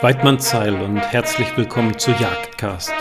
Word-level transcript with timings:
Weidmann 0.00 0.38
Zeil 0.38 0.80
und 0.80 0.98
herzlich 0.98 1.56
willkommen 1.56 1.98
zu 1.98 2.12
Jagdcast, 2.12 2.92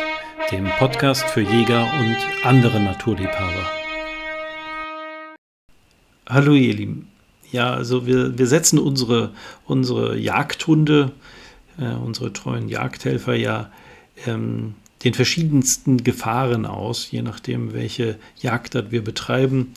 dem 0.52 0.66
Podcast 0.80 1.26
für 1.26 1.42
Jäger 1.42 1.84
und 2.00 2.18
andere 2.44 2.80
Naturliebhaber. 2.80 3.70
Hallo 6.28 6.54
ihr 6.54 6.74
Lieben. 6.74 7.12
Ja, 7.52 7.72
also 7.72 8.08
wir, 8.08 8.40
wir 8.40 8.48
setzen 8.48 8.80
unsere, 8.80 9.32
unsere 9.66 10.18
Jagdhunde, 10.18 11.12
äh, 11.80 11.94
unsere 11.94 12.34
treuen 12.34 12.68
Jagdhelfer 12.68 13.36
ja 13.36 13.72
ähm, 14.26 14.74
den 15.04 15.14
verschiedensten 15.14 16.04
Gefahren 16.04 16.66
aus, 16.66 17.12
je 17.12 17.22
nachdem, 17.22 17.74
welche 17.74 18.18
Jagdart 18.42 18.90
wir 18.90 19.04
betreiben 19.04 19.74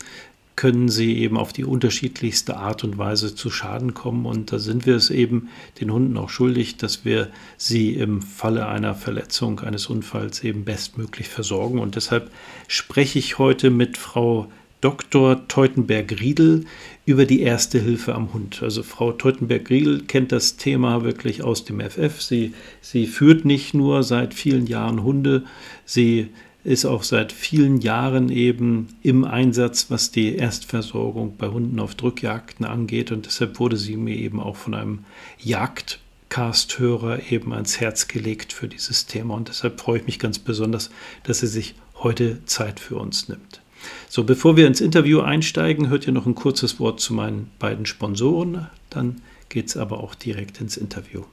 können 0.55 0.89
sie 0.89 1.17
eben 1.17 1.37
auf 1.37 1.53
die 1.53 1.63
unterschiedlichste 1.63 2.57
Art 2.57 2.83
und 2.83 2.97
Weise 2.97 3.33
zu 3.35 3.49
Schaden 3.49 3.93
kommen. 3.93 4.25
Und 4.25 4.51
da 4.51 4.59
sind 4.59 4.85
wir 4.85 4.95
es 4.95 5.09
eben 5.09 5.49
den 5.79 5.91
Hunden 5.91 6.17
auch 6.17 6.29
schuldig, 6.29 6.77
dass 6.77 7.05
wir 7.05 7.29
sie 7.57 7.93
im 7.95 8.21
Falle 8.21 8.67
einer 8.67 8.93
Verletzung, 8.95 9.61
eines 9.61 9.87
Unfalls 9.87 10.43
eben 10.43 10.65
bestmöglich 10.65 11.29
versorgen. 11.29 11.79
Und 11.79 11.95
deshalb 11.95 12.31
spreche 12.67 13.19
ich 13.19 13.37
heute 13.39 13.69
mit 13.69 13.97
Frau 13.97 14.47
Dr. 14.81 15.47
Teutenberg-Riedel 15.47 16.65
über 17.05 17.25
die 17.25 17.41
erste 17.41 17.79
Hilfe 17.79 18.15
am 18.15 18.33
Hund. 18.33 18.61
Also 18.63 18.81
Frau 18.81 19.11
Teutenberg-Riedel 19.11 20.03
kennt 20.03 20.31
das 20.31 20.57
Thema 20.57 21.03
wirklich 21.03 21.43
aus 21.43 21.65
dem 21.65 21.79
FF. 21.79 22.19
Sie, 22.19 22.53
sie 22.81 23.05
führt 23.05 23.45
nicht 23.45 23.75
nur 23.75 24.01
seit 24.01 24.33
vielen 24.33 24.65
Jahren 24.65 25.03
Hunde, 25.03 25.43
sie 25.85 26.29
ist 26.63 26.85
auch 26.85 27.03
seit 27.03 27.31
vielen 27.31 27.81
Jahren 27.81 28.29
eben 28.29 28.89
im 29.01 29.23
Einsatz, 29.23 29.87
was 29.89 30.11
die 30.11 30.35
Erstversorgung 30.35 31.35
bei 31.37 31.47
Hunden 31.47 31.79
auf 31.79 31.95
Drückjagden 31.95 32.65
angeht. 32.65 33.11
Und 33.11 33.25
deshalb 33.25 33.59
wurde 33.59 33.77
sie 33.77 33.97
mir 33.97 34.15
eben 34.15 34.39
auch 34.39 34.55
von 34.55 34.73
einem 34.73 34.99
Jagdcast-Hörer 35.39 37.31
eben 37.31 37.53
ans 37.53 37.79
Herz 37.79 38.07
gelegt 38.07 38.53
für 38.53 38.67
dieses 38.67 39.07
Thema. 39.07 39.35
Und 39.35 39.49
deshalb 39.49 39.81
freue 39.81 39.99
ich 39.99 40.05
mich 40.05 40.19
ganz 40.19 40.37
besonders, 40.37 40.91
dass 41.23 41.39
sie 41.39 41.47
sich 41.47 41.75
heute 41.95 42.45
Zeit 42.45 42.79
für 42.79 42.97
uns 42.97 43.27
nimmt. 43.27 43.61
So, 44.07 44.23
bevor 44.23 44.57
wir 44.57 44.67
ins 44.67 44.81
Interview 44.81 45.21
einsteigen, 45.21 45.89
hört 45.89 46.05
ihr 46.05 46.13
noch 46.13 46.27
ein 46.27 46.35
kurzes 46.35 46.79
Wort 46.79 46.99
zu 46.99 47.13
meinen 47.13 47.49
beiden 47.57 47.87
Sponsoren. 47.87 48.67
Dann 48.91 49.21
geht 49.49 49.67
es 49.67 49.77
aber 49.77 49.99
auch 49.99 50.13
direkt 50.13 50.61
ins 50.61 50.77
Interview. 50.77 51.23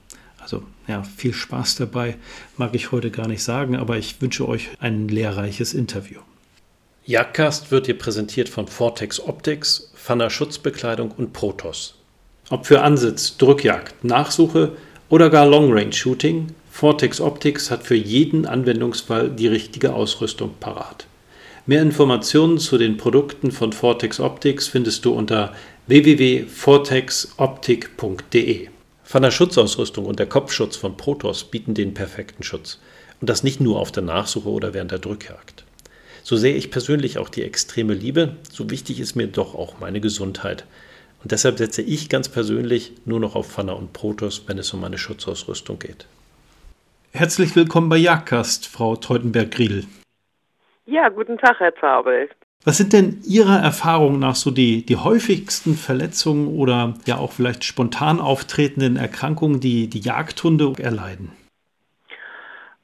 Also 0.49 0.65
ja, 0.87 1.03
viel 1.03 1.35
Spaß 1.35 1.75
dabei, 1.75 2.17
mag 2.57 2.75
ich 2.75 2.91
heute 2.91 3.11
gar 3.11 3.29
nicht 3.29 3.43
sagen, 3.43 3.77
aber 3.77 3.99
ich 3.99 4.23
wünsche 4.23 4.49
euch 4.49 4.71
ein 4.81 5.07
lehrreiches 5.07 5.75
Interview. 5.75 6.21
Jagdcast 7.05 7.71
wird 7.71 7.87
dir 7.87 7.99
präsentiert 7.99 8.49
von 8.49 8.67
Vortex 8.67 9.21
Optics, 9.21 9.93
Fanner 9.95 10.31
Schutzbekleidung 10.31 11.11
und 11.11 11.35
Protos. 11.35 11.97
Ob 12.49 12.65
für 12.65 12.81
Ansitz, 12.81 13.37
Drückjagd, 13.37 14.05
Nachsuche 14.05 14.73
oder 15.11 15.29
gar 15.29 15.45
Long 15.45 15.71
Range 15.71 15.93
Shooting, 15.93 16.47
Vortex 16.71 17.21
Optics 17.21 17.71
hat 17.71 17.83
für 17.83 17.95
jeden 17.95 18.47
Anwendungsfall 18.47 19.29
die 19.29 19.49
richtige 19.49 19.93
Ausrüstung 19.93 20.55
parat. 20.61 21.07
Mehr 21.67 21.83
Informationen 21.83 22.57
zu 22.57 22.79
den 22.79 22.97
Produkten 22.97 23.53
von 23.53 23.75
Vortex 23.75 24.19
Optics 24.19 24.67
findest 24.67 25.05
du 25.05 25.13
unter 25.13 25.53
www.vortexoptik.de. 25.89 28.69
Von 29.09 29.23
der 29.23 29.31
Schutzausrüstung 29.31 30.05
und 30.05 30.19
der 30.19 30.29
Kopfschutz 30.29 30.77
von 30.77 30.99
Protoss 30.99 31.45
bieten 31.45 31.73
den 31.73 31.95
perfekten 31.95 32.43
Schutz. 32.43 32.79
Und 33.23 33.31
das 33.31 33.43
nicht 33.43 33.59
nur 33.59 33.81
auf 33.81 33.91
der 33.91 34.03
Nachsuche 34.03 34.51
oder 34.51 34.75
während 34.75 34.91
der 34.91 34.99
Drückjagd. 34.99 35.65
So 36.23 36.37
sehe 36.37 36.55
ich 36.55 36.71
persönlich 36.71 37.17
auch 37.17 37.31
die 37.31 37.43
extreme 37.43 37.95
Liebe, 37.95 38.37
so 38.53 38.69
wichtig 38.69 39.01
ist 39.01 39.17
mir 39.17 39.27
doch 39.27 39.55
auch 39.55 39.81
meine 39.81 40.03
Gesundheit. 40.03 40.67
Und 41.23 41.33
deshalb 41.33 41.57
setze 41.57 41.81
ich 41.81 42.11
ganz 42.11 42.29
persönlich 42.29 42.93
nur 43.07 43.19
noch 43.19 43.35
auf 43.35 43.51
Fanner 43.51 43.79
und 43.79 43.95
Protoss, 43.95 44.47
wenn 44.47 44.59
es 44.59 44.75
um 44.75 44.83
meine 44.83 44.99
Schutzausrüstung 44.99 45.79
geht. 45.79 46.07
Herzlich 47.13 47.57
willkommen 47.57 47.89
bei 47.89 47.97
Jagdcast, 47.97 48.67
Frau 48.69 48.95
Teutenberg-Griedel. 48.95 49.85
Ja, 50.85 51.09
guten 51.09 51.39
Tag, 51.39 51.61
Herr 51.61 51.75
Zabel. 51.77 52.29
Was 52.69 52.77
sind 52.77 52.93
denn 52.93 53.23
Ihrer 53.25 53.59
Erfahrung 53.59 54.19
nach 54.19 54.37
so 54.37 54.51
die, 54.51 54.85
die 54.85 54.97
häufigsten 54.97 55.75
Verletzungen 55.75 56.49
oder 56.49 56.93
ja 57.07 57.17
auch 57.17 57.33
vielleicht 57.33 57.65
spontan 57.65 58.21
auftretenden 58.21 58.97
Erkrankungen, 58.97 59.59
die 59.59 59.89
die 59.89 60.01
Jagdhunde 60.01 60.75
erleiden? 60.77 61.31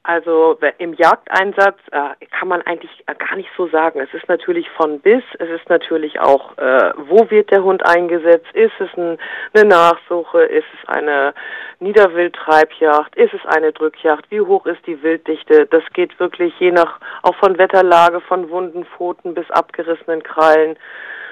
Also 0.07 0.59
im 0.77 0.93
Jagdeinsatz 0.93 1.79
äh, 1.91 2.25
kann 2.27 2.47
man 2.47 2.61
eigentlich 2.61 2.91
äh, 3.07 3.15
gar 3.15 3.35
nicht 3.35 3.49
so 3.57 3.67
sagen. 3.69 3.99
Es 3.99 4.13
ist 4.13 4.29
natürlich 4.29 4.69
von 4.69 4.99
bis, 4.99 5.23
es 5.39 5.49
ist 5.49 5.67
natürlich 5.67 6.19
auch, 6.19 6.55
äh, 6.59 6.93
wo 6.95 7.27
wird 7.31 7.49
der 7.49 7.63
Hund 7.63 7.83
eingesetzt? 7.83 8.45
Ist 8.53 8.73
es 8.79 8.89
ein, 8.95 9.17
eine 9.55 9.67
Nachsuche? 9.67 10.43
Ist 10.43 10.67
es 10.79 10.89
eine 10.89 11.33
Niederwildtreibjagd? 11.79 13.15
Ist 13.15 13.33
es 13.33 13.43
eine 13.47 13.73
Drückjagd? 13.73 14.29
Wie 14.29 14.41
hoch 14.41 14.67
ist 14.67 14.85
die 14.85 15.01
Wilddichte? 15.01 15.65
Das 15.65 15.83
geht 15.93 16.19
wirklich 16.19 16.53
je 16.59 16.71
nach, 16.71 16.99
auch 17.23 17.35
von 17.37 17.57
Wetterlage, 17.57 18.21
von 18.21 18.51
wunden 18.51 18.85
Pfoten 18.85 19.33
bis 19.33 19.49
abgerissenen 19.49 20.21
Krallen 20.21 20.77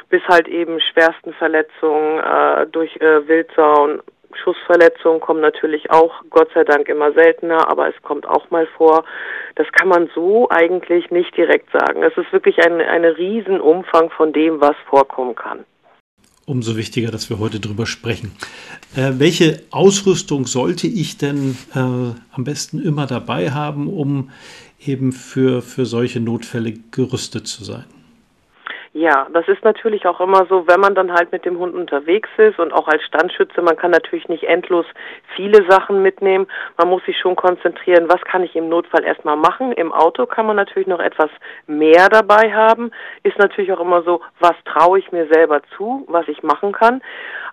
bis 0.09 0.21
halt 0.27 0.47
eben 0.47 0.79
schwersten 0.79 1.33
Verletzungen 1.33 2.19
äh, 2.19 2.67
durch 2.67 2.95
äh, 2.97 3.27
Wildsauen 3.27 4.01
Schussverletzungen 4.35 5.19
kommen 5.19 5.41
natürlich 5.41 5.91
auch 5.91 6.13
Gott 6.29 6.49
sei 6.53 6.63
Dank 6.63 6.89
immer 6.89 7.11
seltener, 7.13 7.69
aber 7.69 7.89
es 7.89 8.01
kommt 8.01 8.25
auch 8.27 8.49
mal 8.49 8.67
vor. 8.77 9.03
Das 9.55 9.67
kann 9.71 9.87
man 9.87 10.09
so 10.15 10.49
eigentlich 10.49 11.11
nicht 11.11 11.35
direkt 11.37 11.71
sagen. 11.71 12.03
Es 12.03 12.15
ist 12.17 12.31
wirklich 12.31 12.57
ein, 12.65 12.81
ein 12.81 13.05
Riesenumfang 13.05 14.09
von 14.09 14.33
dem, 14.33 14.61
was 14.61 14.75
vorkommen 14.89 15.35
kann. 15.35 15.65
Umso 16.45 16.75
wichtiger, 16.75 17.09
dass 17.09 17.29
wir 17.29 17.39
heute 17.39 17.61
drüber 17.61 17.85
sprechen. 17.85 18.35
Äh, 18.97 19.13
welche 19.13 19.63
Ausrüstung 19.71 20.45
sollte 20.45 20.87
ich 20.87 21.17
denn 21.17 21.57
äh, 21.73 21.79
am 21.79 22.43
besten 22.43 22.81
immer 22.81 23.07
dabei 23.07 23.51
haben, 23.51 23.87
um 23.87 24.31
eben 24.85 25.13
für, 25.13 25.61
für 25.61 25.85
solche 25.85 26.19
Notfälle 26.19 26.73
gerüstet 26.91 27.47
zu 27.47 27.63
sein? 27.63 27.85
Ja, 28.95 29.25
das 29.33 29.47
ist 29.47 29.63
natürlich 29.63 30.05
auch 30.05 30.21
immer 30.21 30.45
so, 30.45 30.67
wenn 30.67 30.79
man 30.79 30.93
dann 30.93 31.11
halt 31.11 31.31
mit 31.31 31.45
dem 31.45 31.57
Hund 31.57 31.73
unterwegs 31.73 32.29
ist 32.37 32.59
und 32.59 32.71
auch 32.71 32.87
als 32.87 33.01
Standschütze, 33.03 33.63
man 33.63 33.75
kann 33.75 33.89
natürlich 33.89 34.29
nicht 34.29 34.43
endlos 34.43 34.85
viele 35.35 35.67
Sachen 35.67 36.03
mitnehmen. 36.03 36.45
Man 36.77 36.89
muss 36.89 37.03
sich 37.05 37.17
schon 37.17 37.35
konzentrieren, 37.35 38.07
was 38.07 38.21
kann 38.21 38.43
ich 38.43 38.55
im 38.55 38.69
Notfall 38.69 39.03
erstmal 39.03 39.35
machen. 39.35 39.71
Im 39.71 39.91
Auto 39.91 40.27
kann 40.27 40.45
man 40.45 40.57
natürlich 40.57 40.87
noch 40.87 40.99
etwas 40.99 41.31
mehr 41.65 42.07
dabei 42.07 42.53
haben. 42.53 42.91
Ist 43.23 43.39
natürlich 43.39 43.73
auch 43.73 43.79
immer 43.79 44.03
so, 44.03 44.21
was 44.39 44.53
traue 44.65 44.99
ich 44.99 45.11
mir 45.11 45.25
selber 45.25 45.61
zu, 45.75 46.05
was 46.07 46.27
ich 46.27 46.43
machen 46.43 46.71
kann. 46.71 47.01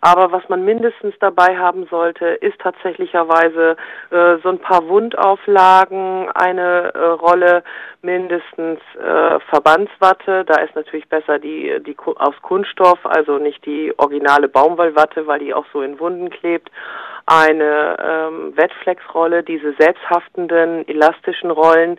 Aber 0.00 0.32
was 0.32 0.48
man 0.48 0.64
mindestens 0.64 1.14
dabei 1.20 1.56
haben 1.58 1.86
sollte, 1.90 2.26
ist 2.26 2.58
tatsächlicherweise 2.60 3.76
äh, 4.10 4.36
so 4.42 4.48
ein 4.48 4.58
paar 4.58 4.88
Wundauflagen, 4.88 6.30
eine 6.30 6.94
äh, 6.94 6.98
Rolle 6.98 7.62
mindestens 8.02 8.80
äh, 8.98 9.40
Verbandswatte. 9.50 10.44
Da 10.46 10.60
ist 10.60 10.74
natürlich 10.74 11.08
besser 11.08 11.38
die, 11.38 11.82
die 11.86 11.96
aus 12.16 12.34
Kunststoff, 12.42 12.98
also 13.04 13.38
nicht 13.38 13.64
die 13.66 13.92
originale 13.98 14.48
Baumwollwatte, 14.48 15.26
weil 15.26 15.40
die 15.40 15.52
auch 15.52 15.66
so 15.72 15.82
in 15.82 16.00
Wunden 16.00 16.30
klebt. 16.30 16.70
Eine 17.26 17.96
ähm, 18.02 18.56
Wettflexrolle, 18.56 19.42
diese 19.42 19.74
selbsthaftenden 19.78 20.88
elastischen 20.88 21.50
Rollen 21.50 21.98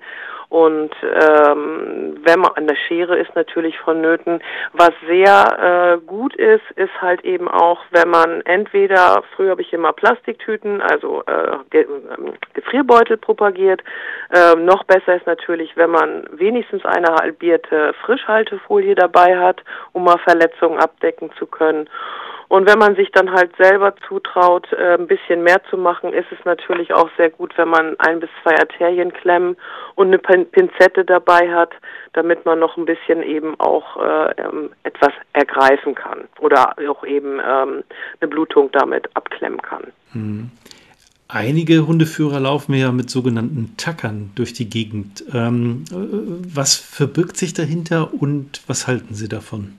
und 0.52 0.92
ähm, 1.02 2.20
wenn 2.26 2.42
man 2.42 2.52
an 2.56 2.68
der 2.68 2.76
Schere 2.76 3.18
ist 3.18 3.34
natürlich 3.36 3.80
vonnöten. 3.80 4.44
Was 4.74 4.92
sehr 5.08 5.96
äh, 5.96 6.06
gut 6.06 6.36
ist, 6.36 6.70
ist 6.76 6.92
halt 7.02 7.24
eben 7.24 7.48
auch, 7.48 7.80
wenn 7.92 8.10
man 8.10 8.42
entweder, 8.42 9.24
früher 9.34 9.52
habe 9.52 9.62
ich 9.62 9.72
immer 9.72 9.94
Plastiktüten, 9.94 10.82
also 10.82 11.24
äh, 11.26 11.56
Ge 11.70 11.84
ähm, 11.84 12.34
Gefrierbeutel 12.54 13.16
propagiert. 13.16 13.82
Äh, 14.30 14.56
noch 14.58 14.84
besser 14.84 15.16
ist 15.16 15.26
natürlich, 15.26 15.78
wenn 15.78 15.92
man 15.92 16.28
wenigstens 16.34 16.84
eine 16.84 17.16
halbierte 17.16 17.94
Frischhaltefolie 18.04 18.96
dabei 18.96 19.38
hat, 19.38 19.64
um 19.94 20.04
mal 20.04 20.18
Verletzungen 20.18 20.80
abdecken 20.80 21.32
zu 21.40 21.46
können. 21.46 21.88
Und 22.52 22.68
wenn 22.68 22.80
man 22.80 22.98
sich 22.98 23.10
dann 23.14 23.32
halt 23.32 23.56
selber 23.58 23.96
zutraut, 24.10 24.68
äh, 24.74 24.96
ein 24.96 25.08
bisschen 25.08 25.42
mehr 25.42 25.62
zu 25.70 25.78
machen, 25.78 26.12
ist 26.12 26.30
es 26.38 26.44
natürlich 26.44 26.94
auch 26.94 27.10
sehr 27.16 27.30
gut, 27.30 27.58
wenn 27.58 27.70
man 27.70 27.98
ein 28.00 28.20
bis 28.20 28.30
zwei 28.44 28.60
Arterienklemmen 28.60 29.56
und 29.96 30.08
eine 30.08 30.18
Pinzette 30.18 31.06
dabei 31.06 31.50
hat, 31.50 31.72
damit 32.12 32.46
man 32.46 32.60
noch 32.60 32.76
ein 32.76 32.84
bisschen 32.84 33.24
eben 33.24 33.58
auch 33.58 33.96
äh, 33.96 34.32
ähm, 34.32 34.72
etwas 34.84 35.14
ergreifen 35.32 35.96
kann 35.96 36.26
oder 36.42 36.76
auch 36.90 37.06
eben 37.06 37.40
ähm, 37.40 37.86
eine 38.20 38.28
Blutung 38.28 38.70
damit 38.74 39.08
abklemmen 39.14 39.62
kann. 39.62 39.84
Hm. 40.12 40.52
Einige 41.30 41.88
Hundeführer 41.88 42.42
laufen 42.42 42.74
ja 42.74 42.92
mit 42.92 43.10
sogenannten 43.10 43.78
Tackern 43.78 44.32
durch 44.36 44.52
die 44.52 44.70
Gegend. 44.70 45.24
Ähm, 45.34 45.86
äh, 45.90 45.96
was 46.54 46.76
verbirgt 46.76 47.38
sich 47.38 47.54
dahinter 47.54 48.14
und 48.14 48.62
was 48.68 48.88
halten 48.88 49.14
Sie 49.14 49.30
davon? 49.30 49.78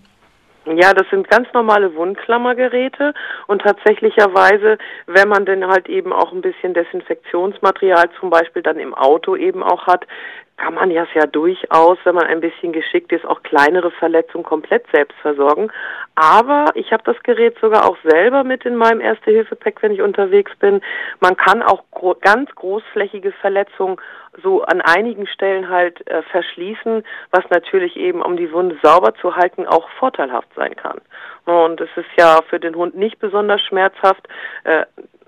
Ja, 0.65 0.95
das 0.95 1.09
sind 1.11 1.29
ganz 1.29 1.49
normale 1.53 1.97
Wundklammergeräte 1.97 3.15
und 3.49 3.63
tatsächlicherweise, 3.63 4.79
wenn 5.07 5.29
man 5.29 5.45
denn 5.45 5.67
halt 5.67 5.89
eben 5.89 6.13
auch 6.13 6.31
ein 6.31 6.41
bisschen 6.41 6.73
Desinfektionsmaterial 6.73 8.11
zum 8.21 8.31
Beispiel 8.31 8.63
dann 8.63 8.79
im 8.79 8.95
Auto 8.95 9.35
eben 9.35 9.65
auch 9.65 9.89
hat, 9.89 10.07
kann 10.57 10.75
man 10.75 10.93
ja 10.93 11.05
ja 11.15 11.27
durchaus, 11.27 11.99
wenn 12.05 12.15
man 12.15 12.27
ein 12.27 12.41
bisschen 12.41 12.73
geschickt 12.73 13.11
ist, 13.11 13.27
auch 13.27 13.43
kleinere 13.43 13.91
Verletzungen 13.91 14.45
komplett 14.45 14.85
selbst 14.93 15.19
versorgen. 15.21 15.73
Aber 16.15 16.67
ich 16.75 16.93
habe 16.93 17.03
das 17.05 17.21
Gerät 17.25 17.57
sogar 17.61 17.89
auch 17.89 17.97
selber 18.05 18.45
mit 18.45 18.65
in 18.65 18.77
meinem 18.77 19.01
Erste-Hilfe-Pack, 19.01 19.83
wenn 19.83 19.93
ich 19.93 20.03
unterwegs 20.03 20.53
bin. 20.61 20.81
Man 21.19 21.37
kann 21.37 21.63
auch 21.63 21.83
gro 21.91 22.15
ganz 22.21 22.55
großflächige 22.55 23.33
Verletzung 23.33 24.01
so 24.43 24.63
an 24.63 24.81
einigen 24.81 25.27
Stellen 25.27 25.69
halt 25.69 26.07
äh, 26.09 26.23
verschließen, 26.23 27.05
was 27.31 27.45
natürlich 27.51 27.97
eben, 27.97 28.23
um 28.23 28.37
die 28.37 28.51
Wunde 28.53 28.79
sauber 28.83 29.15
zu 29.15 29.37
halten, 29.37 29.67
auch 29.67 29.89
vorteilhaft 29.99 30.49
sein 30.57 30.75
kann. 30.77 31.01
Und 31.45 31.81
es 31.81 31.91
ist 31.97 32.09
ja 32.19 32.41
für 32.49 32.61
den 32.61 32.75
Hund 32.75 32.95
nicht 32.97 33.19
besonders 33.19 33.61
schmerzhaft. 33.63 34.27
Äh, 34.65 34.85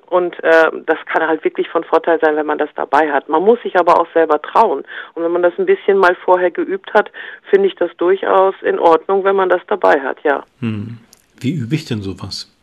und 0.06 0.42
äh, 0.44 0.70
das 0.86 0.98
kann 1.06 1.26
halt 1.26 1.42
wirklich 1.44 1.68
von 1.68 1.82
Vorteil 1.82 2.20
sein, 2.20 2.36
wenn 2.36 2.46
man 2.46 2.58
das 2.58 2.70
dabei 2.76 3.10
hat. 3.10 3.28
Man 3.28 3.42
muss 3.42 3.60
sich 3.62 3.76
aber 3.76 4.00
auch 4.00 4.06
selber 4.12 4.40
trauen. 4.40 4.84
Und 5.14 5.24
wenn 5.24 5.32
man 5.32 5.42
das 5.42 5.54
ein 5.58 5.66
bisschen 5.66 5.98
mal 5.98 6.14
vorher 6.24 6.50
geübt 6.50 6.92
hat, 6.94 7.10
finde 7.50 7.68
ich 7.68 7.74
das 7.74 7.90
durchaus 7.96 8.54
in 8.62 8.78
Ordnung, 8.78 9.24
wenn 9.24 9.36
man 9.36 9.48
das 9.48 9.62
dabei 9.66 10.00
hat, 10.00 10.18
ja. 10.22 10.44
Hm. 10.60 10.98
Wie 11.40 11.52
übe 11.52 11.74
ich 11.74 11.84
denn 11.86 12.00
sowas? 12.00 12.53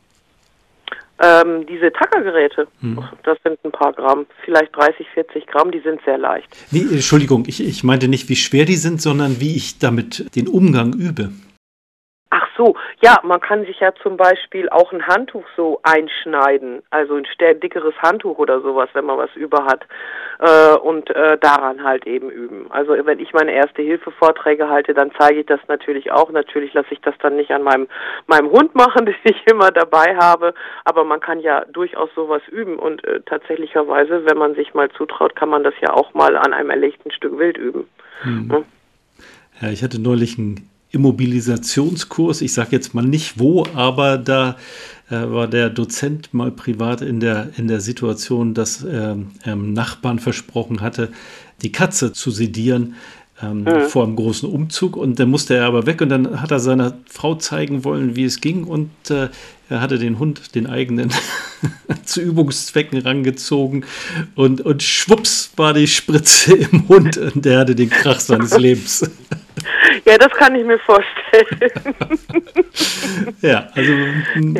Ähm, 1.23 1.65
diese 1.68 1.91
Tackergeräte, 1.91 2.68
hm. 2.79 3.03
das 3.23 3.38
sind 3.44 3.59
ein 3.63 3.71
paar 3.71 3.94
Gramm, 3.94 4.25
vielleicht 4.44 4.75
30, 4.75 5.06
40 5.13 5.45
Gramm, 5.45 5.71
die 5.71 5.79
sind 5.79 6.01
sehr 6.03 6.18
leicht. 6.18 6.47
Nee, 6.71 6.85
Entschuldigung, 6.91 7.44
ich, 7.47 7.63
ich 7.63 7.83
meinte 7.83 8.07
nicht, 8.07 8.27
wie 8.29 8.35
schwer 8.35 8.65
die 8.65 8.75
sind, 8.75 9.01
sondern 9.01 9.39
wie 9.39 9.56
ich 9.56 9.77
damit 9.77 10.35
den 10.35 10.47
Umgang 10.47 10.94
übe. 10.94 11.31
So, 12.61 12.75
ja, 13.01 13.17
man 13.23 13.41
kann 13.41 13.65
sich 13.65 13.79
ja 13.79 13.91
zum 14.03 14.17
Beispiel 14.17 14.69
auch 14.69 14.93
ein 14.93 15.07
Handtuch 15.07 15.45
so 15.57 15.79
einschneiden, 15.81 16.83
also 16.91 17.15
ein 17.15 17.25
dickeres 17.59 17.95
Handtuch 18.03 18.37
oder 18.37 18.61
sowas, 18.61 18.87
wenn 18.93 19.05
man 19.05 19.17
was 19.17 19.35
über 19.35 19.65
hat 19.65 19.87
äh, 20.37 20.77
und 20.77 21.09
äh, 21.09 21.39
daran 21.39 21.83
halt 21.83 22.05
eben 22.05 22.29
üben. 22.29 22.67
Also 22.69 22.93
wenn 23.03 23.19
ich 23.19 23.33
meine 23.33 23.51
erste 23.51 23.81
Hilfe 23.81 24.11
Vorträge 24.11 24.69
halte, 24.69 24.93
dann 24.93 25.11
zeige 25.17 25.39
ich 25.39 25.47
das 25.47 25.59
natürlich 25.69 26.11
auch. 26.11 26.29
Natürlich 26.29 26.71
lasse 26.75 26.89
ich 26.91 27.01
das 27.01 27.15
dann 27.23 27.35
nicht 27.35 27.49
an 27.49 27.63
meinem 27.63 27.87
meinem 28.27 28.51
Hund 28.51 28.75
machen, 28.83 29.07
den 29.07 29.15
ich 29.23 29.41
immer 29.47 29.71
dabei 29.71 30.15
habe, 30.17 30.53
aber 30.85 31.03
man 31.03 31.19
kann 31.19 31.39
ja 31.39 31.65
durchaus 31.65 32.09
sowas 32.13 32.43
üben 32.47 32.77
und 32.77 33.03
äh, 33.05 33.21
tatsächlicherweise, 33.21 34.23
wenn 34.25 34.37
man 34.37 34.53
sich 34.53 34.75
mal 34.75 34.91
zutraut, 34.91 35.35
kann 35.35 35.49
man 35.49 35.63
das 35.63 35.73
ja 35.81 35.95
auch 35.95 36.13
mal 36.13 36.37
an 36.37 36.53
einem 36.53 36.69
erlegten 36.69 37.09
Stück 37.09 37.39
Wild 37.39 37.57
üben. 37.57 37.87
Hm. 38.21 38.51
Hm? 38.51 38.65
Ja, 39.61 39.69
ich 39.69 39.83
hatte 39.83 39.99
neulich 39.99 40.37
ein 40.37 40.70
Immobilisationskurs. 40.91 42.41
Ich 42.41 42.53
sage 42.53 42.69
jetzt 42.71 42.93
mal 42.93 43.05
nicht 43.05 43.39
wo, 43.39 43.65
aber 43.73 44.17
da 44.17 44.57
äh, 45.09 45.15
war 45.15 45.47
der 45.47 45.69
Dozent 45.69 46.33
mal 46.33 46.51
privat 46.51 47.01
in 47.01 47.19
der, 47.19 47.49
in 47.57 47.67
der 47.67 47.81
Situation, 47.81 48.53
dass 48.53 48.83
ähm, 48.83 49.31
ähm, 49.45 49.73
Nachbarn 49.73 50.19
versprochen 50.19 50.81
hatte, 50.81 51.09
die 51.61 51.71
Katze 51.71 52.13
zu 52.13 52.31
sedieren 52.31 52.95
ähm, 53.41 53.63
mhm. 53.63 53.88
vor 53.88 54.03
einem 54.03 54.15
großen 54.15 54.49
Umzug. 54.49 54.95
Und 54.95 55.19
dann 55.19 55.29
musste 55.29 55.55
er 55.55 55.65
aber 55.65 55.85
weg 55.85 56.01
und 56.01 56.09
dann 56.09 56.41
hat 56.41 56.51
er 56.51 56.59
seiner 56.59 56.93
Frau 57.07 57.35
zeigen 57.35 57.83
wollen, 57.83 58.15
wie 58.15 58.23
es 58.23 58.41
ging. 58.41 58.63
Und 58.63 58.89
äh, 59.09 59.29
er 59.69 59.81
hatte 59.81 59.97
den 59.97 60.19
Hund, 60.19 60.55
den 60.55 60.67
eigenen, 60.67 61.11
zu 62.05 62.21
Übungszwecken 62.21 62.99
rangezogen. 62.99 63.85
Und, 64.35 64.61
und 64.61 64.83
schwupps 64.83 65.51
war 65.55 65.73
die 65.73 65.88
Spritze 65.88 66.53
im 66.71 66.88
Hund 66.88 67.17
und 67.17 67.45
der 67.45 67.59
hatte 67.59 67.75
den 67.75 67.89
Krach 67.89 68.19
seines 68.19 68.57
Lebens. 68.57 69.09
Ja, 70.11 70.17
das 70.17 70.31
kann 70.33 70.53
ich 70.55 70.65
mir 70.65 70.77
vorstellen. 70.79 71.73
ja, 73.41 73.69
also 73.73 73.93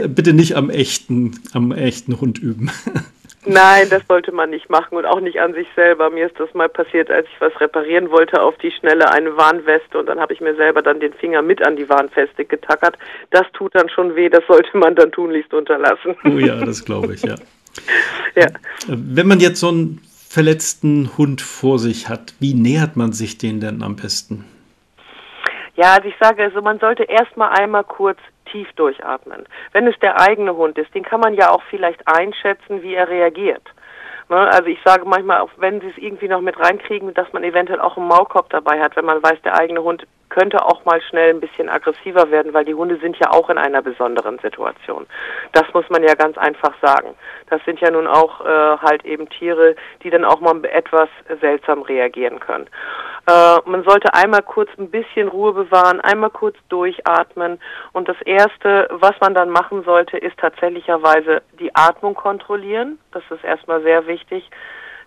bitte 0.07 0.31
nicht 0.31 0.56
am 0.56 0.69
echten, 0.69 1.42
am 1.51 1.74
echten 1.74 2.21
Hund 2.21 2.39
üben. 2.39 2.71
Nein, 3.45 3.89
das 3.89 4.03
sollte 4.07 4.31
man 4.31 4.51
nicht 4.51 4.69
machen 4.69 4.95
und 4.95 5.06
auch 5.06 5.19
nicht 5.19 5.42
an 5.42 5.53
sich 5.53 5.68
selber. 5.75 6.09
Mir 6.09 6.27
ist 6.27 6.39
das 6.39 6.53
mal 6.53 6.69
passiert, 6.69 7.12
als 7.12 7.27
ich 7.27 7.42
was 7.42 7.59
reparieren 7.59 8.12
wollte, 8.12 8.42
auf 8.42 8.57
die 8.59 8.71
Schnelle 8.71 9.12
eine 9.12 9.36
Warnweste 9.36 10.00
und 10.00 10.06
dann 10.06 10.21
habe 10.21 10.31
ich 10.31 10.39
mir 10.39 10.56
selber 10.56 10.81
dann 10.81 11.01
den 11.01 11.12
Finger 11.15 11.42
mit 11.42 11.62
an 11.65 11.75
die 11.75 11.89
Warnfeste 11.89 12.45
getackert. 12.45 12.97
Das 13.31 13.45
tut 13.51 13.75
dann 13.75 13.89
schon 13.89 14.15
weh, 14.15 14.30
das 14.30 14.45
sollte 14.47 14.77
man 14.77 14.95
dann 14.95 15.12
tunlichst 15.12 15.54
unterlassen. 15.54 16.15
Oh 16.24 16.38
ja, 16.38 16.63
das 16.63 16.86
glaube 16.86 17.13
ich, 17.13 17.24
ja. 17.24 17.36
ja. 18.36 18.47
Wenn 18.88 19.27
man 19.27 19.42
jetzt 19.42 19.59
so 19.59 19.68
einen 19.68 20.00
verletzten 20.30 21.18
Hund 21.18 21.42
vor 21.42 21.77
sich 21.77 22.07
hat, 22.07 22.36
wie 22.39 22.54
nähert 22.54 22.95
man 22.95 23.12
sich 23.12 23.38
den 23.38 23.59
denn 23.59 23.83
am 23.83 23.97
besten? 23.97 24.45
Ja, 25.81 25.94
also 25.95 26.10
ich 26.10 26.16
sage, 26.19 26.44
also 26.44 26.62
man 26.62 26.78
sollte 26.78 27.06
erstmal 27.06 27.50
einmal 27.60 27.83
kurz 27.83 28.19
tief 28.51 28.72
durchatmen. 28.74 29.48
Wenn 29.72 29.88
es 29.88 29.98
der 29.98 30.22
eigene 30.22 30.56
Hund 30.56 30.78
ist, 30.78 30.94
den 30.94 31.01
kann 31.01 31.22
man 31.22 31.33
ja 31.33 31.50
auch 31.50 31.63
vielleicht 31.72 32.07
einschätzen, 32.07 32.83
wie 32.83 32.94
er 32.94 33.10
reagiert. 33.10 33.63
Ne? 34.30 34.38
Also 34.38 34.66
ich 34.66 34.78
sage 34.86 35.06
manchmal, 35.06 35.39
auch 35.39 35.50
wenn 35.57 35.81
sie 35.81 35.88
es 35.88 35.98
irgendwie 35.98 36.28
noch 36.28 36.42
mit 36.42 36.60
reinkriegen, 36.60 37.16
dass 37.16 37.33
man 37.33 37.44
eventuell 37.44 37.81
auch 37.81 37.98
einen 37.98 38.07
Maulkorb 38.07 38.51
dabei 38.51 38.80
hat, 38.80 38.95
wenn 38.95 39.06
man 39.06 39.24
weiß, 39.24 39.42
der 39.42 39.57
eigene 39.57 39.81
Hund 39.81 40.06
könnte 40.31 40.66
auch 40.66 40.86
mal 40.86 41.01
schnell 41.01 41.30
ein 41.30 41.42
bisschen 41.42 41.69
aggressiver 41.69 42.31
werden, 42.31 42.54
weil 42.54 42.66
die 42.66 42.74
Hunde 42.74 42.98
sind 42.98 43.18
ja 43.18 43.31
auch 43.31 43.50
in 43.50 43.57
einer 43.57 43.81
besonderen 43.81 44.39
Situation. 44.39 45.06
Das 45.51 45.66
muss 45.74 45.88
man 45.89 46.04
ja 46.04 46.16
ganz 46.16 46.38
einfach 46.38 46.74
sagen. 46.81 47.16
Das 47.50 47.63
sind 47.66 47.80
ja 47.81 47.92
nun 47.92 48.07
auch 48.07 48.42
äh, 48.42 48.78
halt 48.78 49.06
eben 49.06 49.30
Tiere, 49.30 49.75
die 50.04 50.10
dann 50.10 50.25
auch 50.25 50.39
mal 50.39 50.63
etwas 50.66 51.10
seltsam 51.42 51.81
reagieren 51.81 52.39
können. 52.39 52.68
Äh, 53.28 53.57
man 53.66 53.83
sollte 53.83 54.13
einmal 54.13 54.42
kurz 54.42 54.69
ein 54.80 54.89
bisschen 54.89 55.28
Ruhe 55.28 55.54
bewahren, 55.54 56.00
einmal 56.00 56.30
kurz 56.30 56.56
durchatmen. 56.69 57.60
Und 57.92 58.07
das 58.07 58.19
Erste, 58.24 58.88
was 58.92 59.13
man 59.19 59.36
dann 59.36 59.50
machen 59.50 59.83
sollte, 59.83 60.18
ist 60.18 60.38
tatsächlicherweise 60.39 61.42
die 61.60 61.75
Atmung 61.75 62.16
kontrollieren. 62.16 63.00
Das 63.12 63.24
ist 63.30 63.44
erstmal 63.44 63.83
sehr 63.83 64.07
wichtig. 64.07 64.50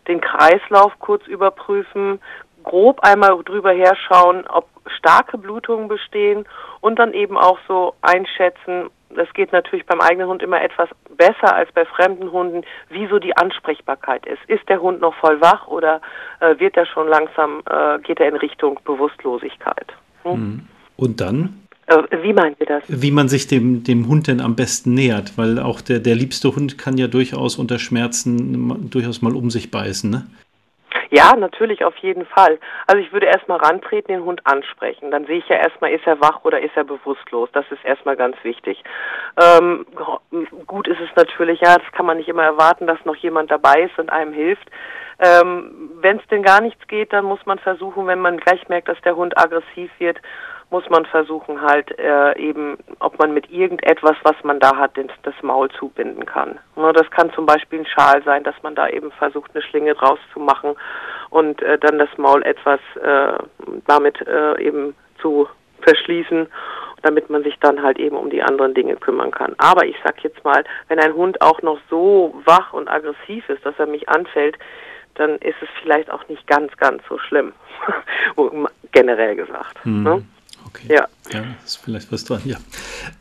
Den 0.07 0.21
Kreislauf 0.21 0.93
kurz 0.99 1.27
überprüfen, 1.27 2.21
grob 2.65 3.01
einmal 3.01 3.43
drüber 3.45 3.73
herschauen, 3.73 4.45
ob 4.49 4.69
starke 4.99 5.39
Blutungen 5.39 5.89
bestehen 5.89 6.45
und 6.81 6.99
dann 6.99 7.13
eben 7.13 7.39
auch 7.39 7.59
so 7.69 7.95
einschätzen, 8.03 8.91
das 9.11 9.33
geht 9.33 9.53
natürlich 9.53 9.87
beim 9.87 10.01
eigenen 10.01 10.29
Hund 10.29 10.43
immer 10.43 10.61
etwas 10.61 10.89
besser 11.17 11.55
als 11.55 11.71
bei 11.73 11.85
fremden 11.85 12.33
Hunden, 12.33 12.63
wie 12.91 13.07
so 13.07 13.19
die 13.19 13.37
Ansprechbarkeit 13.37 14.27
ist. 14.27 14.41
Ist 14.49 14.69
der 14.69 14.81
Hund 14.83 15.01
noch 15.01 15.15
voll 15.15 15.41
wach 15.41 15.69
oder 15.69 16.01
äh, 16.41 16.59
wird 16.59 16.77
er 16.77 16.87
schon 16.87 17.09
langsam, 17.09 17.63
äh, 17.71 17.99
geht 18.01 18.21
er 18.21 18.29
in 18.29 18.37
Richtung 18.37 18.81
Bewusstlosigkeit? 18.85 19.87
Hm? 20.25 20.67
Und 20.97 21.21
dann? 21.21 21.61
Äh, 21.87 22.03
wie 22.23 22.33
meinen 22.33 22.57
Sie 22.59 22.65
das? 22.65 22.83
Wie 22.89 23.11
man 23.11 23.29
sich 23.29 23.47
dem, 23.47 23.85
dem 23.85 24.09
Hund 24.09 24.27
denn 24.27 24.41
am 24.41 24.57
besten 24.57 24.95
nähert, 24.95 25.37
weil 25.37 25.59
auch 25.59 25.81
der, 25.81 26.01
der 26.01 26.15
liebste 26.15 26.55
Hund 26.55 26.79
kann 26.79 26.99
ja 26.99 27.07
durchaus 27.07 27.57
unter 27.57 27.79
Schmerzen 27.79 28.91
durchaus 28.91 29.23
mal 29.23 29.37
um 29.37 29.51
sich 29.51 29.71
beißen, 29.71 30.11
ne? 30.11 30.27
Ja, 31.15 31.37
natürlich, 31.37 31.85
auf 31.85 31.97
jeden 31.99 32.27
Fall. 32.27 32.59
Also 32.89 33.01
ich 33.01 33.13
würde 33.13 33.27
erstmal 33.27 33.59
rantreten, 33.59 34.13
den 34.13 34.25
Hund 34.25 34.41
ansprechen. 34.43 35.13
Dann 35.13 35.27
sehe 35.27 35.39
ich 35.39 35.49
ja 35.49 35.55
erstmal, 35.55 35.93
ist 35.93 36.05
er 36.09 36.21
wach 36.21 36.45
oder 36.45 36.61
ist 36.61 36.77
er 36.77 36.83
bewusstlos. 36.83 37.49
Das 37.53 37.65
ist 37.71 37.85
erstmal 37.85 38.17
ganz 38.17 38.37
wichtig. 38.43 38.83
Ähm, 39.41 39.87
gut 40.67 40.89
ist 40.89 40.99
es 40.99 41.15
natürlich, 41.15 41.61
ja, 41.61 41.77
das 41.77 41.93
kann 41.93 42.07
man 42.07 42.17
nicht 42.17 42.29
immer 42.29 42.43
erwarten, 42.43 42.89
dass 42.89 42.99
noch 43.05 43.15
jemand 43.15 43.49
dabei 43.53 43.83
ist 43.83 43.97
und 43.97 44.11
einem 44.11 44.33
hilft. 44.33 44.69
Ähm, 45.21 45.93
wenn 46.01 46.17
es 46.19 46.27
denn 46.33 46.43
gar 46.43 46.61
nichts 46.61 46.85
geht, 46.89 47.13
dann 47.13 47.27
muss 47.27 47.47
man 47.47 47.61
versuchen, 47.61 48.09
wenn 48.09 48.19
man 48.19 48.39
gleich 48.39 48.69
merkt, 48.69 48.89
dass 48.89 49.01
der 49.03 49.15
Hund 49.15 49.39
aggressiv 49.39 49.93
wird, 49.99 50.19
muss 50.75 50.91
man 50.91 51.07
versuchen 51.07 51.63
halt 51.63 51.97
äh, 52.01 52.37
eben, 52.37 52.77
ob 52.99 53.17
man 53.21 53.33
mit 53.33 53.49
irgendetwas, 53.49 54.17
was 54.25 54.35
man 54.43 54.59
da 54.59 54.77
hat, 54.77 54.97
den, 54.97 55.09
das 55.23 55.35
Maul 55.41 55.71
zubinden 55.71 56.27
kann. 56.27 56.59
Ne, 56.75 56.93
das 56.93 57.09
kann 57.13 57.33
zum 57.33 57.47
Beispiel 57.47 57.79
ein 57.79 57.87
Schal 57.87 58.25
sein, 58.25 58.43
dass 58.43 58.57
man 58.65 58.75
da 58.75 58.89
eben 58.89 59.13
versucht, 59.13 59.53
eine 59.55 59.63
Schlinge 59.63 59.95
draus 59.95 60.19
zu 60.33 60.41
machen 60.41 60.75
und 61.31 61.63
äh, 61.63 61.79
dann 61.79 62.01
das 62.01 62.09
Maul 62.17 62.43
etwas 62.43 62.81
äh, 63.01 63.35
damit 63.87 64.21
äh, 64.27 64.61
eben 64.61 64.97
zu 65.23 65.47
verschließen, 65.83 66.49
damit 67.03 67.31
man 67.31 67.45
sich 67.45 67.57
dann 67.61 67.81
halt 67.81 68.01
eben 68.01 68.17
um 68.17 68.29
die 68.29 68.43
anderen 68.43 68.75
Dinge 68.75 68.97
kümmern 68.97 69.31
kann. 69.31 69.55
Aber 69.59 69.87
ich 69.87 69.97
sag 70.03 70.25
jetzt 70.25 70.43
mal, 70.43 70.65
wenn 70.89 70.99
ein 70.99 71.15
Hund 71.15 71.41
auch 71.41 71.63
noch 71.63 71.79
so 71.89 72.35
wach 72.47 72.73
und 72.73 72.89
aggressiv 72.89 73.49
ist, 73.49 73.65
dass 73.65 73.79
er 73.79 73.87
mich 73.87 74.09
anfällt, 74.09 74.59
dann 75.15 75.37
ist 75.37 75.63
es 75.63 75.69
vielleicht 75.81 76.11
auch 76.11 76.27
nicht 76.27 76.45
ganz, 76.49 76.77
ganz 76.79 77.01
so 77.09 77.17
schlimm, 77.19 77.53
generell 78.91 79.37
gesagt. 79.37 79.85
Hm. 79.85 80.03
Ne? 80.03 80.25
Okay. 80.75 80.95
Ja. 80.95 81.09
Ja, 81.33 81.43
ist 81.65 81.77
vielleicht 81.83 82.13
was 82.13 82.25
dran, 82.25 82.43
ja. 82.45 82.59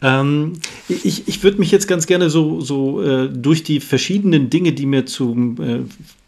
Ähm, 0.01 0.59
ich 0.89 1.25
ich 1.27 1.41
würde 1.41 1.59
mich 1.59 1.71
jetzt 1.71 1.87
ganz 1.87 2.05
gerne 2.05 2.29
so, 2.29 2.59
so 2.59 3.01
äh, 3.01 3.29
durch 3.29 3.63
die 3.63 3.79
verschiedenen 3.79 4.49
Dinge, 4.49 4.73
die 4.73 4.85
mir 4.85 5.05
zum 5.05 5.61
äh, 5.61 5.79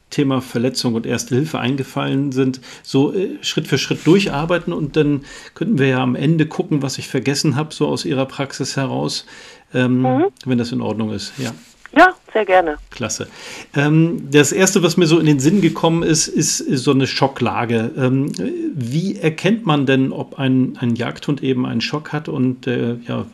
Thema 0.10 0.39
Verletzung 0.41 0.94
und 0.94 1.05
Erste 1.05 1.36
Hilfe 1.36 1.60
eingefallen 1.60 2.32
sind, 2.32 2.62
so 2.82 3.13
äh, 3.13 3.38
Schritt 3.41 3.67
für 3.67 3.77
Schritt 3.77 4.08
durcharbeiten 4.08 4.72
und 4.72 4.96
dann 4.96 5.25
könnten 5.53 5.77
wir 5.77 5.88
ja 5.88 6.01
am 6.01 6.15
Ende 6.15 6.46
gucken, 6.46 6.82
was 6.82 6.98
ich 6.98 7.10
vergessen 7.10 7.58
habe, 7.58 7.74
so 7.74 7.88
aus 7.88 8.05
Ihrer 8.05 8.25
Praxis 8.25 8.77
heraus, 8.77 9.25
ähm, 9.74 10.01
mhm. 10.01 10.25
wenn 10.46 10.58
das 10.58 10.72
in 10.72 10.79
Ordnung 10.79 11.12
ist. 11.12 11.34
Ja. 11.38 11.53
Ja, 11.98 12.14
sehr 12.34 12.46
gerne. 12.46 12.78
Klasse. 12.92 13.28
Ähm, 13.75 14.30
das 14.30 14.52
erste, 14.52 14.84
was 14.84 14.98
mir 14.98 15.06
so 15.06 15.18
in 15.18 15.25
den 15.25 15.40
Sinn 15.40 15.62
gekommen 15.62 16.04
ist, 16.04 16.28
ist, 16.28 16.60
ist 16.60 16.84
so 16.84 16.92
eine 16.92 17.08
Schocklage. 17.08 17.92
Ähm, 17.98 18.32
wie 18.75 19.18
erkennt 19.18 19.66
man 19.66 19.86
denn, 19.86 20.12
ob 20.12 20.38
ein, 20.38 20.78
ein 20.82 20.96
Jagdhund 20.96 21.42
eben 21.42 21.66
einen 21.66 21.82
Schock 21.82 22.12
hat? 22.12 22.28
Und 22.28 22.68
äh, 22.68 22.96
ja, 23.08 23.25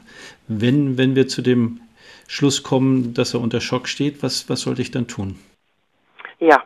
wenn, 0.47 0.97
wenn 0.97 1.15
wir 1.15 1.27
zu 1.27 1.41
dem 1.41 1.81
Schluss 2.27 2.61
kommen, 2.61 3.15
dass 3.15 3.33
er 3.33 3.41
unter 3.41 3.61
Schock 3.61 3.87
steht, 3.87 4.21
was, 4.21 4.47
was 4.47 4.61
sollte 4.61 4.83
ich 4.83 4.91
dann 4.91 5.07
tun? 5.07 5.39
Ja, 6.39 6.63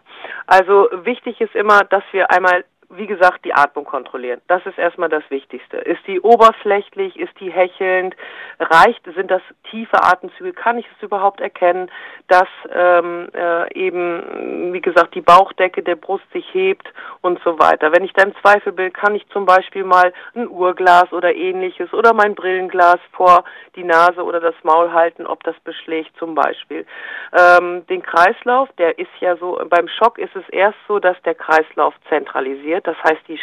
also 0.48 0.90
wichtig 1.04 1.40
ist 1.40 1.56
immer, 1.56 1.84
dass 1.86 2.04
wir 2.12 2.30
einmal 2.30 2.66
wie 2.98 3.08
gesagt, 3.08 3.46
die 3.46 3.54
Atmung 3.54 3.86
kontrollieren. 3.86 4.42
Das 4.48 4.66
ist 4.66 4.78
erstmal 4.78 5.10
das 5.10 5.24
Wichtigste. 5.30 5.78
Ist 5.78 6.06
die 6.08 6.20
oberflächlich, 6.22 7.18
ist 7.18 7.34
die 7.40 7.52
hechelnd, 7.52 8.16
reicht, 8.60 9.04
sind 9.16 9.32
das 9.32 9.42
tiefe 9.70 10.02
Atemzüge, 10.04 10.54
kann 10.54 10.78
ich 10.78 10.86
es 10.96 11.04
überhaupt 11.04 11.42
erkennen, 11.42 11.92
dass 12.28 12.48
ähm, 12.74 13.30
äh, 13.34 13.74
eben, 13.74 14.74
wie 14.74 14.82
gesagt, 14.82 15.16
die 15.16 15.22
Bauchdecke 15.22 15.84
der 15.84 15.96
Brust 15.96 16.25
sich 16.32 16.46
hebt 16.54 16.88
und 17.22 17.40
so 17.44 17.60
weiter. 17.60 17.92
Wenn 17.92 18.04
ich 18.04 18.14
da 18.14 18.24
im 18.24 18.36
Zweifel 18.42 18.72
bin, 18.72 18.92
kann 18.94 19.16
ich 19.16 19.28
zum 19.30 19.46
Beispiel 19.46 19.84
mal 19.84 20.14
ein 20.34 20.48
Uhrglas 20.48 21.12
oder 21.12 21.34
ähnliches 21.36 21.94
oder 21.94 22.14
mein 22.14 22.36
Brillenglas 22.36 23.00
vor 23.12 23.44
die 23.75 23.84
Nase 23.84 24.24
oder 24.24 24.40
das 24.40 24.56
Maul 24.64 24.92
halten, 24.92 25.25
ob 25.25 25.44
das 25.44 25.56
beschlägt 25.64 26.16
zum 26.18 26.36
Beispiel. 26.36 26.86
Ähm, 27.34 27.86
den 27.88 28.02
Kreislauf, 28.02 28.70
der 28.78 28.98
ist 28.98 29.12
ja 29.20 29.36
so, 29.38 29.60
beim 29.70 29.88
Schock 29.88 30.18
ist 30.18 30.36
es 30.36 30.48
erst 30.50 30.78
so, 30.88 31.00
dass 31.00 31.22
der 31.24 31.36
Kreislauf 31.36 31.94
zentralisiert, 32.10 32.85
das 32.88 32.98
heißt 33.04 33.22
die, 33.27 33.39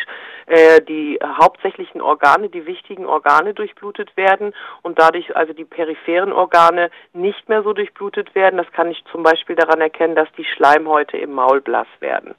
äh, 0.46 0.80
die 0.82 1.18
hauptsächlichen 1.22 2.00
Organe, 2.00 2.48
die 2.48 2.66
wichtigen 2.66 3.06
Organe 3.06 3.54
durchblutet 3.54 4.16
werden 4.16 4.54
und 4.82 4.98
dadurch 4.98 5.34
also 5.36 5.52
die 5.52 5.64
peripheren 5.64 6.32
Organe 6.32 6.90
nicht 7.12 7.48
mehr 7.48 7.62
so 7.62 7.72
durchblutet 7.72 8.34
werden. 8.34 8.56
Das 8.56 8.70
kann 8.72 8.90
ich 8.90 9.04
zum 9.10 9.22
Beispiel 9.22 9.56
daran 9.56 9.80
erkennen, 9.80 10.14
dass 10.14 10.28
die 10.36 10.44
Schleimhäute 10.44 11.16
im 11.16 11.32
Maul 11.32 11.60
blass 11.60 11.88
werden. 12.00 12.34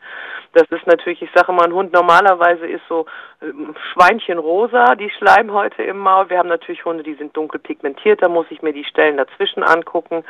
Das 0.53 0.67
ist 0.69 0.85
natürlich, 0.85 1.21
ich 1.21 1.31
sage 1.33 1.51
mal, 1.51 1.65
ein 1.65 1.73
Hund 1.73 1.93
normalerweise 1.93 2.67
ist 2.67 2.83
so 2.87 3.05
äh, 3.41 3.45
Schweinchenrosa, 3.91 4.95
die 4.95 5.09
Schleimhäute 5.09 5.81
im 5.81 5.97
Maul. 5.97 6.29
Wir 6.29 6.37
haben 6.37 6.49
natürlich 6.49 6.85
Hunde, 6.85 7.03
die 7.03 7.15
sind 7.15 7.35
dunkel 7.35 7.59
pigmentiert, 7.59 8.21
da 8.21 8.29
muss 8.29 8.45
ich 8.49 8.61
mir 8.61 8.73
die 8.73 8.85
Stellen 8.85 9.17
dazwischen 9.17 9.63
angucken. 9.63 10.23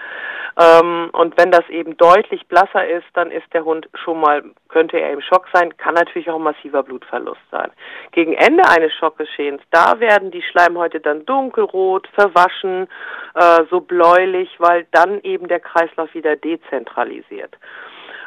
Ähm, 0.60 1.10
und 1.12 1.38
wenn 1.38 1.52
das 1.52 1.68
eben 1.70 1.98
deutlich 1.98 2.48
blasser 2.48 2.88
ist, 2.88 3.08
dann 3.14 3.32
ist 3.32 3.52
der 3.54 3.66
Hund 3.66 3.90
schon 3.94 4.20
mal, 4.20 4.44
könnte 4.70 5.00
er 5.00 5.12
im 5.12 5.22
Schock 5.22 5.48
sein, 5.52 5.76
kann 5.78 5.96
natürlich 5.96 6.30
auch 6.30 6.40
massiver 6.64 6.84
Blutverlust 6.84 7.42
sein. 7.52 7.72
Gegen 8.12 8.34
Ende 8.34 8.64
eines 8.68 8.94
Schockgeschehens, 8.94 9.62
da 9.72 10.00
werden 10.00 10.32
die 10.32 10.42
Schleimhäute 10.42 11.00
dann 11.00 11.26
dunkelrot, 11.26 12.08
verwaschen, 12.14 12.88
äh, 13.36 13.64
so 13.70 13.82
bläulich, 13.82 14.50
weil 14.60 14.88
dann 14.92 15.22
eben 15.22 15.48
der 15.48 15.60
Kreislauf 15.60 16.14
wieder 16.14 16.36
dezentralisiert. 16.36 17.56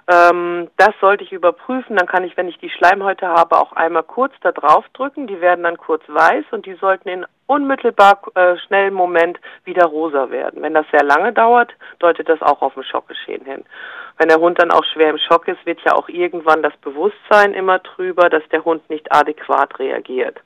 Ähm, 0.09 0.69
das 0.77 0.93
sollte 1.01 1.25
ich 1.25 1.33
überprüfen. 1.33 1.97
Dann 1.97 2.07
kann 2.07 2.25
ich, 2.25 2.37
wenn 2.37 2.49
ich 2.49 2.59
die 2.59 2.71
Schleimhäute 2.71 3.27
habe, 3.27 3.59
auch 3.59 3.73
einmal 3.73 4.05
kurz 4.05 4.33
da 4.41 4.53
drauf 4.53 4.85
drücken. 4.93 5.27
Die 5.27 5.41
werden 5.41 5.65
dann 5.65 5.77
kurz 5.77 6.03
weiß 6.07 6.45
und 6.53 6.67
die 6.67 6.75
sollten 6.75 7.09
in 7.09 7.27
unmittelbar 7.47 8.21
äh, 8.35 8.57
schnellen 8.67 8.95
Moment 8.95 9.39
wieder 9.65 9.87
rosa 9.87 10.31
werden. 10.31 10.63
Wenn 10.63 10.75
das 10.75 10.87
sehr 10.93 11.05
lange 11.05 11.33
dauert, 11.33 11.73
deutet 11.99 12.29
das 12.29 12.43
auch 12.43 12.63
auf 12.63 12.77
ein 12.77 12.85
Schockgeschehen 12.85 13.45
hin. 13.45 13.65
Wenn 14.19 14.29
der 14.29 14.39
Hund 14.39 14.61
dann 14.61 14.71
auch 14.71 14.85
schwer 14.85 15.11
im 15.11 15.19
Schock 15.19 15.47
ist, 15.49 15.65
wird 15.67 15.81
ja 15.85 15.93
auch 15.95 16.09
irgendwann 16.09 16.63
das 16.63 16.77
Bewusstsein 16.79 17.53
immer 17.53 17.83
trüber, 17.83 18.31
dass 18.31 18.43
der 18.51 18.65
Hund 18.65 18.89
nicht 18.89 19.13
adäquat 19.13 19.79
reagiert. 19.79 20.41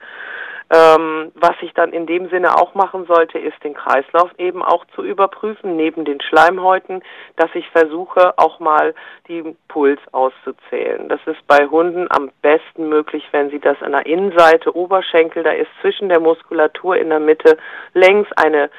Ähm, 0.73 1.33
was 1.35 1.57
ich 1.63 1.75
dann 1.75 1.93
in 1.93 2.07
dem 2.07 2.29
Sinne 2.29 2.57
auch 2.57 2.75
machen 2.75 3.05
sollte, 3.07 3.39
ist 3.39 3.63
den 3.65 3.75
Kreislauf 3.75 4.31
eben 4.39 4.63
auch 4.63 4.85
zu 4.95 5.03
überprüfen, 5.03 5.75
neben 5.75 6.05
den 6.05 6.21
Schleimhäuten, 6.21 7.03
dass 7.35 7.51
ich 7.55 7.69
versuche, 7.71 8.39
auch 8.39 8.61
mal 8.61 8.95
den 9.29 9.57
Puls 9.67 9.99
auszuzählen. 10.13 11.09
Das 11.09 11.21
ist 11.27 11.45
bei 11.49 11.67
Hunden 11.67 12.07
am 12.11 12.31
besten 12.41 12.89
möglich, 12.89 13.25
wenn 13.33 13.51
sie 13.51 13.59
das 13.59 13.83
an 13.83 13.93
der 13.93 14.07
Innenseite, 14.07 14.77
Oberschenkel, 14.77 15.43
da 15.43 15.51
ist 15.51 15.71
zwischen 15.81 16.09
der 16.09 16.21
Muskulatur 16.21 16.97
in 16.97 17.09
der 17.09 17.21
Mitte 17.21 17.59
längs 17.93 18.29
eine 18.37 18.71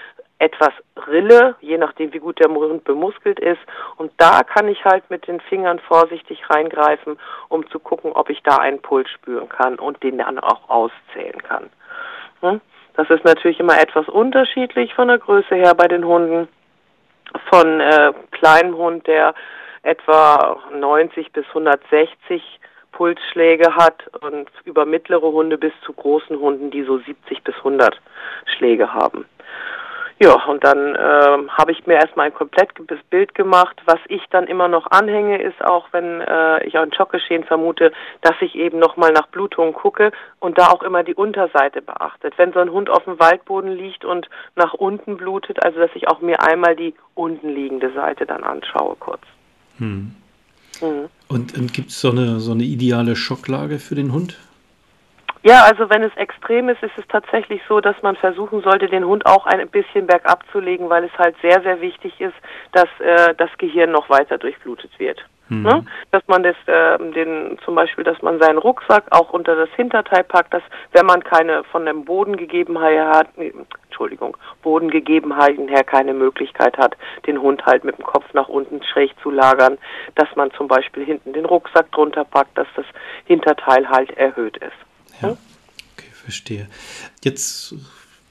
etwas 0.41 0.71
Rille, 1.07 1.55
je 1.61 1.77
nachdem 1.77 2.11
wie 2.13 2.19
gut 2.19 2.39
der 2.39 2.49
Hund 2.49 2.83
bemuskelt 2.83 3.39
ist. 3.39 3.59
Und 3.97 4.11
da 4.17 4.43
kann 4.43 4.67
ich 4.67 4.83
halt 4.83 5.09
mit 5.09 5.27
den 5.27 5.39
Fingern 5.39 5.79
vorsichtig 5.79 6.49
reingreifen, 6.49 7.19
um 7.47 7.69
zu 7.69 7.79
gucken, 7.79 8.11
ob 8.13 8.29
ich 8.29 8.41
da 8.41 8.57
einen 8.57 8.81
Puls 8.81 9.07
spüren 9.11 9.47
kann 9.49 9.75
und 9.75 10.01
den 10.01 10.17
dann 10.17 10.39
auch 10.39 10.67
auszählen 10.67 11.41
kann. 11.43 11.69
Ne? 12.41 12.59
Das 12.95 13.09
ist 13.11 13.23
natürlich 13.23 13.59
immer 13.59 13.79
etwas 13.79 14.09
unterschiedlich 14.09 14.95
von 14.95 15.09
der 15.09 15.19
Größe 15.19 15.55
her 15.55 15.75
bei 15.75 15.87
den 15.87 16.05
Hunden. 16.05 16.47
Von 17.49 17.79
äh, 17.79 18.11
kleinem 18.31 18.75
Hund, 18.75 19.07
der 19.07 19.33
etwa 19.83 20.57
90 20.73 21.31
bis 21.31 21.45
160 21.49 22.59
Pulsschläge 22.91 23.75
hat 23.75 24.07
und 24.21 24.49
über 24.65 24.85
mittlere 24.85 25.31
Hunde 25.31 25.57
bis 25.57 25.71
zu 25.85 25.93
großen 25.93 26.37
Hunden, 26.39 26.71
die 26.71 26.83
so 26.83 26.97
70 26.97 27.43
bis 27.43 27.55
100 27.57 28.01
Schläge 28.57 28.93
haben. 28.93 29.25
Ja, 30.23 30.35
und 30.45 30.63
dann 30.63 30.93
äh, 30.93 31.49
habe 31.49 31.71
ich 31.71 31.87
mir 31.87 31.95
erstmal 31.95 32.27
ein 32.27 32.33
komplettes 32.35 32.99
Bild 33.09 33.33
gemacht. 33.33 33.81
Was 33.85 33.97
ich 34.07 34.21
dann 34.29 34.45
immer 34.45 34.67
noch 34.67 34.85
anhänge, 34.91 35.41
ist 35.41 35.59
auch, 35.65 35.87
wenn 35.93 36.21
äh, 36.21 36.63
ich 36.63 36.77
ein 36.77 36.93
Schockgeschehen 36.93 37.43
vermute, 37.43 37.91
dass 38.21 38.35
ich 38.39 38.53
eben 38.53 38.77
nochmal 38.77 39.13
nach 39.13 39.29
Blutungen 39.29 39.73
gucke 39.73 40.11
und 40.39 40.59
da 40.59 40.67
auch 40.67 40.83
immer 40.83 41.03
die 41.03 41.15
Unterseite 41.15 41.81
beachtet. 41.81 42.35
Wenn 42.37 42.53
so 42.53 42.59
ein 42.59 42.71
Hund 42.71 42.91
auf 42.91 43.05
dem 43.05 43.19
Waldboden 43.19 43.71
liegt 43.71 44.05
und 44.05 44.29
nach 44.55 44.75
unten 44.75 45.17
blutet, 45.17 45.65
also 45.65 45.79
dass 45.79 45.89
ich 45.95 46.07
auch 46.07 46.21
mir 46.21 46.39
einmal 46.43 46.75
die 46.75 46.93
unten 47.15 47.49
liegende 47.49 47.91
Seite 47.91 48.27
dann 48.27 48.43
anschaue 48.43 48.97
kurz. 48.99 49.21
Hm. 49.79 50.13
Mhm. 50.81 51.09
Und, 51.29 51.57
und 51.57 51.73
gibt 51.73 51.89
es 51.89 51.99
so 51.99 52.11
eine, 52.11 52.39
so 52.39 52.51
eine 52.51 52.63
ideale 52.63 53.15
Schocklage 53.15 53.79
für 53.79 53.95
den 53.95 54.13
Hund? 54.13 54.37
Ja, 55.43 55.63
also 55.63 55.89
wenn 55.89 56.03
es 56.03 56.15
extrem 56.17 56.69
ist, 56.69 56.83
ist 56.83 56.97
es 56.97 57.07
tatsächlich 57.07 57.61
so, 57.67 57.81
dass 57.81 57.99
man 58.03 58.15
versuchen 58.15 58.61
sollte, 58.61 58.87
den 58.87 59.05
Hund 59.05 59.25
auch 59.25 59.47
ein 59.47 59.67
bisschen 59.69 60.05
bergab 60.05 60.43
zu 60.51 60.59
legen, 60.59 60.89
weil 60.89 61.03
es 61.03 61.17
halt 61.17 61.35
sehr, 61.41 61.61
sehr 61.61 61.81
wichtig 61.81 62.19
ist, 62.21 62.35
dass 62.73 62.87
äh, 62.99 63.33
das 63.35 63.49
Gehirn 63.57 63.91
noch 63.91 64.09
weiter 64.09 64.37
durchblutet 64.37 64.91
wird. 64.99 65.25
Mhm. 65.49 65.63
Ne? 65.63 65.85
Dass 66.11 66.21
man 66.27 66.43
das, 66.43 66.55
äh, 66.67 66.97
den, 67.11 67.57
zum 67.65 67.73
Beispiel, 67.73 68.03
dass 68.03 68.21
man 68.21 68.39
seinen 68.39 68.59
Rucksack 68.59 69.05
auch 69.09 69.33
unter 69.33 69.55
das 69.55 69.69
Hinterteil 69.75 70.23
packt, 70.23 70.53
dass 70.53 70.63
wenn 70.93 71.07
man 71.07 71.23
keine 71.23 71.63
von 71.65 71.85
dem 71.87 72.05
Bodengegebenheit 72.05 72.99
hat, 72.99 73.27
Entschuldigung, 73.85 74.37
Bodengegebenheiten 74.61 75.67
her 75.67 75.83
keine 75.83 76.13
Möglichkeit 76.13 76.77
hat, 76.77 76.95
den 77.25 77.41
Hund 77.41 77.65
halt 77.65 77.83
mit 77.83 77.97
dem 77.97 78.05
Kopf 78.05 78.25
nach 78.33 78.47
unten 78.47 78.81
schräg 78.83 79.11
zu 79.23 79.31
lagern, 79.31 79.79
dass 80.15 80.33
man 80.35 80.51
zum 80.51 80.67
Beispiel 80.67 81.03
hinten 81.03 81.33
den 81.33 81.45
Rucksack 81.45 81.91
drunter 81.91 82.23
packt, 82.25 82.57
dass 82.57 82.67
das 82.75 82.85
Hinterteil 83.25 83.89
halt 83.89 84.11
erhöht 84.17 84.57
ist. 84.57 84.90
Ja, 85.21 85.37
okay, 85.95 86.07
verstehe. 86.13 86.67
Jetzt 87.23 87.75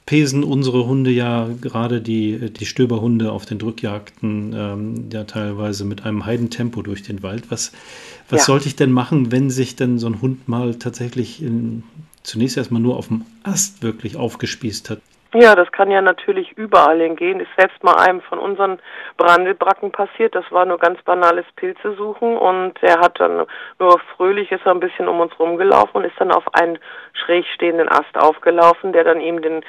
pesen 0.06 0.42
unsere 0.42 0.87
Hunde 0.87 1.11
ja 1.11 1.49
gerade 1.61 2.00
die, 2.00 2.50
die 2.50 2.66
Stöberhunde 2.66 3.30
auf 3.30 3.47
den 3.47 3.61
Drückjagden 3.61 4.52
ähm, 4.56 5.04
ja 5.12 5.23
teilweise 5.23 5.85
mit 5.85 6.04
einem 6.04 6.26
Heidentempo 6.26 6.82
durch 6.82 7.02
den 7.02 7.23
Wald. 7.23 7.50
Was, 7.50 7.70
was 8.28 8.40
ja. 8.40 8.47
sollte 8.47 8.66
ich 8.66 8.75
denn 8.75 8.90
machen, 8.90 9.30
wenn 9.30 9.50
sich 9.50 9.76
denn 9.76 10.00
so 10.00 10.09
ein 10.09 10.20
Hund 10.20 10.49
mal 10.49 10.75
tatsächlich 10.75 11.40
in, 11.40 11.85
zunächst 12.25 12.56
erstmal 12.56 12.82
nur 12.82 12.97
auf 12.97 13.09
dem 13.09 13.25
Ast 13.44 13.82
wirklich 13.82 14.16
aufgespießt 14.16 14.90
hat? 14.90 15.00
Ja, 15.32 15.54
das 15.54 15.70
kann 15.70 15.92
ja 15.92 16.02
natürlich 16.02 16.58
überall 16.58 17.00
hingehen. 17.00 17.38
Ist 17.38 17.54
selbst 17.56 17.84
mal 17.84 17.94
einem 17.94 18.20
von 18.20 18.40
unseren 18.40 18.80
Brandelbracken 19.16 19.92
passiert. 19.92 20.34
Das 20.34 20.50
war 20.50 20.64
nur 20.64 20.78
ganz 20.78 21.00
banales 21.02 21.46
Pilze 21.54 21.94
suchen 21.94 22.37
und 22.37 22.82
er 22.82 22.99
hat 22.99 23.20
dann 23.20 23.46
nur 23.78 24.00
fröhlich 24.16 24.50
ist 24.50 24.66
er 24.66 24.72
ein 24.72 24.80
bisschen 24.80 25.06
um 25.06 25.20
uns 25.20 25.38
rumgelaufen 25.38 26.02
und 26.02 26.04
ist 26.04 26.18
dann 26.20 26.32
auf 26.32 26.52
einen 26.54 26.80
schräg 27.12 27.46
stehenden 27.46 27.88
Ast 27.88 28.16
aufgelaufen, 28.16 28.92
der 28.92 29.04
dann 29.04 29.20
ihm 29.20 29.40
den 29.40 29.64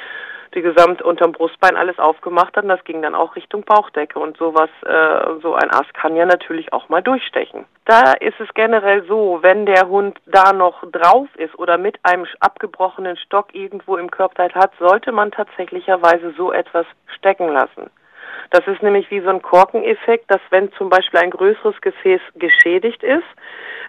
die 0.53 0.62
gesamt 0.62 1.01
unterm 1.01 1.31
Brustbein 1.31 1.75
alles 1.75 1.98
aufgemacht 1.98 2.55
hat 2.58 2.63
und 2.63 2.70
das 2.70 2.84
ging 2.84 3.01
dann 3.01 3.15
auch 3.15 3.36
Richtung 3.36 3.63
Bauchdecke 3.63 4.20
und 4.20 4.38
sowas, 4.38 4.70
äh, 4.86 5.39
so 5.41 5.55
ein 5.55 5.72
Ast 5.72 5.93
kann 5.93 6.15
ja 6.15 6.25
natürlich 6.25 6.74
auch 6.74 6.89
mal 6.89 7.01
durchstechen. 7.01 7.65
Da 7.86 8.13
ist 8.13 8.39
es 8.39 8.53
generell 8.53 9.03
so, 9.08 9.39
wenn 9.41 9.65
der 9.65 9.88
Hund 9.88 10.20
da 10.25 10.53
noch 10.53 10.84
drauf 10.91 11.27
ist 11.38 11.58
oder 11.58 11.77
mit 11.77 11.98
einem 12.03 12.25
abgebrochenen 12.39 13.17
Stock 13.17 13.53
irgendwo 13.53 13.98
im 13.98 14.12
Körbteil 14.12 14.53
hat, 14.53 14.72
sollte 14.79 15.12
man 15.12 15.31
tatsächlicherweise 15.31 16.34
so 16.38 16.51
etwas 16.51 16.86
stecken 17.17 17.50
lassen. 17.50 17.89
Das 18.50 18.67
ist 18.67 18.84
nämlich 18.84 19.10
wie 19.12 19.22
so 19.22 19.29
ein 19.29 19.41
Korkeneffekt, 19.41 20.29
dass 20.29 20.41
wenn 20.50 20.72
zum 20.74 20.89
Beispiel 20.89 21.20
ein 21.20 21.31
größeres 21.31 21.79
Gefäß 21.81 22.22
geschädigt 22.36 23.01
ist, 23.03 23.24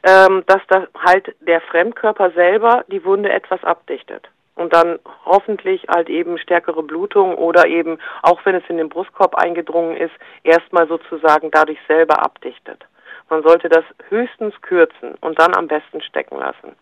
ähm, 0.05 0.45
dass 0.47 0.61
da 0.69 0.87
halt 1.05 1.35
der 1.41 1.61
Fremdkörper 1.61 2.31
selber 2.31 2.85
die 2.89 3.05
Wunde 3.05 3.33
etwas 3.33 3.63
abdichtet 3.65 4.29
und 4.55 4.73
dann 4.73 4.99
hoffentlich 5.25 5.87
halt 5.89 6.09
eben 6.09 6.39
stärkere 6.39 6.83
Blutung 6.83 7.35
oder 7.37 7.67
eben, 7.67 7.99
auch 8.23 8.45
wenn 8.45 8.55
es 8.55 8.65
in 8.69 8.77
den 8.77 8.89
Brustkorb 8.89 9.35
eingedrungen 9.35 9.97
ist, 9.97 10.13
erstmal 10.45 10.87
sozusagen 10.89 11.51
dadurch 11.51 11.79
selber 11.89 12.23
abdichtet. 12.23 12.85
Man 13.31 13.43
sollte 13.43 13.69
das 13.69 13.85
höchstens 14.09 14.55
kürzen 14.61 15.15
und 15.21 15.39
dann 15.41 15.55
am 15.57 15.69
besten 15.69 16.03
stecken 16.03 16.39
lassen. 16.39 16.77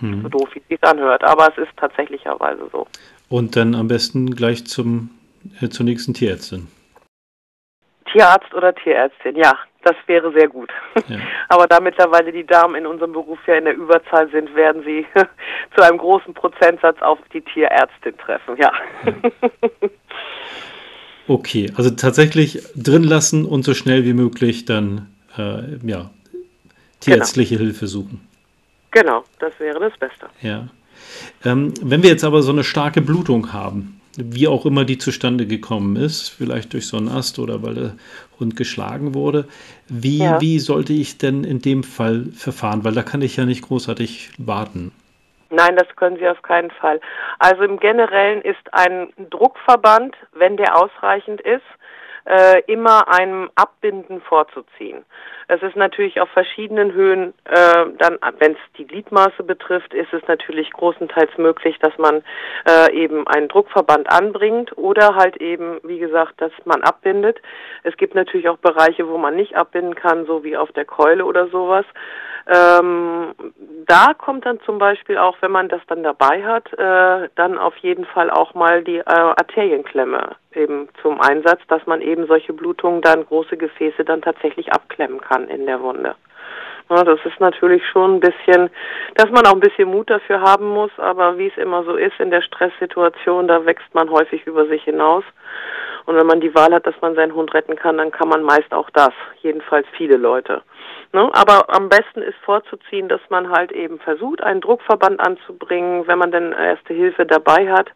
Hm. 0.00 0.22
So 0.22 0.28
doof, 0.28 0.48
wie 0.54 0.60
es 0.60 0.68
sich 0.68 0.82
anhört, 0.84 1.22
aber 1.24 1.48
es 1.48 1.58
ist 1.58 1.76
tatsächlicherweise 1.76 2.68
so. 2.72 2.86
Und 3.28 3.56
dann 3.56 3.74
am 3.74 3.88
besten 3.88 4.34
gleich 4.34 4.66
zum, 4.66 5.10
äh, 5.60 5.68
zur 5.68 5.84
nächsten 5.84 6.14
Tierärztin. 6.14 6.68
Tierarzt 8.10 8.52
oder 8.54 8.74
Tierärztin, 8.74 9.36
ja, 9.36 9.54
das 9.82 9.96
wäre 10.06 10.32
sehr 10.32 10.48
gut. 10.48 10.70
Ja. 11.08 11.18
Aber 11.48 11.66
da 11.66 11.80
mittlerweile 11.80 12.32
die 12.32 12.46
Damen 12.46 12.74
in 12.74 12.86
unserem 12.86 13.12
Beruf 13.12 13.38
ja 13.46 13.54
in 13.54 13.64
der 13.64 13.76
Überzahl 13.76 14.30
sind, 14.30 14.54
werden 14.54 14.82
sie 14.84 15.06
zu 15.76 15.82
einem 15.82 15.98
großen 15.98 16.34
Prozentsatz 16.34 17.00
auf 17.00 17.18
die 17.32 17.40
Tierärztin 17.40 18.16
treffen, 18.18 18.56
ja. 18.56 18.72
ja. 19.04 19.12
Okay, 21.30 21.70
also 21.76 21.90
tatsächlich 21.90 22.62
drin 22.74 23.04
lassen 23.04 23.44
und 23.44 23.62
so 23.62 23.74
schnell 23.74 24.06
wie 24.06 24.14
möglich 24.14 24.64
dann 24.64 25.14
äh, 25.36 25.76
ja, 25.86 26.08
tierärztliche 27.00 27.56
genau. 27.56 27.66
Hilfe 27.66 27.86
suchen. 27.86 28.26
Genau, 28.92 29.24
das 29.38 29.52
wäre 29.58 29.78
das 29.78 29.92
Beste. 29.98 30.26
Ja. 30.40 30.68
Ähm, 31.44 31.74
wenn 31.82 32.02
wir 32.02 32.08
jetzt 32.08 32.24
aber 32.24 32.40
so 32.40 32.50
eine 32.50 32.64
starke 32.64 33.02
Blutung 33.02 33.52
haben, 33.52 33.97
wie 34.18 34.48
auch 34.48 34.66
immer 34.66 34.84
die 34.84 34.98
zustande 34.98 35.46
gekommen 35.46 35.96
ist, 35.96 36.28
vielleicht 36.28 36.72
durch 36.72 36.86
so 36.86 36.96
einen 36.96 37.08
Ast 37.08 37.38
oder 37.38 37.62
weil 37.62 37.74
der 37.74 37.92
Hund 38.40 38.56
geschlagen 38.56 39.14
wurde, 39.14 39.46
wie, 39.88 40.18
ja. 40.18 40.40
wie 40.40 40.58
sollte 40.58 40.92
ich 40.92 41.18
denn 41.18 41.44
in 41.44 41.60
dem 41.60 41.82
Fall 41.82 42.26
verfahren? 42.34 42.84
Weil 42.84 42.94
da 42.94 43.02
kann 43.02 43.22
ich 43.22 43.36
ja 43.36 43.44
nicht 43.44 43.62
großartig 43.62 44.30
warten. 44.38 44.92
Nein, 45.50 45.76
das 45.76 45.88
können 45.96 46.18
Sie 46.18 46.28
auf 46.28 46.42
keinen 46.42 46.70
Fall. 46.70 47.00
Also 47.38 47.62
im 47.62 47.78
Generellen 47.78 48.42
ist 48.42 48.72
ein 48.72 49.08
Druckverband, 49.30 50.14
wenn 50.34 50.58
der 50.58 50.76
ausreichend 50.76 51.40
ist, 51.40 51.64
äh, 52.24 52.62
immer 52.66 53.08
einem 53.08 53.50
Abbinden 53.54 54.20
vorzuziehen. 54.20 55.04
Es 55.50 55.62
ist 55.62 55.76
natürlich 55.76 56.20
auf 56.20 56.28
verschiedenen 56.30 56.92
Höhen, 56.92 57.32
äh, 57.44 57.86
dann, 57.98 58.18
wenn 58.38 58.52
es 58.52 58.58
die 58.76 58.86
Gliedmaße 58.86 59.42
betrifft, 59.42 59.94
ist 59.94 60.12
es 60.12 60.22
natürlich 60.28 60.70
großenteils 60.72 61.38
möglich, 61.38 61.78
dass 61.80 61.96
man 61.96 62.22
äh, 62.68 62.92
eben 62.92 63.26
einen 63.26 63.48
Druckverband 63.48 64.10
anbringt 64.10 64.76
oder 64.76 65.14
halt 65.14 65.38
eben, 65.38 65.80
wie 65.84 65.98
gesagt, 65.98 66.40
dass 66.42 66.52
man 66.66 66.82
abbindet. 66.82 67.40
Es 67.82 67.96
gibt 67.96 68.14
natürlich 68.14 68.48
auch 68.50 68.58
Bereiche, 68.58 69.08
wo 69.08 69.16
man 69.16 69.36
nicht 69.36 69.56
abbinden 69.56 69.94
kann, 69.94 70.26
so 70.26 70.44
wie 70.44 70.56
auf 70.56 70.70
der 70.72 70.84
Keule 70.84 71.24
oder 71.24 71.48
sowas. 71.48 71.86
Ähm, 72.48 73.34
da 73.86 74.14
kommt 74.14 74.46
dann 74.46 74.58
zum 74.60 74.78
Beispiel 74.78 75.18
auch, 75.18 75.36
wenn 75.40 75.50
man 75.50 75.68
das 75.68 75.82
dann 75.86 76.02
dabei 76.02 76.42
hat, 76.44 76.72
äh, 76.72 77.28
dann 77.34 77.58
auf 77.58 77.76
jeden 77.78 78.06
Fall 78.06 78.30
auch 78.30 78.54
mal 78.54 78.82
die 78.82 78.98
äh, 78.98 79.04
Arterienklemme 79.04 80.36
eben 80.54 80.88
zum 81.02 81.20
Einsatz, 81.20 81.60
dass 81.68 81.86
man 81.86 82.00
eben 82.00 82.26
solche 82.26 82.54
Blutungen 82.54 83.02
dann, 83.02 83.26
große 83.26 83.58
Gefäße 83.58 84.04
dann 84.04 84.22
tatsächlich 84.22 84.72
abklemmen 84.72 85.20
kann 85.20 85.48
in 85.48 85.66
der 85.66 85.80
Wunde. 85.82 86.14
Ja, 86.90 87.04
das 87.04 87.20
ist 87.24 87.38
natürlich 87.38 87.86
schon 87.86 88.14
ein 88.16 88.20
bisschen, 88.20 88.70
dass 89.14 89.30
man 89.30 89.46
auch 89.46 89.52
ein 89.52 89.60
bisschen 89.60 89.90
Mut 89.90 90.08
dafür 90.08 90.40
haben 90.40 90.68
muss, 90.68 90.90
aber 90.96 91.36
wie 91.36 91.48
es 91.48 91.56
immer 91.58 91.84
so 91.84 91.96
ist 91.96 92.18
in 92.18 92.30
der 92.30 92.40
Stresssituation, 92.40 93.46
da 93.46 93.66
wächst 93.66 93.94
man 93.94 94.10
häufig 94.10 94.46
über 94.46 94.66
sich 94.66 94.84
hinaus. 94.84 95.24
Und 96.06 96.16
wenn 96.16 96.26
man 96.26 96.40
die 96.40 96.54
Wahl 96.54 96.72
hat, 96.72 96.86
dass 96.86 96.98
man 97.02 97.14
seinen 97.14 97.34
Hund 97.34 97.52
retten 97.52 97.76
kann, 97.76 97.98
dann 97.98 98.10
kann 98.10 98.30
man 98.30 98.42
meist 98.42 98.72
auch 98.72 98.88
das. 98.90 99.12
Jedenfalls 99.42 99.86
viele 99.98 100.16
Leute. 100.16 100.62
Ne? 101.12 101.30
Aber 101.34 101.66
am 101.68 101.90
besten 101.90 102.22
ist 102.22 102.38
vorzuziehen, 102.42 103.10
dass 103.10 103.20
man 103.28 103.50
halt 103.50 103.72
eben 103.72 103.98
versucht, 103.98 104.42
einen 104.42 104.62
Druckverband 104.62 105.20
anzubringen, 105.20 106.06
wenn 106.06 106.18
man 106.18 106.32
denn 106.32 106.52
erste 106.52 106.94
Hilfe 106.94 107.26
dabei 107.26 107.70
hat. 107.70 107.90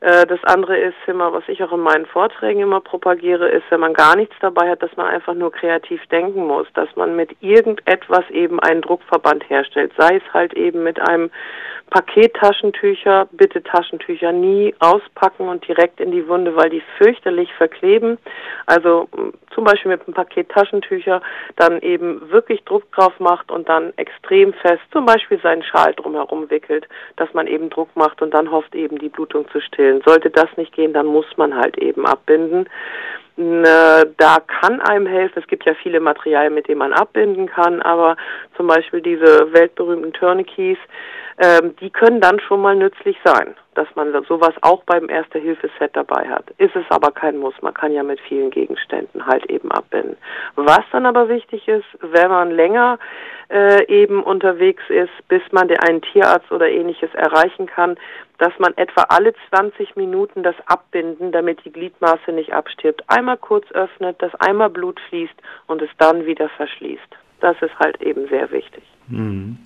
Äh, 0.00 0.26
das 0.26 0.42
andere 0.44 0.78
ist 0.78 0.96
immer, 1.06 1.32
was 1.32 1.44
ich 1.48 1.62
auch 1.62 1.72
in 1.72 1.80
meinen 1.80 2.06
Vorträgen 2.06 2.60
immer 2.60 2.80
propagiere, 2.80 3.48
ist, 3.48 3.64
wenn 3.70 3.80
man 3.80 3.94
gar 3.94 4.16
nichts 4.16 4.34
dabei 4.40 4.70
hat, 4.70 4.82
dass 4.82 4.96
man 4.96 5.06
einfach 5.06 5.34
nur 5.34 5.52
kreativ 5.52 6.04
denken 6.06 6.46
muss, 6.46 6.66
dass 6.74 6.88
man 6.96 7.16
mit 7.16 7.36
irgendetwas 7.40 8.28
eben 8.30 8.60
einen 8.60 8.80
Druckverband 8.80 9.48
herstellt, 9.48 9.92
sei 9.98 10.16
es 10.16 10.34
halt 10.34 10.54
eben 10.54 10.82
mit 10.82 11.00
einem 11.00 11.30
Paket 11.90 12.34
Taschentücher, 12.34 13.28
bitte 13.32 13.62
Taschentücher 13.62 14.32
nie 14.32 14.74
auspacken 14.78 15.48
und 15.48 15.66
direkt 15.66 16.00
in 16.00 16.12
die 16.12 16.26
Wunde, 16.28 16.54
weil 16.54 16.70
die 16.70 16.82
fürchterlich 16.98 17.52
verkleben. 17.54 18.18
Also 18.66 19.08
zum 19.52 19.64
Beispiel 19.64 19.90
mit 19.90 20.06
einem 20.06 20.14
Paket 20.14 20.48
Taschentücher 20.50 21.20
dann 21.56 21.80
eben 21.80 22.30
wirklich 22.30 22.62
Druck 22.64 22.90
drauf 22.92 23.18
macht 23.18 23.50
und 23.50 23.68
dann 23.68 23.92
extrem 23.96 24.52
fest 24.52 24.82
zum 24.92 25.04
Beispiel 25.04 25.40
seinen 25.40 25.64
Schal 25.64 25.92
drumherum 25.94 26.48
wickelt, 26.50 26.86
dass 27.16 27.34
man 27.34 27.46
eben 27.48 27.68
Druck 27.70 27.88
macht 27.96 28.22
und 28.22 28.32
dann 28.32 28.50
hofft 28.50 28.74
eben 28.74 28.98
die 28.98 29.08
Blutung 29.08 29.48
zu 29.50 29.60
stillen. 29.60 30.00
Sollte 30.06 30.30
das 30.30 30.48
nicht 30.56 30.72
gehen, 30.72 30.92
dann 30.92 31.06
muss 31.06 31.26
man 31.36 31.56
halt 31.56 31.76
eben 31.78 32.06
abbinden. 32.06 32.68
Da 33.36 34.38
kann 34.46 34.80
einem 34.82 35.06
helfen. 35.06 35.38
Es 35.40 35.46
gibt 35.46 35.64
ja 35.64 35.72
viele 35.74 35.98
Materialien, 35.98 36.52
mit 36.52 36.68
denen 36.68 36.78
man 36.78 36.92
abbinden 36.92 37.46
kann, 37.46 37.80
aber 37.80 38.16
zum 38.56 38.66
Beispiel 38.66 39.00
diese 39.00 39.52
weltberühmten 39.52 40.12
Tourniquets, 40.12 40.80
ähm, 41.40 41.74
die 41.80 41.88
können 41.88 42.20
dann 42.20 42.38
schon 42.38 42.60
mal 42.60 42.76
nützlich 42.76 43.16
sein, 43.24 43.54
dass 43.74 43.88
man 43.94 44.12
sowas 44.28 44.52
auch 44.60 44.84
beim 44.84 45.08
Erste-Hilfe-Set 45.08 45.96
dabei 45.96 46.28
hat. 46.28 46.44
Ist 46.58 46.76
es 46.76 46.84
aber 46.90 47.12
kein 47.12 47.38
Muss, 47.38 47.54
man 47.62 47.72
kann 47.72 47.92
ja 47.92 48.02
mit 48.02 48.20
vielen 48.20 48.50
Gegenständen 48.50 49.24
halt 49.26 49.46
eben 49.46 49.72
abbinden. 49.72 50.18
Was 50.56 50.82
dann 50.92 51.06
aber 51.06 51.30
wichtig 51.30 51.66
ist, 51.66 51.86
wenn 52.02 52.28
man 52.28 52.50
länger 52.50 52.98
äh, 53.48 53.86
eben 53.86 54.22
unterwegs 54.22 54.82
ist, 54.90 55.10
bis 55.28 55.40
man 55.50 55.70
einen 55.70 56.02
Tierarzt 56.02 56.52
oder 56.52 56.68
ähnliches 56.68 57.14
erreichen 57.14 57.66
kann, 57.66 57.96
dass 58.36 58.52
man 58.58 58.76
etwa 58.76 59.04
alle 59.08 59.32
20 59.48 59.96
Minuten 59.96 60.42
das 60.42 60.56
Abbinden, 60.66 61.32
damit 61.32 61.64
die 61.64 61.72
Gliedmaße 61.72 62.32
nicht 62.32 62.52
abstirbt, 62.52 63.02
einmal 63.08 63.38
kurz 63.38 63.64
öffnet, 63.72 64.20
dass 64.20 64.34
einmal 64.34 64.68
Blut 64.68 65.00
fließt 65.08 65.34
und 65.68 65.80
es 65.80 65.90
dann 65.96 66.26
wieder 66.26 66.50
verschließt. 66.50 67.16
Das 67.40 67.56
ist 67.62 67.78
halt 67.78 68.02
eben 68.02 68.28
sehr 68.28 68.50
wichtig. 68.50 68.82
Mhm. 69.08 69.56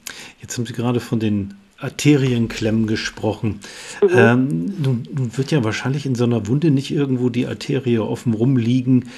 Jetzt 0.41 0.57
haben 0.57 0.67
Sie 0.67 0.73
gerade 0.73 1.01
von 1.01 1.19
den 1.19 1.59
Arterienklemmen 1.79 2.87
gesprochen. 2.87 3.61
Mhm. 4.03 4.09
Ähm, 4.15 4.49
nun, 4.83 5.09
nun, 5.13 5.37
wird 5.37 5.51
ja 5.51 5.65
wahrscheinlich 5.65 6.07
in 6.07 6.15
so 6.15 6.25
einer 6.25 6.47
Wunde 6.47 6.71
nicht 6.71 6.91
irgendwo 6.91 7.29
die 7.29 7.47
Arterie 7.47 7.99
offen 7.99 8.35
rumliegen. 8.35 9.11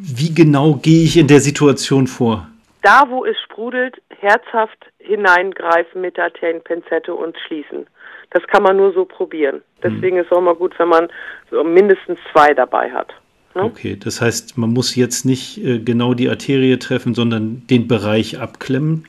Wie 0.00 0.34
genau 0.34 0.74
gehe 0.74 1.04
ich 1.04 1.16
in 1.16 1.26
der 1.26 1.40
Situation 1.40 2.06
vor? 2.06 2.48
Da, 2.82 3.04
wo 3.08 3.24
es 3.24 3.36
sprudelt, 3.44 4.00
herzhaft 4.20 4.86
hineingreifen 4.98 6.00
mit 6.00 6.16
der 6.16 6.24
Arterienpinzette 6.24 7.14
und 7.14 7.36
schließen. 7.46 7.86
Das 8.30 8.46
kann 8.48 8.62
man 8.62 8.76
nur 8.76 8.92
so 8.92 9.04
probieren. 9.04 9.62
Deswegen 9.82 10.16
mhm. 10.16 10.22
ist 10.22 10.26
es 10.30 10.36
auch 10.36 10.40
mal 10.40 10.54
gut, 10.54 10.78
wenn 10.78 10.88
man 10.88 11.08
so 11.50 11.64
mindestens 11.64 12.18
zwei 12.32 12.54
dabei 12.54 12.90
hat. 12.92 13.12
Ne? 13.54 13.62
Okay, 13.62 13.96
das 13.96 14.20
heißt, 14.20 14.58
man 14.58 14.70
muss 14.72 14.96
jetzt 14.96 15.24
nicht 15.24 15.64
äh, 15.64 15.78
genau 15.78 16.12
die 16.12 16.28
Arterie 16.28 16.78
treffen, 16.78 17.14
sondern 17.14 17.66
den 17.68 17.88
Bereich 17.88 18.38
abklemmen. 18.38 19.08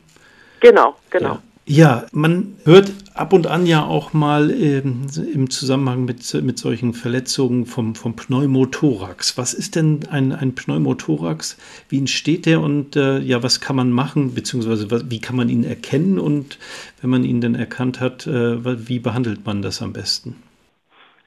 Genau, 0.62 0.95
genau. 1.10 1.34
Ja. 1.34 1.41
Ja, 1.69 2.06
man 2.13 2.56
hört 2.63 2.93
ab 3.13 3.34
und 3.34 3.45
an 3.45 3.65
ja 3.65 3.84
auch 3.84 4.13
mal 4.13 4.51
ähm, 4.51 5.08
im 5.34 5.49
Zusammenhang 5.49 6.06
mit, 6.06 6.34
mit 6.41 6.58
solchen 6.58 6.93
Verletzungen 6.93 7.65
vom, 7.65 7.93
vom 7.93 8.15
Pneumothorax. 8.15 9.38
Was 9.38 9.53
ist 9.53 9.75
denn 9.75 9.99
ein, 10.10 10.32
ein 10.32 10.56
Pneumothorax? 10.56 11.58
Wie 11.89 11.97
entsteht 11.97 12.45
der 12.45 12.62
und 12.62 12.95
äh, 12.95 13.19
ja, 13.19 13.43
was 13.43 13.60
kann 13.60 13.75
man 13.75 13.91
machen, 13.91 14.34
beziehungsweise 14.34 14.89
was, 14.91 15.12
wie 15.12 15.19
kann 15.19 15.36
man 15.36 15.49
ihn 15.49 15.65
erkennen 15.65 16.19
und 16.19 16.58
wenn 17.01 17.10
man 17.10 17.25
ihn 17.25 17.41
denn 17.41 17.56
erkannt 17.56 17.99
hat, 17.99 18.25
äh, 18.27 18.88
wie 18.88 18.99
behandelt 18.99 19.45
man 19.45 19.62
das 19.62 19.82
am 19.82 19.91
besten? 19.91 20.41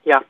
Ja, 0.06 0.22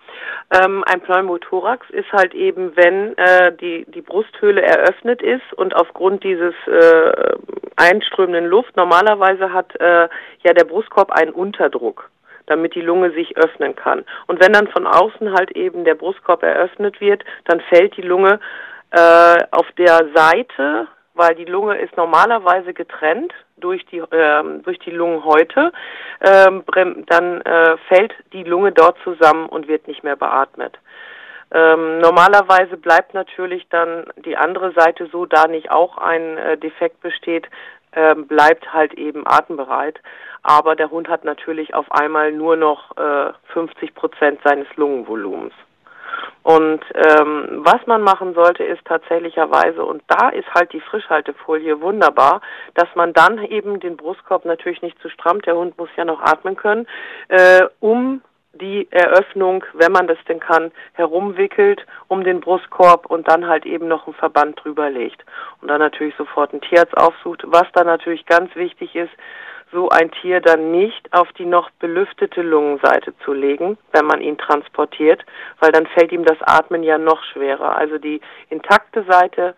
ähm, 0.52 0.84
ein 0.86 1.00
Pneumothorax 1.00 1.88
ist 1.90 2.10
halt 2.12 2.34
eben, 2.34 2.76
wenn 2.76 3.16
äh, 3.16 3.52
die, 3.56 3.84
die 3.88 4.02
Brusthöhle 4.02 4.62
eröffnet 4.62 5.22
ist 5.22 5.52
und 5.56 5.74
aufgrund 5.76 6.24
dieses 6.24 6.54
äh, 6.66 7.36
einströmenden 7.76 8.46
Luft, 8.46 8.76
normalerweise 8.76 9.52
hat 9.52 9.74
äh, 9.80 10.08
ja 10.42 10.52
der 10.52 10.64
Brustkorb 10.64 11.10
einen 11.12 11.32
Unterdruck 11.32 12.10
damit 12.46 12.74
die 12.74 12.80
Lunge 12.80 13.12
sich 13.12 13.36
öffnen 13.36 13.76
kann. 13.76 14.04
Und 14.26 14.40
wenn 14.40 14.52
dann 14.52 14.66
von 14.66 14.84
außen 14.84 15.34
halt 15.34 15.52
eben 15.52 15.84
der 15.84 15.94
Brustkorb 15.94 16.42
eröffnet 16.42 17.00
wird, 17.00 17.22
dann 17.44 17.60
fällt 17.60 17.96
die 17.96 18.02
Lunge 18.02 18.40
äh, 18.90 19.38
auf 19.52 19.66
der 19.78 20.08
Seite 20.16 20.88
weil 21.14 21.34
die 21.34 21.44
Lunge 21.44 21.76
ist 21.78 21.96
normalerweise 21.98 22.72
getrennt 22.72 23.34
durch 23.60 23.84
die 23.86 24.02
ähm, 24.10 24.62
durch 24.62 24.78
die 24.80 24.90
Lungenhäute, 24.90 25.72
ähm, 26.20 26.64
dann 27.06 27.40
äh, 27.42 27.76
fällt 27.88 28.12
die 28.32 28.44
Lunge 28.44 28.72
dort 28.72 28.96
zusammen 29.04 29.48
und 29.48 29.68
wird 29.68 29.86
nicht 29.88 30.02
mehr 30.02 30.16
beatmet. 30.16 30.78
Ähm, 31.52 31.98
normalerweise 31.98 32.76
bleibt 32.76 33.12
natürlich 33.14 33.66
dann 33.70 34.04
die 34.24 34.36
andere 34.36 34.72
Seite 34.72 35.08
so, 35.10 35.26
da 35.26 35.48
nicht 35.48 35.70
auch 35.70 35.98
ein 35.98 36.38
äh, 36.38 36.56
Defekt 36.56 37.00
besteht, 37.00 37.48
äh, 37.92 38.14
bleibt 38.14 38.72
halt 38.72 38.94
eben 38.94 39.26
atembereit. 39.26 40.00
Aber 40.42 40.76
der 40.76 40.90
Hund 40.90 41.08
hat 41.08 41.24
natürlich 41.24 41.74
auf 41.74 41.90
einmal 41.90 42.32
nur 42.32 42.56
noch 42.56 42.96
äh, 42.96 43.32
50 43.52 43.94
Prozent 43.94 44.40
seines 44.44 44.68
Lungenvolumens. 44.76 45.52
Und 46.42 46.80
ähm, 46.94 47.60
was 47.64 47.86
man 47.86 48.02
machen 48.02 48.34
sollte, 48.34 48.64
ist 48.64 48.84
tatsächlicherweise, 48.84 49.84
und 49.84 50.02
da 50.08 50.30
ist 50.30 50.52
halt 50.54 50.72
die 50.72 50.80
Frischhaltefolie 50.80 51.80
wunderbar, 51.80 52.40
dass 52.74 52.88
man 52.94 53.12
dann 53.12 53.42
eben 53.44 53.80
den 53.80 53.96
Brustkorb 53.96 54.44
natürlich 54.44 54.82
nicht 54.82 55.00
zu 55.00 55.10
stramm, 55.10 55.42
der 55.42 55.56
Hund 55.56 55.76
muss 55.78 55.90
ja 55.96 56.04
noch 56.04 56.20
atmen 56.20 56.56
können, 56.56 56.86
äh, 57.28 57.66
um 57.80 58.22
die 58.52 58.88
Eröffnung, 58.90 59.64
wenn 59.74 59.92
man 59.92 60.08
das 60.08 60.18
denn 60.28 60.40
kann, 60.40 60.72
herumwickelt 60.94 61.86
um 62.08 62.24
den 62.24 62.40
Brustkorb 62.40 63.06
und 63.06 63.28
dann 63.28 63.46
halt 63.46 63.64
eben 63.64 63.86
noch 63.88 64.06
einen 64.06 64.14
Verband 64.14 64.62
drüber 64.62 64.90
legt. 64.90 65.24
Und 65.60 65.68
dann 65.68 65.78
natürlich 65.78 66.14
sofort 66.16 66.52
einen 66.52 66.60
Tierarzt 66.62 66.96
aufsucht. 66.96 67.42
Was 67.46 67.66
dann 67.74 67.86
natürlich 67.86 68.26
ganz 68.26 68.54
wichtig 68.56 68.96
ist, 68.96 69.12
so 69.72 69.88
ein 69.88 70.10
Tier 70.10 70.40
dann 70.40 70.72
nicht 70.72 71.12
auf 71.12 71.32
die 71.32 71.44
noch 71.44 71.70
belüftete 71.78 72.42
Lungenseite 72.42 73.14
zu 73.24 73.32
legen, 73.32 73.78
wenn 73.92 74.06
man 74.06 74.20
ihn 74.20 74.38
transportiert, 74.38 75.24
weil 75.60 75.72
dann 75.72 75.86
fällt 75.86 76.12
ihm 76.12 76.24
das 76.24 76.38
Atmen 76.42 76.82
ja 76.82 76.98
noch 76.98 77.22
schwerer. 77.32 77.76
Also 77.76 77.98
die 77.98 78.20
intakte 78.48 79.04
Seite, 79.04 79.54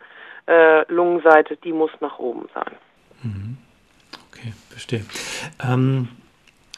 äh, 0.46 0.90
Lungenseite, 0.92 1.56
die 1.56 1.72
muss 1.72 1.90
nach 2.00 2.18
oben 2.18 2.48
sein. 2.54 2.74
Mhm. 3.22 3.56
Okay, 4.30 4.52
verstehe. 4.70 5.04
Ähm, 5.62 6.08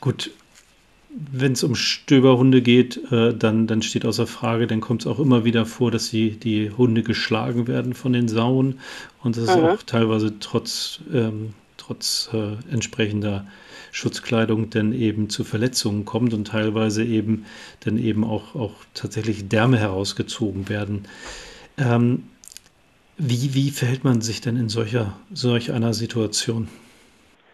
gut, 0.00 0.30
wenn 1.16 1.52
es 1.52 1.62
um 1.62 1.74
Stöberhunde 1.74 2.60
geht, 2.60 3.00
äh, 3.12 3.34
dann, 3.34 3.66
dann 3.66 3.82
steht 3.82 4.04
außer 4.04 4.26
Frage, 4.26 4.66
dann 4.66 4.80
kommt 4.80 5.02
es 5.02 5.06
auch 5.06 5.20
immer 5.20 5.44
wieder 5.44 5.64
vor, 5.64 5.90
dass 5.90 6.08
sie, 6.08 6.32
die 6.32 6.70
Hunde 6.70 7.02
geschlagen 7.02 7.68
werden 7.68 7.94
von 7.94 8.12
den 8.12 8.28
Sauen 8.28 8.80
und 9.22 9.36
das 9.36 9.44
mhm. 9.44 9.64
ist 9.64 9.70
auch 9.70 9.82
teilweise 9.84 10.38
trotz 10.40 11.00
ähm, 11.12 11.54
trotz 11.86 12.30
äh, 12.32 12.72
entsprechender 12.72 13.46
Schutzkleidung 13.92 14.70
denn 14.70 14.92
eben 14.92 15.28
zu 15.30 15.44
Verletzungen 15.44 16.04
kommt 16.04 16.34
und 16.34 16.48
teilweise 16.48 17.04
eben 17.04 17.46
dann 17.84 17.98
eben 17.98 18.24
auch, 18.24 18.54
auch 18.54 18.74
tatsächlich 18.94 19.48
Därme 19.48 19.78
herausgezogen 19.78 20.68
werden. 20.68 21.06
Ähm, 21.78 22.24
wie, 23.16 23.54
wie 23.54 23.70
verhält 23.70 24.02
man 24.02 24.20
sich 24.20 24.40
denn 24.40 24.56
in 24.56 24.68
solcher, 24.68 25.16
solch 25.32 25.72
einer 25.72 25.94
Situation? 25.94 26.68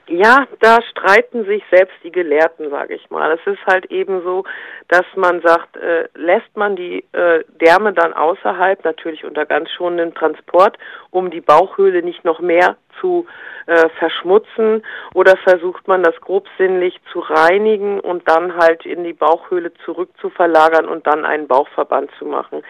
Ja, 0.08 0.48
da 0.58 0.78
streiten 0.82 1.44
sich 1.44 1.62
selbst 1.70 1.94
die 2.02 2.10
Gelehrten, 2.10 2.68
sage 2.70 2.94
ich 2.94 3.10
mal. 3.10 3.30
Es 3.30 3.46
ist 3.46 3.64
halt 3.66 3.92
eben 3.92 4.22
so, 4.22 4.42
dass 4.88 5.04
man 5.14 5.40
sagt, 5.40 5.76
äh, 5.76 6.08
lässt 6.14 6.56
man 6.56 6.74
die 6.74 7.04
äh, 7.12 7.44
Därme 7.60 7.92
dann 7.92 8.12
außerhalb, 8.12 8.82
natürlich 8.84 9.24
unter 9.24 9.46
ganz 9.46 9.70
schonendem 9.70 10.12
Transport, 10.14 10.78
um 11.10 11.30
die 11.30 11.40
Bauchhöhle 11.40 12.02
nicht 12.02 12.24
noch 12.24 12.40
mehr 12.40 12.76
zu 13.00 13.26
äh, 13.66 13.88
verschmutzen 13.98 14.84
oder 15.14 15.36
versucht 15.36 15.86
man 15.88 16.02
das 16.02 16.14
grobsinnlich 16.20 17.00
zu 17.12 17.20
reinigen 17.20 18.00
und 18.00 18.28
dann 18.28 18.56
halt 18.56 18.84
in 18.86 19.04
die 19.04 19.12
Bauchhöhle 19.12 19.72
zurück 19.84 20.10
zu 20.20 20.30
verlagern 20.30 20.86
und 20.86 21.06
dann 21.06 21.24
einen 21.24 21.46
Bauchverband 21.46 22.10
zu 22.18 22.24
machen. 22.24 22.62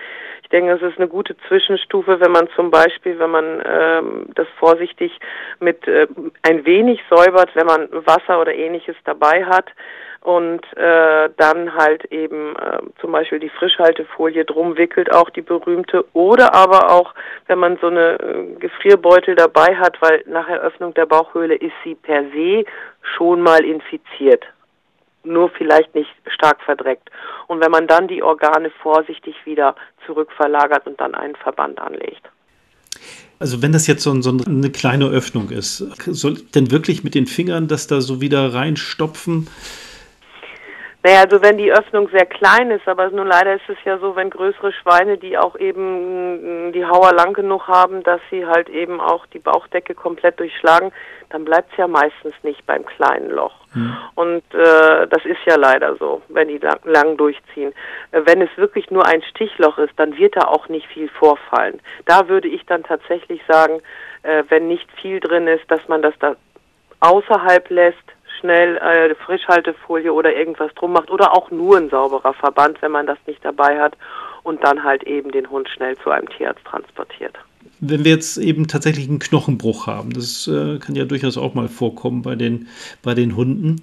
Ich 0.43 0.49
denke, 0.49 0.73
es 0.73 0.83
ist 0.83 0.99
eine 0.99 1.09
gute 1.09 1.37
Zwischenstufe, 1.49 2.21
wenn 2.21 2.33
man 2.33 2.49
zum 2.57 2.71
Beispiel, 2.71 3.19
wenn 3.19 3.31
man 3.31 3.63
ähm, 3.65 4.27
das 4.35 4.49
vorsichtig 4.59 5.19
mit 5.61 5.87
äh, 5.87 6.09
ein 6.43 6.65
wenig 6.65 7.01
säubert, 7.09 7.55
wenn 7.55 7.67
man 7.67 7.89
Wasser 7.93 8.41
oder 8.41 8.53
ähnliches 8.53 8.97
dabei 9.05 9.45
hat, 9.45 9.67
und 10.23 10.61
äh, 10.77 11.31
dann 11.39 11.75
halt 11.75 12.05
eben 12.07 12.55
äh, 12.57 12.79
zum 13.01 13.13
Beispiel 13.13 13.39
die 13.39 13.49
Frischhaltefolie 13.49 14.45
drum 14.45 14.77
wickelt, 14.77 15.13
auch 15.13 15.31
die 15.31 15.41
berühmte, 15.41 16.05
oder 16.13 16.55
aber 16.55 16.91
auch, 16.91 17.15
wenn 17.47 17.59
man 17.59 17.79
so 17.81 17.87
eine 17.87 18.21
äh, 18.21 18.55
Gefrierbeutel 18.59 19.35
dabei 19.35 19.77
hat, 19.77 20.01
weil 20.03 20.23
nach 20.27 20.47
Eröffnung 20.49 20.93
der 20.93 21.07
Bauchhöhle 21.07 21.55
ist 21.55 21.73
sie 21.85 21.95
per 21.95 22.25
se 22.35 22.65
schon 23.17 23.41
mal 23.41 23.65
infiziert, 23.65 24.45
nur 25.25 25.49
vielleicht 25.51 25.95
nicht 25.95 26.11
stark 26.27 26.61
verdreckt. 26.63 27.11
Und 27.47 27.61
wenn 27.61 27.71
man 27.71 27.87
dann 27.87 28.07
die 28.07 28.23
Organe 28.23 28.71
vorsichtig 28.83 29.35
wieder 29.47 29.75
zurückverlagert 30.05 30.87
und 30.87 31.01
dann 31.01 31.15
einen 31.15 31.37
Verband 31.37 31.81
anlegt. 31.81 32.29
Also 33.39 33.63
wenn 33.63 33.73
das 33.73 33.87
jetzt 33.87 34.03
so, 34.03 34.21
so, 34.21 34.37
eine 34.47 34.71
kleine 34.71 35.07
Öffnung 35.07 35.49
ist, 35.49 35.79
soll 35.79 36.35
denn 36.55 36.71
wirklich 36.71 37.05
mit 37.05 37.15
den 37.15 37.27
Fingern 37.27 37.69
das 37.69 37.87
da 37.87 38.03
so 38.03 38.21
wieder 38.21 38.53
reinstopfen? 38.53 39.49
Naja, 41.03 41.21
also 41.21 41.41
wenn 41.41 41.57
die 41.57 41.73
Öffnung 41.73 42.11
sehr 42.11 42.27
klein 42.27 42.71
ist, 42.71 42.87
aber 42.87 43.09
nun 43.11 43.27
leider 43.27 43.55
ist 43.55 43.69
es 43.69 43.79
ja 43.85 43.99
so, 43.99 44.17
wenn 44.17 44.29
größere 44.29 44.73
Schweine, 44.73 45.17
die 45.17 45.39
auch 45.39 45.57
eben 45.57 46.69
mm, 46.69 46.73
die 46.73 46.85
Hauer 46.85 47.15
lang 47.15 47.33
genug 47.33 47.69
haben, 47.69 48.03
dass 48.03 48.21
sie 48.31 48.45
halt 48.45 48.69
eben 48.69 49.01
auch 49.01 49.25
die 49.27 49.39
Bauchdecke 49.39 49.95
komplett 49.95 50.39
durchschlagen, 50.39 50.93
dann 51.31 51.47
bleibt 51.47 51.73
es 51.73 51.79
ja 51.79 51.89
meistens 51.89 52.35
nicht 52.43 52.67
beim 52.67 52.85
kleinen 52.85 53.31
Loch. 53.31 53.55
Mhm. 53.73 53.97
Und 54.15 54.43
äh, 54.53 55.07
das 55.07 55.25
ist 55.25 55.41
ja 55.47 55.57
leider 55.57 55.97
so, 55.97 56.21
wenn 56.29 56.49
die 56.49 56.59
lang, 56.59 56.81
lang 56.85 57.17
durchziehen. 57.17 57.73
Äh, 58.13 58.23
wenn 58.27 58.43
es 58.43 58.51
wirklich 58.57 58.91
nur 58.91 59.07
ein 59.07 59.23
Stichloch 59.23 59.79
ist, 59.79 59.93
dann 59.97 60.19
wird 60.19 60.37
da 60.37 60.49
auch 60.49 60.69
nicht 60.69 60.87
viel 60.89 61.09
vorfallen. 61.09 61.81
Da 62.05 62.29
würde 62.29 62.49
ich 62.49 62.67
dann 62.67 62.83
tatsächlich 62.83 63.41
sagen, 63.49 63.81
äh, 64.23 64.45
wenn 64.51 64.69
nicht 64.69 64.91
viel 65.01 65.21
drin 65.21 65.47
ist, 65.47 65.71
dass 65.71 65.87
man 65.89 66.03
das 66.03 66.15
da 66.19 66.37
außerhalb 67.01 67.71
lässt, 67.71 67.97
schnell 68.41 68.77
äh, 68.79 69.15
Frischhaltefolie 69.15 70.13
oder 70.13 70.35
irgendwas 70.35 70.73
drum 70.75 70.93
macht 70.93 71.11
oder 71.11 71.35
auch 71.35 71.51
nur 71.51 71.77
ein 71.77 71.91
sauberer 71.91 72.35
Verband, 72.35 72.81
wenn 72.83 72.93
man 72.93 73.07
das 73.07 73.19
nicht 73.27 73.45
dabei 73.45 73.81
hat 73.81 73.97
und 74.43 74.65
dann 74.65 74.83
halt 74.83 75.05
eben 75.05 75.31
den 75.31 75.49
Hund 75.51 75.69
schnell 75.69 75.97
zu 75.99 76.11
einem 76.11 76.29
Tierarzt 76.29 76.65
transportiert. 76.65 77.37
Wenn 77.83 78.05
wir 78.05 78.13
jetzt 78.13 78.37
eben 78.37 78.69
tatsächlich 78.69 79.09
einen 79.09 79.21
Knochenbruch 79.21 79.87
haben, 79.87 80.13
das 80.13 80.47
äh, 80.49 80.79
kann 80.79 80.97
ja 80.97 81.05
durchaus 81.05 81.39
auch 81.39 81.55
mal 81.55 81.69
vorkommen 81.69 82.23
bei 82.23 82.35
den, 82.35 82.69
bei 83.03 83.15
den 83.15 83.37
Hunden, 83.37 83.81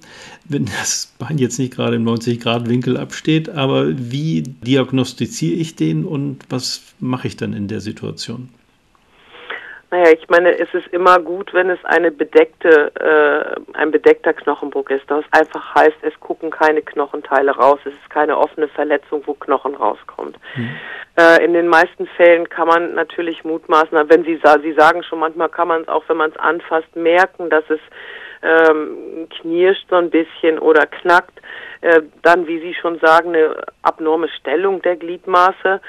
wenn 0.48 0.66
das 0.66 1.14
Bein 1.18 1.38
jetzt 1.38 1.58
nicht 1.58 1.74
gerade 1.74 1.96
im 1.96 2.04
90-Grad-Winkel 2.04 2.96
absteht, 2.96 3.48
aber 3.48 3.86
wie 3.88 4.42
diagnostiziere 4.42 5.54
ich 5.54 5.74
den 5.74 6.04
und 6.04 6.44
was 6.48 6.94
mache 7.00 7.26
ich 7.26 7.36
dann 7.36 7.52
in 7.52 7.66
der 7.66 7.80
Situation? 7.80 8.50
Naja, 9.90 10.10
ich 10.12 10.28
meine, 10.28 10.58
es 10.58 10.72
ist 10.74 10.86
immer 10.88 11.18
gut, 11.18 11.54
wenn 11.54 11.70
es 11.70 11.82
eine 11.84 12.10
bedeckte, 12.10 12.92
äh, 12.94 13.78
ein 13.78 13.90
bedeckter 13.90 14.34
Knochenbruch 14.34 14.90
ist. 14.90 15.10
Das 15.10 15.24
einfach 15.30 15.74
heißt, 15.74 15.96
es 16.02 16.18
gucken 16.20 16.50
keine 16.50 16.82
Knochenteile 16.82 17.52
raus. 17.52 17.78
Es 17.84 17.94
ist 17.94 18.10
keine 18.10 18.36
offene 18.36 18.68
Verletzung, 18.68 19.22
wo 19.24 19.32
Knochen 19.32 19.74
rauskommt. 19.74 20.36
Mhm. 20.56 20.76
Äh, 21.16 21.42
in 21.42 21.54
den 21.54 21.68
meisten 21.68 22.06
Fällen 22.06 22.50
kann 22.50 22.68
man 22.68 22.94
natürlich 22.94 23.44
mutmaßen, 23.44 23.98
wenn 24.10 24.24
Sie, 24.24 24.38
Sie 24.62 24.72
sagen 24.74 25.02
schon, 25.02 25.20
manchmal 25.20 25.48
kann 25.48 25.68
man 25.68 25.82
es 25.82 25.88
auch, 25.88 26.04
wenn 26.08 26.18
man 26.18 26.30
es 26.30 26.36
anfasst, 26.36 26.94
merken, 26.94 27.48
dass 27.48 27.64
es 27.70 27.80
ähm, 28.42 29.26
knirscht 29.40 29.88
so 29.88 29.96
ein 29.96 30.10
bisschen 30.10 30.58
oder 30.58 30.84
knackt. 30.84 31.40
Äh, 31.80 32.02
dann, 32.22 32.46
wie 32.46 32.60
Sie 32.60 32.74
schon 32.74 32.98
sagen, 32.98 33.34
eine 33.34 33.56
abnorme 33.80 34.28
Stellung 34.28 34.82
der 34.82 34.96
Gliedmaße 34.96 35.80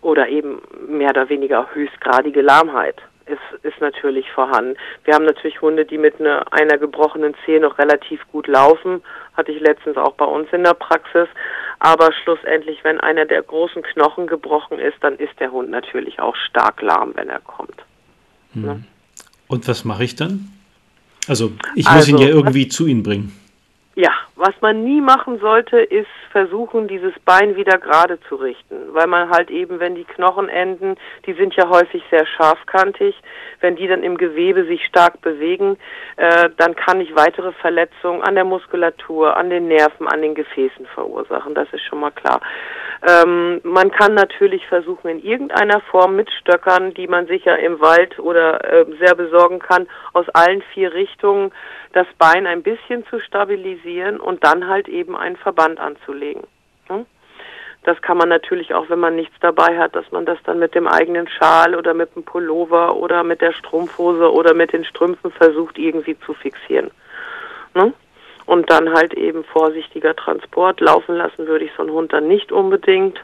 oder 0.00 0.26
eben 0.28 0.62
mehr 0.88 1.10
oder 1.10 1.28
weniger 1.28 1.68
höchstgradige 1.74 2.40
Lahmheit 2.40 2.96
ist, 3.32 3.64
ist 3.64 3.80
natürlich 3.80 4.30
vorhanden. 4.30 4.76
Wir 5.04 5.14
haben 5.14 5.24
natürlich 5.24 5.60
Hunde, 5.60 5.84
die 5.84 5.98
mit 5.98 6.20
einer, 6.20 6.52
einer 6.52 6.78
gebrochenen 6.78 7.34
Zehe 7.44 7.60
noch 7.60 7.78
relativ 7.78 8.20
gut 8.30 8.46
laufen. 8.46 9.02
Hatte 9.36 9.52
ich 9.52 9.60
letztens 9.60 9.96
auch 9.96 10.12
bei 10.14 10.24
uns 10.24 10.48
in 10.52 10.62
der 10.62 10.74
Praxis. 10.74 11.28
Aber 11.78 12.12
schlussendlich, 12.12 12.84
wenn 12.84 13.00
einer 13.00 13.24
der 13.24 13.42
großen 13.42 13.82
Knochen 13.82 14.26
gebrochen 14.26 14.78
ist, 14.78 14.96
dann 15.00 15.16
ist 15.16 15.32
der 15.40 15.50
Hund 15.50 15.70
natürlich 15.70 16.20
auch 16.20 16.36
stark 16.36 16.80
lahm, 16.82 17.12
wenn 17.16 17.28
er 17.28 17.40
kommt. 17.40 17.76
Hm. 18.52 18.62
Ne? 18.62 18.84
Und 19.48 19.66
was 19.66 19.84
mache 19.84 20.04
ich 20.04 20.14
dann? 20.14 20.48
Also 21.28 21.52
ich 21.74 21.84
muss 21.84 21.94
also, 21.94 22.10
ihn 22.12 22.18
ja 22.18 22.28
irgendwie 22.28 22.68
zu 22.68 22.86
Ihnen 22.86 23.02
bringen. 23.02 23.36
Ja, 23.94 24.10
was 24.36 24.54
man 24.62 24.84
nie 24.84 25.02
machen 25.02 25.38
sollte, 25.38 25.78
ist 25.78 26.08
versuchen, 26.30 26.88
dieses 26.88 27.12
Bein 27.26 27.56
wieder 27.56 27.76
gerade 27.76 28.18
zu 28.20 28.36
richten, 28.36 28.94
weil 28.94 29.06
man 29.06 29.28
halt 29.28 29.50
eben, 29.50 29.80
wenn 29.80 29.94
die 29.94 30.04
Knochenenden, 30.04 30.96
die 31.26 31.34
sind 31.34 31.54
ja 31.56 31.68
häufig 31.68 32.02
sehr 32.10 32.24
scharfkantig, 32.24 33.14
wenn 33.60 33.76
die 33.76 33.86
dann 33.86 34.02
im 34.02 34.16
Gewebe 34.16 34.64
sich 34.64 34.82
stark 34.86 35.20
bewegen, 35.20 35.76
äh, 36.16 36.48
dann 36.56 36.74
kann 36.74 37.02
ich 37.02 37.14
weitere 37.14 37.52
Verletzungen 37.52 38.22
an 38.22 38.34
der 38.34 38.44
Muskulatur, 38.44 39.36
an 39.36 39.50
den 39.50 39.68
Nerven, 39.68 40.08
an 40.08 40.22
den 40.22 40.34
Gefäßen 40.34 40.86
verursachen. 40.86 41.54
Das 41.54 41.70
ist 41.72 41.82
schon 41.82 42.00
mal 42.00 42.12
klar. 42.12 42.40
Ähm, 43.04 43.60
man 43.64 43.90
kann 43.90 44.14
natürlich 44.14 44.64
versuchen, 44.68 45.08
in 45.08 45.22
irgendeiner 45.22 45.80
Form 45.80 46.14
mit 46.14 46.30
Stöckern, 46.30 46.94
die 46.94 47.08
man 47.08 47.26
sicher 47.26 47.58
im 47.58 47.80
Wald 47.80 48.18
oder 48.20 48.62
äh, 48.64 48.86
sehr 49.00 49.16
besorgen 49.16 49.58
kann, 49.58 49.88
aus 50.12 50.28
allen 50.30 50.62
vier 50.72 50.94
Richtungen 50.94 51.52
das 51.92 52.06
Bein 52.18 52.46
ein 52.46 52.62
bisschen 52.62 53.04
zu 53.06 53.18
stabilisieren 53.18 54.20
und 54.20 54.44
dann 54.44 54.68
halt 54.68 54.88
eben 54.88 55.16
einen 55.16 55.36
Verband 55.36 55.80
anzulegen. 55.80 56.44
Hm? 56.86 57.06
Das 57.84 58.00
kann 58.02 58.16
man 58.16 58.28
natürlich 58.28 58.72
auch, 58.72 58.88
wenn 58.88 59.00
man 59.00 59.16
nichts 59.16 59.34
dabei 59.40 59.76
hat, 59.76 59.96
dass 59.96 60.10
man 60.12 60.24
das 60.24 60.38
dann 60.44 60.60
mit 60.60 60.76
dem 60.76 60.86
eigenen 60.86 61.26
Schal 61.26 61.74
oder 61.74 61.94
mit 61.94 62.14
dem 62.14 62.22
Pullover 62.22 62.94
oder 62.94 63.24
mit 63.24 63.40
der 63.40 63.52
Strumpfhose 63.52 64.32
oder 64.32 64.54
mit 64.54 64.72
den 64.72 64.84
Strümpfen 64.84 65.32
versucht 65.32 65.76
irgendwie 65.76 66.16
zu 66.20 66.34
fixieren. 66.34 66.92
Ne? 67.74 67.92
Und 68.46 68.70
dann 68.70 68.92
halt 68.92 69.14
eben 69.14 69.44
vorsichtiger 69.44 70.14
Transport. 70.14 70.80
Laufen 70.80 71.16
lassen 71.16 71.46
würde 71.46 71.64
ich 71.64 71.72
so 71.76 71.82
einen 71.82 71.92
Hund 71.92 72.12
dann 72.12 72.28
nicht 72.28 72.52
unbedingt. 72.52 73.20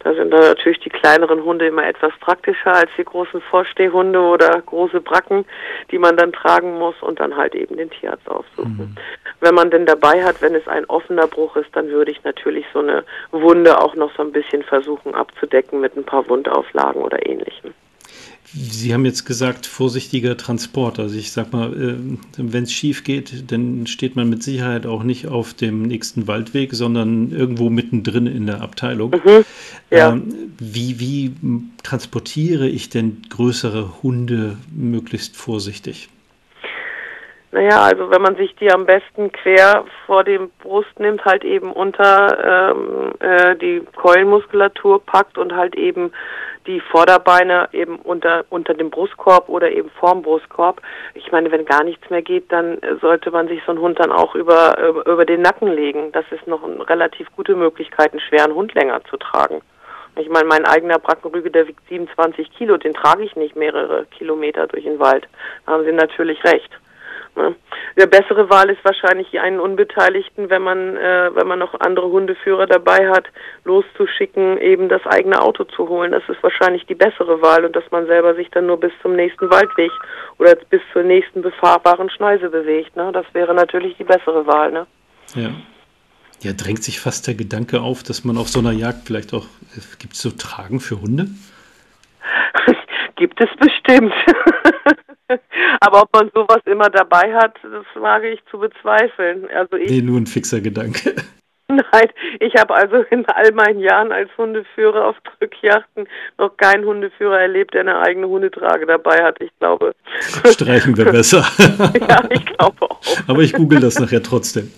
Da 0.00 0.14
sind 0.14 0.32
dann 0.32 0.40
natürlich 0.40 0.80
die 0.80 0.90
kleineren 0.90 1.44
Hunde 1.44 1.66
immer 1.66 1.86
etwas 1.86 2.12
praktischer 2.20 2.74
als 2.74 2.90
die 2.96 3.04
großen 3.04 3.40
Vorstehhunde 3.40 4.20
oder 4.20 4.60
große 4.60 5.00
Bracken, 5.00 5.44
die 5.90 5.98
man 5.98 6.16
dann 6.16 6.32
tragen 6.32 6.78
muss 6.78 7.00
und 7.02 7.20
dann 7.20 7.36
halt 7.36 7.54
eben 7.54 7.76
den 7.76 7.90
Tierarzt 7.90 8.28
aufsuchen. 8.28 8.76
Mhm. 8.76 8.94
Wenn 9.40 9.54
man 9.54 9.70
denn 9.70 9.86
dabei 9.86 10.24
hat, 10.24 10.42
wenn 10.42 10.54
es 10.54 10.66
ein 10.66 10.86
offener 10.86 11.28
Bruch 11.28 11.56
ist, 11.56 11.74
dann 11.74 11.88
würde 11.88 12.10
ich 12.10 12.24
natürlich 12.24 12.66
so 12.72 12.80
eine 12.80 13.04
Wunde 13.30 13.80
auch 13.80 13.94
noch 13.94 14.12
so 14.16 14.22
ein 14.22 14.32
bisschen 14.32 14.62
versuchen 14.64 15.14
abzudecken 15.14 15.80
mit 15.80 15.96
ein 15.96 16.04
paar 16.04 16.28
Wundauflagen 16.28 17.02
oder 17.02 17.24
ähnlichem. 17.24 17.72
Sie 18.54 18.92
haben 18.92 19.06
jetzt 19.06 19.24
gesagt, 19.24 19.64
vorsichtiger 19.64 20.36
Transport. 20.36 20.98
Also 20.98 21.16
ich 21.16 21.32
sag 21.32 21.52
mal, 21.52 21.72
äh, 21.72 21.96
wenn 22.36 22.64
es 22.64 22.72
schief 22.72 23.02
geht, 23.02 23.50
dann 23.50 23.86
steht 23.86 24.14
man 24.14 24.28
mit 24.28 24.42
Sicherheit 24.42 24.84
auch 24.84 25.04
nicht 25.04 25.26
auf 25.26 25.54
dem 25.54 25.82
nächsten 25.82 26.28
Waldweg, 26.28 26.74
sondern 26.74 27.30
irgendwo 27.30 27.70
mittendrin 27.70 28.26
in 28.26 28.46
der 28.46 28.60
Abteilung. 28.60 29.10
Mhm, 29.12 29.44
ja. 29.90 30.10
Ähm, 30.10 30.52
wie, 30.58 31.00
wie 31.00 31.34
transportiere 31.82 32.68
ich 32.68 32.90
denn 32.90 33.22
größere 33.30 34.02
Hunde 34.02 34.58
möglichst 34.70 35.34
vorsichtig? 35.34 36.10
Naja, 37.52 37.82
also 37.82 38.10
wenn 38.10 38.22
man 38.22 38.36
sich 38.36 38.54
die 38.56 38.72
am 38.72 38.86
besten 38.86 39.30
quer 39.30 39.84
vor 40.06 40.24
dem 40.24 40.50
Brust 40.62 40.98
nimmt, 40.98 41.22
halt 41.26 41.44
eben 41.44 41.70
unter 41.70 42.72
ähm, 42.74 43.12
äh, 43.20 43.56
die 43.56 43.82
Keulenmuskulatur 43.94 45.04
packt 45.04 45.36
und 45.36 45.54
halt 45.54 45.76
eben 45.76 46.12
die 46.66 46.80
Vorderbeine 46.80 47.68
eben 47.72 47.96
unter, 47.96 48.44
unter 48.50 48.74
dem 48.74 48.90
Brustkorb 48.90 49.48
oder 49.48 49.70
eben 49.70 49.90
vorm 49.90 50.22
Brustkorb. 50.22 50.80
Ich 51.14 51.32
meine, 51.32 51.50
wenn 51.50 51.64
gar 51.64 51.84
nichts 51.84 52.08
mehr 52.10 52.22
geht, 52.22 52.50
dann 52.52 52.78
sollte 53.00 53.30
man 53.30 53.48
sich 53.48 53.60
so 53.64 53.72
einen 53.72 53.80
Hund 53.80 53.98
dann 53.98 54.12
auch 54.12 54.34
über, 54.34 54.78
über 55.06 55.24
den 55.24 55.42
Nacken 55.42 55.72
legen. 55.72 56.12
Das 56.12 56.24
ist 56.30 56.46
noch 56.46 56.62
eine 56.62 56.88
relativ 56.88 57.28
gute 57.36 57.56
Möglichkeit, 57.56 58.12
einen 58.12 58.20
schweren 58.20 58.54
Hund 58.54 58.74
länger 58.74 59.02
zu 59.04 59.16
tragen. 59.16 59.62
Ich 60.16 60.28
meine, 60.28 60.46
mein 60.46 60.66
eigener 60.66 60.98
Brackenrüge, 60.98 61.50
der 61.50 61.66
wiegt 61.66 61.88
27 61.88 62.50
Kilo, 62.52 62.76
den 62.76 62.92
trage 62.92 63.24
ich 63.24 63.34
nicht 63.34 63.56
mehrere 63.56 64.04
Kilometer 64.06 64.66
durch 64.66 64.84
den 64.84 64.98
Wald. 64.98 65.26
Da 65.64 65.72
haben 65.72 65.84
Sie 65.84 65.92
natürlich 65.92 66.44
recht. 66.44 66.70
Ne? 67.34 67.54
Der 67.96 68.06
bessere 68.06 68.50
Wahl 68.50 68.68
ist 68.70 68.84
wahrscheinlich 68.84 69.38
einen 69.40 69.60
Unbeteiligten, 69.60 70.50
wenn 70.50 70.62
man, 70.62 70.96
äh, 70.96 71.30
wenn 71.34 71.46
man 71.46 71.58
noch 71.58 71.78
andere 71.80 72.10
Hundeführer 72.10 72.66
dabei 72.66 73.08
hat, 73.08 73.24
loszuschicken, 73.64 74.58
eben 74.58 74.88
das 74.88 75.04
eigene 75.06 75.40
Auto 75.40 75.64
zu 75.64 75.88
holen. 75.88 76.12
Das 76.12 76.22
ist 76.28 76.42
wahrscheinlich 76.42 76.84
die 76.86 76.94
bessere 76.94 77.40
Wahl 77.40 77.64
und 77.64 77.74
dass 77.74 77.90
man 77.90 78.06
selber 78.06 78.34
sich 78.34 78.50
dann 78.50 78.66
nur 78.66 78.78
bis 78.78 78.92
zum 79.02 79.16
nächsten 79.16 79.50
Waldweg 79.50 79.90
oder 80.38 80.54
bis 80.54 80.82
zur 80.92 81.02
nächsten 81.02 81.42
befahrbaren 81.42 82.10
Schneise 82.10 82.50
bewegt. 82.50 82.96
Ne? 82.96 83.10
Das 83.12 83.26
wäre 83.32 83.54
natürlich 83.54 83.96
die 83.96 84.04
bessere 84.04 84.46
Wahl. 84.46 84.72
Ne? 84.72 84.86
Ja. 85.34 85.50
Ja, 86.40 86.52
drängt 86.52 86.82
sich 86.82 86.98
fast 86.98 87.28
der 87.28 87.34
Gedanke 87.34 87.80
auf, 87.80 88.02
dass 88.02 88.24
man 88.24 88.36
auf 88.36 88.48
so 88.48 88.58
einer 88.58 88.72
Jagd 88.72 89.06
vielleicht 89.06 89.32
auch, 89.32 89.44
äh, 89.44 89.80
gibt 90.00 90.14
es 90.14 90.22
so 90.22 90.30
Tragen 90.30 90.80
für 90.80 91.00
Hunde? 91.00 91.28
gibt 93.16 93.40
es 93.40 93.48
bestimmt. 93.58 94.12
Aber 95.80 96.02
ob 96.02 96.12
man 96.12 96.30
sowas 96.34 96.60
immer 96.66 96.90
dabei 96.90 97.34
hat, 97.34 97.54
das 97.62 98.02
wage 98.02 98.30
ich 98.30 98.40
zu 98.50 98.58
bezweifeln. 98.58 99.48
Also 99.54 99.76
ich, 99.76 99.90
nee, 99.90 100.02
nur 100.02 100.18
ein 100.18 100.26
fixer 100.26 100.60
Gedanke. 100.60 101.14
Nein, 101.68 102.08
ich 102.40 102.54
habe 102.56 102.74
also 102.74 102.96
in 103.10 103.24
all 103.26 103.50
meinen 103.52 103.80
Jahren 103.80 104.12
als 104.12 104.28
Hundeführer 104.36 105.06
auf 105.06 105.16
Drückjachten 105.38 106.06
noch 106.36 106.54
keinen 106.58 106.84
Hundeführer 106.84 107.40
erlebt, 107.40 107.72
der 107.72 107.82
eine 107.82 107.98
eigene 107.98 108.28
Hundetrage 108.28 108.84
dabei 108.84 109.22
hat. 109.22 109.40
Ich 109.40 109.50
glaube. 109.58 109.94
Streichen 110.50 110.96
wir 110.98 111.06
besser. 111.06 111.46
ja, 112.08 112.20
ich 112.28 112.44
glaube 112.44 112.76
auch. 112.82 113.00
Aber 113.26 113.40
ich 113.40 113.54
google 113.54 113.80
das 113.80 113.98
nachher 113.98 114.22
trotzdem. 114.22 114.70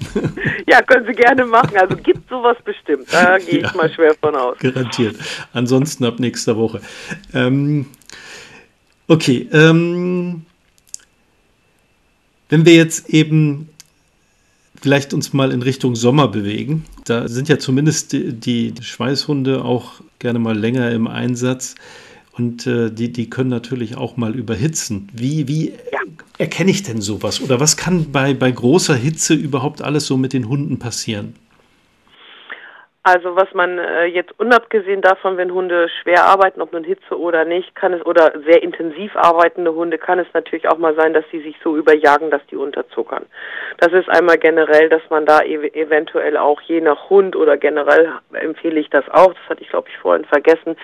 ja, 0.68 0.82
können 0.82 1.06
Sie 1.06 1.14
gerne 1.14 1.44
machen. 1.44 1.76
Also 1.76 1.96
gibt 1.96 2.28
sowas 2.28 2.58
bestimmt. 2.64 3.12
Da 3.12 3.38
gehe 3.38 3.60
ja, 3.60 3.68
ich 3.68 3.74
mal 3.74 3.90
schwer 3.92 4.14
von 4.20 4.36
aus. 4.36 4.58
Garantiert. 4.58 5.16
Ansonsten 5.52 6.04
ab 6.04 6.20
nächster 6.20 6.56
Woche. 6.56 6.80
Ähm, 7.34 7.86
okay. 9.08 9.48
Ähm, 9.52 10.42
wenn 12.48 12.64
wir 12.64 12.74
jetzt 12.74 13.08
eben 13.10 13.68
vielleicht 14.80 15.14
uns 15.14 15.32
mal 15.32 15.50
in 15.50 15.62
Richtung 15.62 15.96
Sommer 15.96 16.28
bewegen, 16.28 16.84
da 17.04 17.26
sind 17.28 17.48
ja 17.48 17.58
zumindest 17.58 18.12
die, 18.12 18.32
die 18.32 18.74
Schweißhunde 18.80 19.64
auch 19.64 19.94
gerne 20.18 20.38
mal 20.38 20.56
länger 20.56 20.90
im 20.90 21.06
Einsatz 21.06 21.74
und 22.32 22.66
äh, 22.66 22.90
die, 22.90 23.12
die 23.12 23.30
können 23.30 23.50
natürlich 23.50 23.96
auch 23.96 24.16
mal 24.16 24.34
überhitzen. 24.34 25.08
Wie, 25.12 25.48
wie 25.48 25.70
ja. 25.70 26.00
erkenne 26.38 26.70
ich 26.70 26.82
denn 26.82 27.00
sowas? 27.00 27.40
Oder 27.40 27.60
was 27.60 27.76
kann 27.76 28.10
bei, 28.10 28.34
bei 28.34 28.50
großer 28.50 28.94
Hitze 28.94 29.34
überhaupt 29.34 29.82
alles 29.82 30.06
so 30.06 30.16
mit 30.16 30.32
den 30.32 30.48
Hunden 30.48 30.78
passieren? 30.78 31.34
Also 33.06 33.36
was 33.36 33.52
man 33.52 33.78
äh, 33.78 34.06
jetzt 34.06 34.32
unabgesehen 34.40 35.02
davon, 35.02 35.36
wenn 35.36 35.52
Hunde 35.52 35.90
schwer 36.00 36.24
arbeiten, 36.24 36.62
ob 36.62 36.72
nun 36.72 36.84
Hitze 36.84 37.20
oder 37.20 37.44
nicht, 37.44 37.74
kann 37.74 37.92
es 37.92 38.04
oder 38.06 38.32
sehr 38.46 38.62
intensiv 38.62 39.14
arbeitende 39.14 39.74
Hunde, 39.74 39.98
kann 39.98 40.18
es 40.18 40.26
natürlich 40.32 40.66
auch 40.68 40.78
mal 40.78 40.94
sein, 40.94 41.12
dass 41.12 41.24
sie 41.30 41.42
sich 41.42 41.54
so 41.62 41.76
überjagen, 41.76 42.30
dass 42.30 42.40
die 42.46 42.56
unterzuckern. 42.56 43.26
Das 43.76 43.92
ist 43.92 44.08
einmal 44.08 44.38
generell, 44.38 44.88
dass 44.88 45.02
man 45.10 45.26
da 45.26 45.40
ev 45.40 45.64
eventuell 45.74 46.38
auch 46.38 46.62
je 46.62 46.80
nach 46.80 47.10
Hund 47.10 47.36
oder 47.36 47.58
generell 47.58 48.10
empfehle 48.32 48.80
ich 48.80 48.88
das 48.88 49.06
auch, 49.10 49.34
das 49.34 49.50
hatte 49.50 49.62
ich 49.62 49.68
glaube 49.68 49.90
ich 49.90 49.98
vorhin 49.98 50.24
vergessen, 50.24 50.74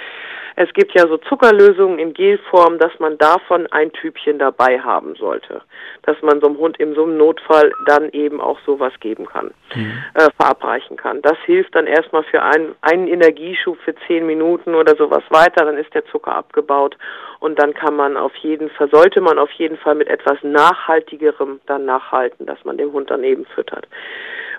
es 0.56 0.72
gibt 0.74 0.92
ja 0.92 1.06
so 1.06 1.16
Zuckerlösungen 1.16 1.98
in 1.98 2.12
Gelform, 2.12 2.78
dass 2.78 2.92
man 2.98 3.16
davon 3.16 3.66
ein 3.70 3.92
Typchen 3.92 4.38
dabei 4.38 4.78
haben 4.78 5.14
sollte. 5.14 5.62
Dass 6.02 6.20
man 6.22 6.40
so 6.40 6.48
einem 6.48 6.58
Hund 6.58 6.78
in 6.78 6.94
so 6.94 7.04
einem 7.04 7.16
Notfall 7.16 7.72
dann 7.86 8.10
eben 8.10 8.40
auch 8.40 8.58
sowas 8.66 8.92
geben 9.00 9.26
kann, 9.26 9.52
mhm. 9.74 9.92
äh, 10.14 10.28
verabreichen 10.36 10.98
kann. 10.98 11.22
Das 11.22 11.38
hilft 11.46 11.74
dann 11.74 11.86
erstmal 12.10 12.24
für 12.24 12.42
einen, 12.42 12.74
einen 12.80 13.06
Energieschub 13.06 13.78
für 13.84 13.94
zehn 14.06 14.26
Minuten 14.26 14.74
oder 14.74 14.96
sowas 14.96 15.22
weiter, 15.30 15.64
dann 15.64 15.76
ist 15.76 15.94
der 15.94 16.04
Zucker 16.06 16.34
abgebaut 16.34 16.96
und 17.38 17.58
dann 17.58 17.72
kann 17.74 17.94
man 17.94 18.16
auf 18.16 18.34
jeden 18.36 18.70
Fall, 18.70 18.88
sollte 18.90 19.20
man 19.20 19.38
auf 19.38 19.50
jeden 19.52 19.76
Fall 19.76 19.94
mit 19.94 20.08
etwas 20.08 20.38
Nachhaltigerem 20.42 21.60
dann 21.66 21.84
nachhalten, 21.84 22.46
dass 22.46 22.62
man 22.64 22.78
den 22.78 22.92
Hund 22.92 23.10
dann 23.10 23.22
eben 23.24 23.46
füttert. 23.46 23.86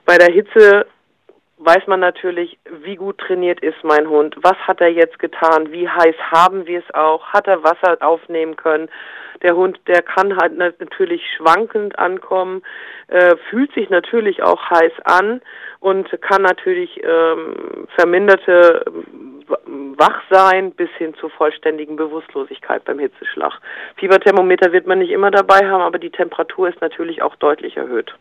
Bei 0.05 0.17
der 0.17 0.33
Hitze 0.33 0.85
weiß 1.63 1.85
man 1.87 1.99
natürlich, 1.99 2.57
wie 2.83 2.95
gut 2.95 3.19
trainiert 3.19 3.59
ist 3.61 3.83
mein 3.83 4.09
Hund, 4.09 4.35
was 4.41 4.57
hat 4.67 4.81
er 4.81 4.89
jetzt 4.89 5.19
getan, 5.19 5.71
wie 5.71 5.87
heiß 5.87 6.15
haben 6.31 6.65
wir 6.65 6.79
es 6.79 6.93
auch, 6.95 7.27
hat 7.27 7.47
er 7.47 7.63
Wasser 7.63 7.97
aufnehmen 8.01 8.55
können. 8.55 8.89
Der 9.43 9.55
Hund, 9.55 9.79
der 9.87 10.01
kann 10.01 10.37
halt 10.37 10.57
natürlich 10.57 11.23
schwankend 11.35 11.97
ankommen, 11.97 12.63
äh, 13.07 13.35
fühlt 13.49 13.73
sich 13.73 13.89
natürlich 13.89 14.43
auch 14.43 14.69
heiß 14.69 14.93
an 15.03 15.41
und 15.79 16.09
kann 16.21 16.41
natürlich 16.41 17.01
ähm, 17.03 17.87
verminderte 17.95 18.85
Wachsein 19.65 20.71
bis 20.71 20.89
hin 20.97 21.13
zur 21.15 21.29
vollständigen 21.29 21.95
Bewusstlosigkeit 21.95 22.85
beim 22.85 22.99
Hitzeschlag. 22.99 23.59
Fieberthermometer 23.97 24.71
wird 24.71 24.87
man 24.87 24.99
nicht 24.99 25.11
immer 25.11 25.31
dabei 25.31 25.67
haben, 25.67 25.81
aber 25.81 25.99
die 25.99 26.11
Temperatur 26.11 26.69
ist 26.69 26.81
natürlich 26.81 27.21
auch 27.21 27.35
deutlich 27.35 27.77
erhöht. 27.77 28.13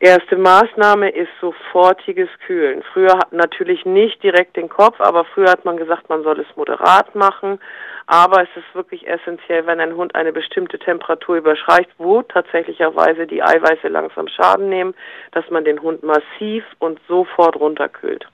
Erste 0.00 0.36
Maßnahme 0.36 1.10
ist 1.10 1.30
sofortiges 1.40 2.28
Kühlen. 2.46 2.84
Früher 2.92 3.18
hat 3.18 3.32
natürlich 3.32 3.84
nicht 3.84 4.22
direkt 4.22 4.56
den 4.56 4.68
Kopf, 4.68 5.00
aber 5.00 5.24
früher 5.24 5.50
hat 5.50 5.64
man 5.64 5.76
gesagt, 5.76 6.08
man 6.08 6.22
soll 6.22 6.38
es 6.38 6.46
moderat 6.56 7.16
machen. 7.16 7.58
Aber 8.06 8.42
es 8.42 8.48
ist 8.54 8.74
wirklich 8.74 9.08
essentiell, 9.08 9.66
wenn 9.66 9.80
ein 9.80 9.96
Hund 9.96 10.14
eine 10.14 10.32
bestimmte 10.32 10.78
Temperatur 10.78 11.36
überschreitet, 11.36 11.92
wo 11.98 12.22
tatsächlicherweise 12.22 13.26
die 13.26 13.42
Eiweiße 13.42 13.88
langsam 13.88 14.28
Schaden 14.28 14.68
nehmen, 14.68 14.94
dass 15.32 15.50
man 15.50 15.64
den 15.64 15.82
Hund 15.82 16.04
massiv 16.04 16.64
und 16.78 17.00
sofort 17.08 17.56
runterkühlt. 17.56 18.24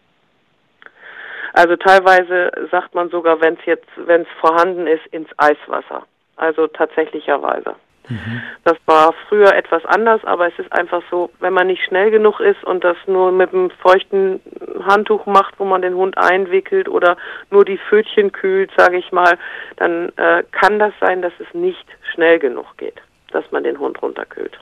Also 1.54 1.76
teilweise 1.76 2.52
sagt 2.70 2.94
man 2.94 3.08
sogar, 3.08 3.40
wenn 3.40 3.54
es 3.54 3.64
jetzt, 3.64 3.88
wenn 3.96 4.22
es 4.22 4.28
vorhanden 4.40 4.86
ist, 4.86 5.06
ins 5.12 5.30
Eiswasser. 5.38 6.04
Also 6.36 6.66
tatsächlicherweise. 6.66 7.74
Mhm. 8.08 8.42
Das 8.64 8.76
war 8.86 9.14
früher 9.28 9.54
etwas 9.54 9.84
anders, 9.86 10.22
aber 10.24 10.48
es 10.48 10.58
ist 10.58 10.72
einfach 10.72 11.02
so, 11.10 11.30
wenn 11.40 11.52
man 11.52 11.68
nicht 11.68 11.82
schnell 11.84 12.10
genug 12.10 12.40
ist 12.40 12.62
und 12.64 12.84
das 12.84 12.96
nur 13.06 13.32
mit 13.32 13.52
einem 13.52 13.70
feuchten 13.70 14.40
Handtuch 14.84 15.26
macht, 15.26 15.54
wo 15.58 15.64
man 15.64 15.82
den 15.82 15.94
Hund 15.94 16.18
einwickelt 16.18 16.88
oder 16.88 17.16
nur 17.50 17.64
die 17.64 17.78
Pfötchen 17.78 18.32
kühlt, 18.32 18.70
sage 18.76 18.98
ich 18.98 19.10
mal, 19.12 19.38
dann 19.76 20.10
äh, 20.16 20.44
kann 20.52 20.78
das 20.78 20.92
sein, 21.00 21.22
dass 21.22 21.32
es 21.38 21.52
nicht 21.54 21.86
schnell 22.12 22.38
genug 22.38 22.66
geht, 22.76 23.00
dass 23.32 23.44
man 23.50 23.64
den 23.64 23.78
Hund 23.78 24.00
runterkühlt, 24.02 24.58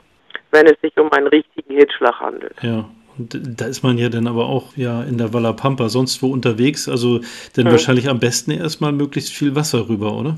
wenn 0.51 0.65
es 0.65 0.79
sich 0.81 0.97
um 0.97 1.11
einen 1.11 1.27
richtigen 1.27 1.75
Hitzschlag 1.75 2.19
handelt. 2.19 2.55
Ja. 2.61 2.85
Und 3.15 3.61
da 3.61 3.65
ist 3.65 3.83
man 3.83 3.99
ja 3.99 4.09
dann 4.09 4.25
aber 4.25 4.47
auch 4.47 4.75
ja 4.75 5.03
in 5.03 5.19
der 5.19 5.33
Walla 5.33 5.53
Pampa 5.53 5.87
sonst 5.87 6.23
wo 6.23 6.31
unterwegs, 6.31 6.89
also 6.89 7.19
dann 7.55 7.65
hm. 7.65 7.71
wahrscheinlich 7.71 8.09
am 8.09 8.19
besten 8.19 8.49
erstmal 8.49 8.91
möglichst 8.91 9.33
viel 9.33 9.55
Wasser 9.55 9.87
rüber, 9.87 10.13
oder? 10.13 10.37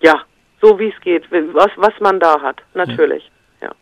Ja, 0.00 0.22
so 0.62 0.78
wie 0.78 0.88
es 0.88 1.00
geht, 1.02 1.24
was, 1.30 1.70
was 1.76 1.92
man 2.00 2.20
da 2.20 2.40
hat, 2.40 2.62
natürlich. 2.74 3.30
Ja. 3.60 3.68
ja. 3.68 3.74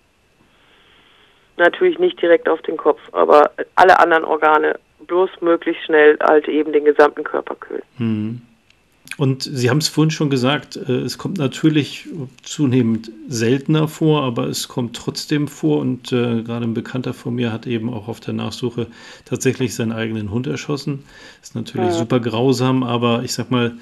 Natürlich 1.59 1.99
nicht 1.99 2.21
direkt 2.21 2.49
auf 2.49 2.63
den 2.63 2.77
Kopf, 2.77 3.01
aber 3.13 3.53
alle 3.77 3.99
anderen 4.01 4.25
Organe 4.25 4.79
bloß 5.07 5.31
möglichst 5.41 5.85
schnell 5.85 6.19
halt 6.21 6.49
eben 6.49 6.73
den 6.73 6.87
gesamten 6.87 7.23
Körper 7.23 7.55
kühlen. 7.55 7.83
Hm. 7.99 8.43
Und 9.17 9.43
Sie 9.43 9.69
haben 9.69 9.79
es 9.79 9.89
vorhin 9.89 10.11
schon 10.11 10.31
gesagt, 10.31 10.77
äh, 10.77 10.93
es 10.93 11.19
kommt 11.19 11.39
natürlich 11.39 12.09
zunehmend 12.43 13.11
seltener 13.29 13.89
vor, 13.89 14.23
aber 14.23 14.47
es 14.47 14.69
kommt 14.69 14.97
trotzdem 14.97 15.49
vor. 15.49 15.81
Und 15.81 16.13
äh, 16.13 16.43
gerade 16.43 16.65
ein 16.65 16.75
Bekannter 16.75 17.13
von 17.13 17.35
mir 17.35 17.53
hat 17.53 17.67
eben 17.67 17.93
auch 17.93 18.09
auf 18.09 18.21
der 18.21 18.35
Nachsuche 18.35 18.87
tatsächlich 19.25 19.75
seinen 19.75 19.93
eigenen 19.93 20.31
Hund 20.31 20.47
erschossen. 20.47 21.05
Ist 21.43 21.55
natürlich 21.55 21.91
ja. 21.91 21.99
super 21.99 22.21
grausam, 22.21 22.83
aber 22.83 23.23
ich 23.25 23.35
sag 23.35 23.51
mal, 23.51 23.73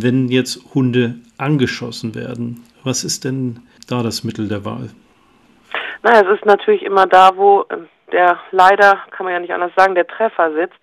wenn 0.00 0.28
jetzt 0.28 0.74
Hunde 0.74 1.16
angeschossen 1.38 2.14
werden, 2.14 2.64
was 2.84 3.04
ist 3.04 3.24
denn 3.24 3.60
da 3.88 4.02
das 4.02 4.24
Mittel 4.24 4.48
der 4.48 4.64
Wahl? 4.64 4.90
Na, 6.02 6.20
es 6.20 6.38
ist 6.38 6.46
natürlich 6.46 6.82
immer 6.82 7.06
da, 7.06 7.30
wo 7.36 7.64
ähm, 7.70 7.88
der 8.12 8.38
leider, 8.50 8.98
kann 9.10 9.24
man 9.24 9.32
ja 9.32 9.40
nicht 9.40 9.52
anders 9.52 9.72
sagen, 9.76 9.94
der 9.94 10.06
Treffer 10.06 10.52
sitzt. 10.52 10.78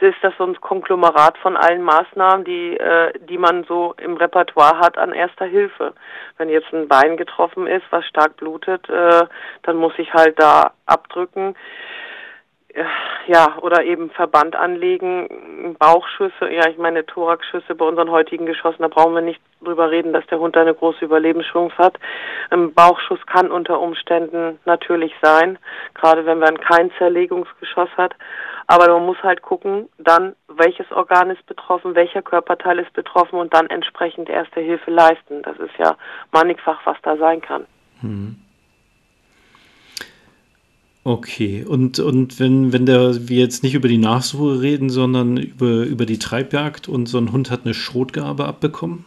Ist 0.00 0.16
das 0.20 0.34
so 0.36 0.44
ein 0.44 0.60
Konglomerat 0.60 1.38
von 1.38 1.56
allen 1.56 1.80
Maßnahmen, 1.80 2.44
die, 2.44 2.76
äh, 2.76 3.12
die 3.28 3.38
man 3.38 3.62
so 3.68 3.94
im 4.02 4.16
Repertoire 4.16 4.80
hat 4.80 4.98
an 4.98 5.12
erster 5.12 5.44
Hilfe. 5.44 5.92
Wenn 6.38 6.48
jetzt 6.48 6.72
ein 6.72 6.88
Bein 6.88 7.16
getroffen 7.16 7.68
ist, 7.68 7.84
was 7.90 8.04
stark 8.06 8.36
blutet, 8.36 8.88
äh, 8.88 9.26
dann 9.62 9.76
muss 9.76 9.92
ich 9.98 10.12
halt 10.12 10.40
da 10.40 10.72
abdrücken 10.86 11.54
ja, 13.26 13.58
oder 13.60 13.84
eben 13.84 14.10
Verband 14.10 14.56
anlegen, 14.56 15.76
Bauchschüsse, 15.78 16.50
ja, 16.50 16.68
ich 16.68 16.78
meine 16.78 17.04
Thoraxschüsse 17.04 17.74
bei 17.74 17.84
unseren 17.84 18.10
heutigen 18.10 18.46
Geschossen, 18.46 18.82
da 18.82 18.88
brauchen 18.88 19.14
wir 19.14 19.20
nicht 19.20 19.40
drüber 19.60 19.90
reden, 19.90 20.12
dass 20.12 20.26
der 20.26 20.38
Hund 20.38 20.56
eine 20.56 20.74
große 20.74 21.04
Überlebenschance 21.04 21.76
hat. 21.76 21.98
Ein 22.50 22.72
Bauchschuss 22.72 23.20
kann 23.26 23.50
unter 23.50 23.78
Umständen 23.78 24.58
natürlich 24.64 25.12
sein, 25.22 25.58
gerade 25.94 26.24
wenn 26.26 26.38
man 26.38 26.58
kein 26.58 26.90
Zerlegungsgeschoss 26.98 27.90
hat. 27.96 28.14
Aber 28.66 28.88
man 28.88 29.06
muss 29.06 29.22
halt 29.22 29.42
gucken, 29.42 29.88
dann 29.98 30.34
welches 30.48 30.90
Organ 30.92 31.30
ist 31.30 31.44
betroffen, 31.46 31.94
welcher 31.94 32.22
Körperteil 32.22 32.78
ist 32.78 32.92
betroffen 32.94 33.38
und 33.38 33.52
dann 33.52 33.66
entsprechend 33.68 34.28
erste 34.28 34.60
Hilfe 34.60 34.90
leisten. 34.90 35.42
Das 35.42 35.58
ist 35.58 35.76
ja 35.78 35.96
mannigfach, 36.30 36.80
was 36.84 36.96
da 37.02 37.16
sein 37.16 37.40
kann. 37.40 37.66
Mhm. 38.00 38.36
Okay, 41.04 41.64
und, 41.68 41.98
und 41.98 42.38
wenn, 42.38 42.72
wenn 42.72 42.86
der, 42.86 43.28
wir 43.28 43.40
jetzt 43.40 43.64
nicht 43.64 43.74
über 43.74 43.88
die 43.88 43.98
Nachsuche 43.98 44.62
reden, 44.62 44.88
sondern 44.88 45.36
über, 45.36 45.84
über 45.84 46.06
die 46.06 46.20
Treibjagd 46.20 46.88
und 46.88 47.06
so 47.06 47.18
ein 47.18 47.32
Hund 47.32 47.50
hat 47.50 47.62
eine 47.64 47.74
Schrotgabe 47.74 48.44
abbekommen? 48.44 49.04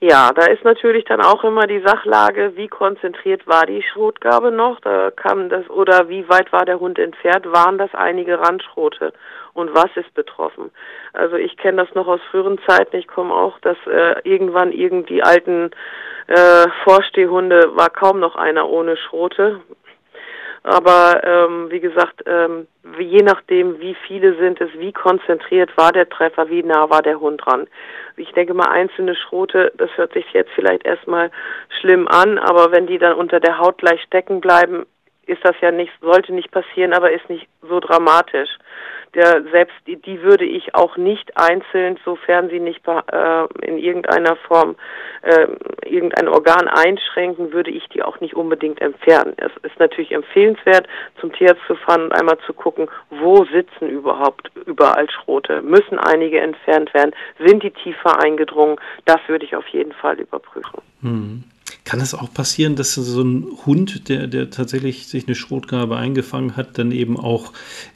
Ja, 0.00 0.32
da 0.32 0.46
ist 0.46 0.64
natürlich 0.64 1.04
dann 1.04 1.20
auch 1.20 1.44
immer 1.44 1.66
die 1.66 1.82
Sachlage, 1.86 2.56
wie 2.56 2.68
konzentriert 2.68 3.46
war 3.46 3.66
die 3.66 3.82
Schrotgabe 3.82 4.50
noch, 4.50 4.80
da 4.80 5.10
kam 5.10 5.50
das 5.50 5.68
oder 5.68 6.08
wie 6.08 6.26
weit 6.28 6.52
war 6.52 6.64
der 6.64 6.80
Hund 6.80 6.98
entfernt, 6.98 7.44
waren 7.52 7.76
das 7.76 7.94
einige 7.94 8.40
Randschrote 8.40 9.12
und 9.54 9.74
was 9.74 9.88
ist 9.96 10.12
betroffen. 10.14 10.70
Also 11.12 11.36
ich 11.36 11.56
kenne 11.56 11.84
das 11.84 11.94
noch 11.94 12.06
aus 12.06 12.20
früheren 12.30 12.58
Zeiten, 12.66 12.96
ich 12.96 13.08
komme 13.08 13.34
auch, 13.34 13.58
dass 13.60 13.76
äh, 13.86 14.16
irgendwann 14.24 14.72
irgendwie 14.72 15.22
alten 15.22 15.70
äh, 16.26 16.66
Vorstehhunde 16.84 17.76
war 17.76 17.90
kaum 17.90 18.20
noch 18.20 18.36
einer 18.36 18.68
ohne 18.68 18.96
Schrote. 18.96 19.60
Aber 20.62 21.22
ähm, 21.24 21.70
wie 21.70 21.80
gesagt, 21.80 22.22
ähm, 22.26 22.66
je 22.98 23.22
nachdem, 23.22 23.80
wie 23.80 23.96
viele 24.06 24.36
sind 24.36 24.60
es, 24.60 24.68
wie 24.74 24.92
konzentriert 24.92 25.74
war 25.78 25.90
der 25.90 26.08
Treffer, 26.08 26.50
wie 26.50 26.62
nah 26.62 26.90
war 26.90 27.00
der 27.00 27.18
Hund 27.18 27.40
dran. 27.44 27.66
Ich 28.16 28.30
denke 28.32 28.52
mal, 28.52 28.68
einzelne 28.68 29.14
Schrote, 29.14 29.72
das 29.78 29.88
hört 29.96 30.12
sich 30.12 30.26
jetzt 30.34 30.50
vielleicht 30.54 30.84
erstmal 30.84 31.30
schlimm 31.80 32.06
an, 32.08 32.38
aber 32.38 32.72
wenn 32.72 32.86
die 32.86 32.98
dann 32.98 33.14
unter 33.14 33.40
der 33.40 33.58
Haut 33.58 33.78
gleich 33.78 34.02
stecken 34.02 34.42
bleiben, 34.42 34.84
ist 35.26 35.42
das 35.44 35.54
ja 35.62 35.70
nicht, 35.70 35.92
sollte 36.02 36.34
nicht 36.34 36.50
passieren, 36.50 36.92
aber 36.92 37.10
ist 37.10 37.30
nicht 37.30 37.48
so 37.62 37.80
dramatisch 37.80 38.50
der 39.14 39.42
selbst 39.50 39.76
die, 39.86 39.96
die 39.96 40.22
würde 40.22 40.44
ich 40.44 40.74
auch 40.74 40.96
nicht 40.96 41.36
einzeln, 41.36 41.98
sofern 42.04 42.48
sie 42.48 42.60
nicht 42.60 42.86
äh, 42.86 43.46
in 43.66 43.78
irgendeiner 43.78 44.36
Form 44.36 44.76
äh, 45.22 45.46
irgendein 45.84 46.28
Organ 46.28 46.68
einschränken, 46.68 47.52
würde 47.52 47.70
ich 47.70 47.88
die 47.88 48.02
auch 48.02 48.20
nicht 48.20 48.34
unbedingt 48.34 48.80
entfernen. 48.80 49.34
Es 49.36 49.52
ist 49.62 49.78
natürlich 49.78 50.12
empfehlenswert, 50.12 50.86
zum 51.20 51.32
Tierarzt 51.32 51.62
zu 51.66 51.74
fahren 51.74 52.04
und 52.04 52.12
einmal 52.12 52.38
zu 52.46 52.52
gucken, 52.52 52.88
wo 53.10 53.44
sitzen 53.46 53.88
überhaupt 53.88 54.50
überall 54.66 55.10
Schrote. 55.10 55.62
Müssen 55.62 55.98
einige 55.98 56.40
entfernt 56.40 56.92
werden? 56.94 57.12
Sind 57.44 57.62
die 57.62 57.70
tiefer 57.70 58.22
eingedrungen? 58.22 58.76
Das 59.04 59.18
würde 59.26 59.44
ich 59.44 59.56
auf 59.56 59.66
jeden 59.68 59.92
Fall 59.92 60.20
überprüfen. 60.20 60.80
Hm. 61.02 61.44
Kann 61.84 62.00
es 62.00 62.14
auch 62.14 62.32
passieren, 62.32 62.76
dass 62.76 62.94
so 62.94 63.22
ein 63.22 63.46
Hund, 63.66 64.08
der, 64.08 64.26
der 64.26 64.50
tatsächlich 64.50 65.06
sich 65.06 65.26
eine 65.26 65.34
Schrotgabe 65.34 65.96
eingefangen 65.96 66.56
hat, 66.56 66.78
dann 66.78 66.92
eben 66.92 67.18
auch 67.18 67.52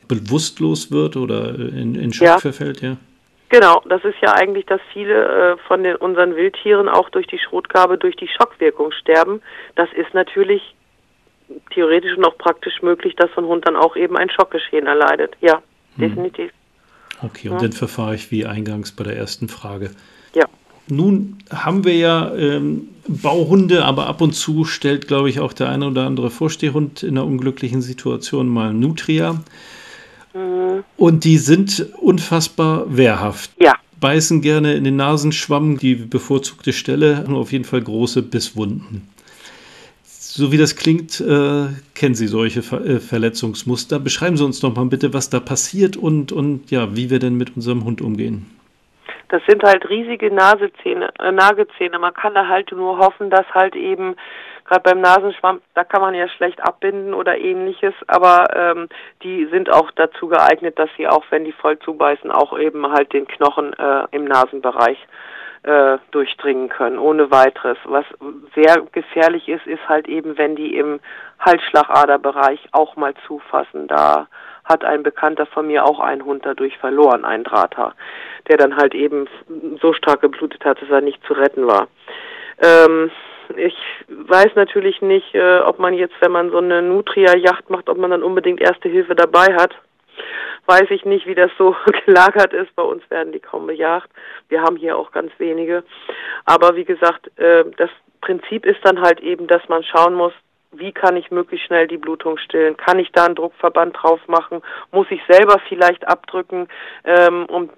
bewusstlos 0.09 0.91
wird 0.91 1.17
oder 1.17 1.55
in, 1.55 1.95
in 1.95 2.13
Schock 2.13 2.27
ja. 2.27 2.39
verfällt, 2.39 2.81
ja? 2.81 2.97
Genau, 3.51 3.83
das 3.89 4.03
ist 4.05 4.17
ja 4.21 4.33
eigentlich, 4.33 4.67
dass 4.67 4.81
viele 4.93 5.53
äh, 5.53 5.57
von 5.69 5.85
den, 5.85 5.97
unseren 5.97 6.35
Wildtieren 6.35 6.89
auch 6.89 7.09
durch 7.11 7.27
die 7.27 7.39
Schrotgabe, 7.39 7.99
durch 7.99 8.17
die 8.17 8.27
Schockwirkung 8.27 8.91
sterben. 8.91 9.43
Das 9.77 9.89
ist 9.93 10.13
natürlich 10.13 10.75
theoretisch 11.73 12.17
und 12.17 12.25
auch 12.25 12.37
praktisch 12.39 12.83
möglich, 12.83 13.15
dass 13.17 13.31
so 13.35 13.43
ein 13.43 13.47
Hund 13.47 13.67
dann 13.67 13.77
auch 13.77 13.97
eben 13.97 14.17
ein 14.17 14.31
Schockgeschehen 14.31 14.87
erleidet. 14.87 15.37
Ja, 15.41 15.63
hm. 15.97 16.09
definitiv. 16.09 16.51
Okay, 17.23 17.49
und 17.49 17.57
ja. 17.57 17.63
dann 17.63 17.73
verfahre 17.73 18.15
ich 18.15 18.31
wie 18.31 18.45
eingangs 18.45 18.93
bei 18.93 19.05
der 19.05 19.17
ersten 19.17 19.49
Frage. 19.49 19.91
Ja. 20.35 20.47
Nun 20.89 21.39
haben 21.51 21.85
wir 21.85 21.95
ja 21.95 22.35
ähm, 22.35 22.89
Bauhunde, 23.07 23.85
aber 23.85 24.07
ab 24.07 24.21
und 24.21 24.33
zu 24.35 24.65
stellt, 24.65 25.09
glaube 25.09 25.29
ich, 25.29 25.41
auch 25.41 25.53
der 25.53 25.69
eine 25.69 25.87
oder 25.87 26.07
andere 26.07 26.31
Vorstehhund 26.31 27.03
in 27.03 27.11
einer 27.11 27.27
unglücklichen 27.27 27.83
Situation 27.83 28.49
mal 28.49 28.73
Nutria. 28.73 29.43
Mhm. 30.35 30.85
Und 30.97 31.25
die 31.25 31.39
sind 31.39 31.87
unfassbar 32.01 32.97
wehrhaft. 32.97 33.51
Ja. 33.61 33.75
Beißen 34.01 34.41
gerne 34.41 34.75
in 34.75 34.85
den 34.85 34.97
Nasenschwamm, 34.97 35.79
die 35.79 35.95
bevorzugte 35.95 36.73
Stelle, 36.73 37.25
nur 37.29 37.39
auf 37.39 37.53
jeden 37.53 37.65
Fall 37.65 37.81
große 37.81 38.23
Bisswunden. 38.23 39.09
So 40.37 40.51
wie 40.51 40.59
das 40.59 40.75
klingt, 40.75 41.21
äh, 41.21 41.67
kennen 41.95 42.15
Sie 42.17 42.27
solche 42.27 42.63
Ver 42.63 42.85
äh, 42.85 42.99
Verletzungsmuster. 42.99 44.01
Beschreiben 44.01 44.37
Sie 44.37 44.45
uns 44.45 44.59
doch 44.59 44.75
mal 44.75 44.87
bitte, 44.87 45.13
was 45.13 45.31
da 45.31 45.39
passiert 45.39 45.97
und, 45.97 46.33
und 46.33 46.71
ja, 46.73 46.97
wie 46.97 47.09
wir 47.09 47.21
denn 47.21 47.35
mit 47.35 47.55
unserem 47.57 47.85
Hund 47.85 48.01
umgehen. 48.01 48.47
Das 49.29 49.43
sind 49.47 49.63
halt 49.63 49.89
riesige 49.89 50.33
Nasezähne, 50.33 51.11
äh, 51.19 51.33
Nagezähne. 51.33 51.99
Man 51.99 52.15
kann 52.15 52.35
da 52.35 52.49
halt 52.49 52.73
nur 52.73 52.99
hoffen, 52.99 53.31
dass 53.31 53.47
halt 53.55 53.75
eben 53.77 54.17
gerade 54.65 54.83
beim 54.83 55.01
Nasenschwamm, 55.01 55.61
da 55.75 55.85
kann 55.85 56.01
man 56.01 56.15
ja 56.15 56.29
schlecht 56.29 56.63
abbinden 56.63 57.15
oder 57.15 57.37
ähnliches, 57.39 57.95
aber 58.07 58.47
ähm, 58.57 58.89
die 59.23 59.47
sind 59.47 59.71
auch 59.71 59.91
dazu 59.93 60.29
geeignet, 60.29 60.79
dass 60.79 60.89
sie 60.97 61.07
auch, 61.07 61.25
wenn 61.31 61.45
die 61.45 61.53
voll 61.53 61.79
zubeißen, 61.79 62.31
auch 62.31 62.59
eben 62.59 62.91
halt 62.91 63.13
den 63.13 63.29
Knochen 63.29 63.73
äh, 63.75 64.07
im 64.11 64.25
Nasenbereich 64.25 64.99
äh, 65.65 65.99
durchdringen 66.11 66.69
können, 66.69 66.99
ohne 66.99 67.31
weiteres. 67.31 67.79
Was 67.85 68.05
sehr 68.55 68.83
gefährlich 68.93 69.49
ist, 69.49 69.67
ist 69.67 69.87
halt 69.89 70.09
eben, 70.09 70.37
wenn 70.39 70.57
die 70.57 70.77
im 70.77 71.01
Halsschlagaderbereich 71.41 72.69
auch 72.73 72.97
mal 72.97 73.15
zufassen. 73.27 73.87
Da 73.89 74.29
hat 74.65 74.85
ein 74.85 75.03
Bekannter 75.03 75.47
von 75.47 75.67
mir 75.67 75.85
auch 75.85 76.01
einen 76.01 76.25
Hund 76.25 76.45
dadurch 76.45 76.79
verloren, 76.79 77.25
ein 77.25 77.45
Drahthaar, 77.45 77.95
der 78.49 78.57
dann 78.57 78.77
halt 78.77 78.95
eben 78.95 79.29
so 79.81 79.93
stark 79.93 80.21
geblutet 80.23 80.65
hat, 80.65 80.81
dass 80.81 80.91
er 80.91 81.01
nicht 81.01 81.25
zu 81.27 81.35
retten 81.35 81.67
war. 81.67 81.89
Ähm, 82.63 83.11
ich 83.57 83.77
weiß 84.09 84.55
natürlich 84.55 85.03
nicht, 85.03 85.35
äh, 85.35 85.59
ob 85.59 85.79
man 85.79 85.95
jetzt, 85.95 86.15
wenn 86.21 86.33
man 86.33 86.51
so 86.51 86.59
eine 86.59 86.83
Nutria-Yacht 86.83 87.69
macht, 87.71 87.89
ob 87.89 87.99
man 87.99 88.11
dann 88.11 88.23
unbedingt 88.23 88.61
Erste 88.61 88.89
Hilfe 88.89 89.15
dabei 89.15 89.55
hat. 89.55 89.75
Weiß 90.67 90.87
ich 90.91 91.05
nicht, 91.05 91.27
wie 91.27 91.35
das 91.35 91.51
so 91.59 91.77
gelagert 92.07 92.53
ist. 92.55 92.75
Bei 92.75 92.83
uns 92.83 93.03
werden 93.11 93.33
die 93.33 93.41
kaum 93.41 93.67
bejagt. 93.67 94.09
Wir 94.49 94.63
haben 94.63 94.77
hier 94.77 94.97
auch 94.97 95.11
ganz 95.11 95.31
wenige. 95.39 95.85
Aber 96.47 96.77
wie 96.77 96.85
gesagt, 96.85 97.31
äh, 97.39 97.65
das 97.77 97.91
Prinzip 98.21 98.65
ist 98.65 98.81
dann 98.83 99.03
halt 99.03 99.21
eben, 99.21 99.47
dass 99.47 99.69
man 99.69 99.85
schauen 99.85 100.15
muss, 100.15 100.33
wie 100.79 100.93
kann 100.93 101.17
ich 101.17 101.31
möglichst 101.31 101.67
schnell 101.67 101.87
die 101.87 101.97
Blutung 101.97 102.39
stillen? 102.39 102.77
Kann 102.77 102.99
ich 102.99 103.11
da 103.13 103.27
einen 103.27 103.35
Druckverband 103.35 103.97
drauf 104.01 104.21
machen? 104.29 104.61
Muss 104.93 105.07
ich 105.11 105.21
selber 105.29 105.61
vielleicht 105.69 106.07
abdrücken 106.07 106.69
ähm, 107.05 107.47
und 107.47 107.71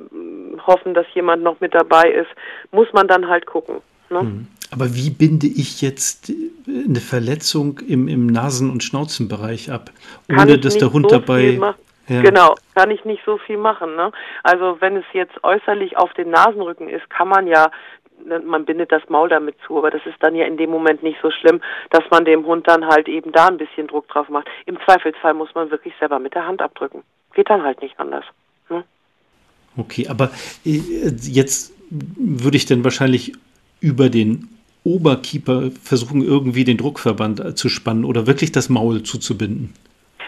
hoffen, 0.66 0.94
dass 0.94 1.06
jemand 1.14 1.42
noch 1.42 1.60
mit 1.60 1.74
dabei 1.74 2.10
ist? 2.10 2.30
Muss 2.72 2.92
man 2.92 3.08
dann 3.08 3.28
halt 3.28 3.46
gucken. 3.46 3.76
Ne? 4.10 4.22
Mhm. 4.22 4.46
Aber 4.72 4.94
wie 4.94 5.10
binde 5.10 5.46
ich 5.46 5.80
jetzt 5.80 6.32
eine 6.66 7.00
Verletzung 7.00 7.80
im, 7.86 8.08
im 8.08 8.26
Nasen- 8.26 8.70
und 8.70 8.82
Schnauzenbereich 8.82 9.70
ab, 9.70 9.90
ohne 10.28 10.58
dass 10.58 10.76
der 10.76 10.92
Hund 10.92 11.08
so 11.10 11.18
dabei. 11.18 11.60
Ja. 12.08 12.22
Genau, 12.22 12.54
kann 12.74 12.90
ich 12.92 13.04
nicht 13.04 13.22
so 13.26 13.36
viel 13.36 13.56
machen. 13.56 13.96
Ne? 13.96 14.12
Also 14.44 14.76
wenn 14.80 14.96
es 14.96 15.04
jetzt 15.12 15.42
äußerlich 15.42 15.96
auf 15.96 16.12
den 16.14 16.30
Nasenrücken 16.30 16.88
ist, 16.88 17.08
kann 17.10 17.28
man 17.28 17.48
ja 17.48 17.70
man 18.44 18.64
bindet 18.64 18.92
das 18.92 19.02
Maul 19.08 19.28
damit 19.28 19.56
zu, 19.66 19.78
aber 19.78 19.90
das 19.90 20.04
ist 20.06 20.16
dann 20.20 20.34
ja 20.34 20.46
in 20.46 20.56
dem 20.56 20.70
Moment 20.70 21.02
nicht 21.02 21.18
so 21.22 21.30
schlimm, 21.30 21.60
dass 21.90 22.02
man 22.10 22.24
dem 22.24 22.44
Hund 22.46 22.66
dann 22.68 22.86
halt 22.86 23.08
eben 23.08 23.32
da 23.32 23.46
ein 23.46 23.58
bisschen 23.58 23.86
Druck 23.86 24.08
drauf 24.08 24.28
macht. 24.28 24.48
Im 24.66 24.78
Zweifelsfall 24.84 25.34
muss 25.34 25.54
man 25.54 25.70
wirklich 25.70 25.94
selber 25.98 26.18
mit 26.18 26.34
der 26.34 26.46
Hand 26.46 26.62
abdrücken. 26.62 27.02
Geht 27.34 27.50
dann 27.50 27.62
halt 27.62 27.80
nicht 27.82 27.98
anders. 27.98 28.24
Hm? 28.68 28.84
Okay, 29.76 30.08
aber 30.08 30.30
äh, 30.64 30.80
jetzt 31.22 31.74
würde 31.90 32.56
ich 32.56 32.66
dann 32.66 32.84
wahrscheinlich 32.84 33.32
über 33.80 34.08
den 34.08 34.48
Oberkeeper 34.84 35.70
versuchen, 35.82 36.22
irgendwie 36.22 36.64
den 36.64 36.76
Druckverband 36.76 37.58
zu 37.58 37.68
spannen 37.68 38.04
oder 38.04 38.26
wirklich 38.26 38.52
das 38.52 38.68
Maul 38.68 39.02
zuzubinden. 39.02 39.74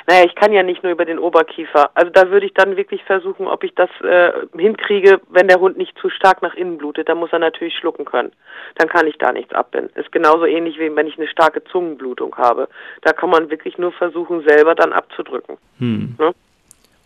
Naja, 0.07 0.25
ich 0.25 0.35
kann 0.35 0.53
ja 0.53 0.63
nicht 0.63 0.83
nur 0.83 0.93
über 0.93 1.05
den 1.05 1.19
Oberkiefer. 1.19 1.91
Also 1.95 2.11
da 2.11 2.31
würde 2.31 2.47
ich 2.47 2.55
dann 2.55 2.77
wirklich 2.77 3.03
versuchen, 3.05 3.47
ob 3.47 3.65
ich 3.65 3.75
das 3.75 3.91
äh, 4.03 4.33
hinkriege, 4.57 5.21
wenn 5.29 5.49
der 5.49 5.61
Hund 5.61 5.77
nicht 5.77 5.97
zu 5.99 6.09
stark 6.11 6.43
nach 6.43 6.55
innen 6.55 6.79
blutet. 6.79 7.09
Dann 7.09 7.19
muss 7.19 7.33
er 7.33 7.39
natürlich 7.39 7.77
schlucken 7.77 8.05
können. 8.05 8.33
Dann 8.77 8.89
kann 8.89 9.07
ich 9.07 9.19
da 9.19 9.33
nichts 9.33 9.53
abbinden. 9.55 9.91
Ist 9.95 10.13
genauso 10.13 10.45
ähnlich 10.45 10.79
wie 10.79 10.95
wenn 10.95 11.07
ich 11.07 11.19
eine 11.19 11.29
starke 11.29 11.63
Zungenblutung 11.65 12.37
habe. 12.37 12.69
Da 13.03 13.13
kann 13.13 13.31
man 13.31 13.51
wirklich 13.51 13.79
nur 13.79 13.93
versuchen, 13.93 14.43
selber 14.47 14.75
dann 14.75 14.93
abzudrücken. 14.93 15.57
Hm. 15.79 16.17
Ne? 16.19 16.35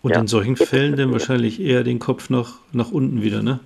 Und 0.03 0.11
ja. 0.11 0.21
in 0.21 0.27
solchen 0.27 0.57
Fällen 0.57 0.97
dann 0.97 1.13
wahrscheinlich 1.13 1.61
eher 1.61 1.85
den 1.85 2.01
Kopf 2.01 2.29
nach, 2.29 2.55
nach 2.73 2.91
unten 2.91 3.23
wieder, 3.23 3.43
ne? 3.43 3.61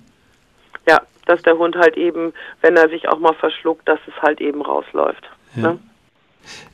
Ja, 0.87 1.01
dass 1.25 1.43
der 1.43 1.57
Hund 1.57 1.77
halt 1.77 1.97
eben, 1.97 2.33
wenn 2.61 2.77
er 2.77 2.89
sich 2.89 3.09
auch 3.09 3.19
mal 3.19 3.35
verschluckt, 3.35 3.89
dass 3.89 3.99
es 4.07 4.23
halt 4.23 4.41
eben 4.41 4.61
rausläuft. 4.63 5.29
Ja. 5.57 5.63
Ne? 5.63 5.79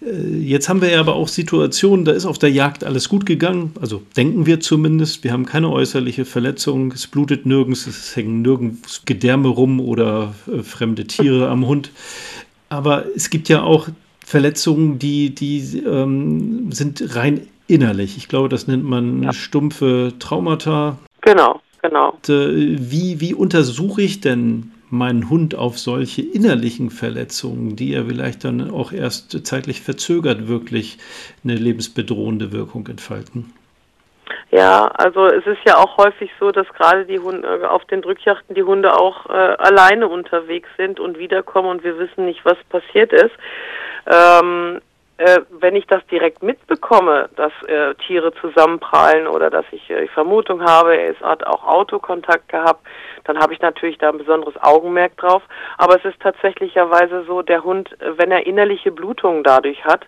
Äh, 0.01 0.39
jetzt 0.39 0.69
haben 0.69 0.81
wir 0.81 0.91
ja 0.91 1.01
aber 1.01 1.15
auch 1.15 1.29
Situationen, 1.29 2.05
da 2.05 2.13
ist 2.13 2.27
auf 2.27 2.39
der 2.39 2.51
Jagd 2.51 2.85
alles 2.85 3.09
gut 3.09 3.27
gegangen, 3.27 3.73
also 3.81 4.03
denken 4.17 4.47
wir 4.47 4.61
zumindest. 4.61 5.25
Wir 5.25 5.33
haben 5.33 5.47
keine 5.47 5.71
äußerliche 5.71 6.25
Verletzung, 6.25 6.93
es 6.93 7.07
blutet 7.07 7.47
nirgends, 7.47 7.87
es 7.87 8.15
hängen 8.17 8.43
nirgends 8.43 9.03
Gedärme 9.05 9.49
rum 9.49 9.81
oder 9.81 10.35
äh, 10.47 10.63
fremde 10.63 11.07
Tiere 11.07 11.49
am 11.49 11.67
Hund. 11.67 11.91
Aber 12.69 13.05
es 13.15 13.31
gibt 13.31 13.49
ja 13.49 13.63
auch 13.63 13.89
Verletzungen, 14.25 14.99
die, 14.99 15.35
die 15.35 15.79
ähm, 15.87 16.73
sind 16.73 17.15
rein 17.15 17.47
innerlich. 17.67 18.17
Ich 18.17 18.29
glaube, 18.29 18.49
das 18.49 18.67
nennt 18.67 18.85
man 18.85 19.23
ja. 19.23 19.33
stumpfe 19.33 20.15
Traumata. 20.19 20.99
Genau, 21.21 21.61
genau. 21.83 22.13
Und, 22.13 22.29
äh, 22.29 22.77
wie, 22.91 23.21
wie 23.21 23.35
untersuche 23.35 24.03
ich 24.03 24.21
denn 24.21 24.72
meinen 24.93 25.31
Hund 25.31 25.55
auf 25.55 25.79
solche 25.79 26.23
innerlichen 26.23 26.91
Verletzungen, 26.91 27.77
die 27.77 27.95
er 27.95 28.05
vielleicht 28.05 28.45
dann 28.45 28.71
auch 28.71 28.93
erst 28.93 29.47
zeitlich 29.47 29.81
verzögert 29.81 30.49
wirklich 30.49 30.99
eine 31.43 31.55
lebensbedrohende 31.55 32.53
Wirkung 32.53 32.87
entfalten? 32.87 33.55
Ja, 34.51 34.89
also 34.89 35.27
es 35.27 35.47
ist 35.47 35.61
ja 35.65 35.79
auch 35.79 35.97
häufig 35.97 36.31
so, 36.39 36.53
dass 36.53 36.69
gerade 36.69 37.07
die 37.07 37.19
Hunde 37.19 37.63
äh, 37.63 37.65
auf 37.65 37.87
den 37.87 38.03
Drückjachten 38.03 38.55
die 38.55 38.63
Hunde 38.63 38.95
auch 38.95 39.27
äh, 39.31 39.33
alleine 39.33 40.09
unterwegs 40.09 40.69
sind 40.77 41.01
und 41.01 41.19
wiederkommen 41.19 41.71
und 41.71 41.85
wir 41.85 41.99
wissen 41.99 42.27
nicht, 42.27 42.45
was 42.45 42.59
passiert 42.69 43.15
ist. 43.15 43.33
Ähm, 44.07 44.81
äh, 45.17 45.41
wenn 45.51 45.77
ich 45.77 45.87
das 45.87 46.05
direkt 46.09 46.43
mitbekomme, 46.43 47.29
dass 47.37 47.53
äh, 47.69 47.95
Tiere 48.07 48.35
zusammenprallen 48.35 49.27
oder 49.27 49.51
dass 49.51 49.65
ich 49.71 49.89
äh, 49.89 50.09
Vermutung 50.09 50.63
habe, 50.63 50.97
er 50.97 51.15
hat 51.21 51.47
auch 51.47 51.65
Autokontakt 51.65 52.49
gehabt, 52.49 52.85
dann 53.25 53.39
habe 53.39 53.53
ich 53.53 53.61
natürlich 53.61 53.99
da 53.99 54.11
ein 54.11 54.19
besonderes 54.19 54.61
Augenmerk 54.63 55.17
drauf. 55.17 55.43
Aber 55.79 55.97
es 55.97 56.05
ist 56.05 56.21
tatsächlicherweise 56.21 57.25
so, 57.25 57.43
der 57.43 57.65
Hund, 57.65 57.91
äh, 58.01 58.19
wenn 58.19 58.31
er 58.31 58.47
innerliche 58.47 58.93
Blutungen 58.93 59.45
dadurch 59.45 59.85
hat, 59.85 60.07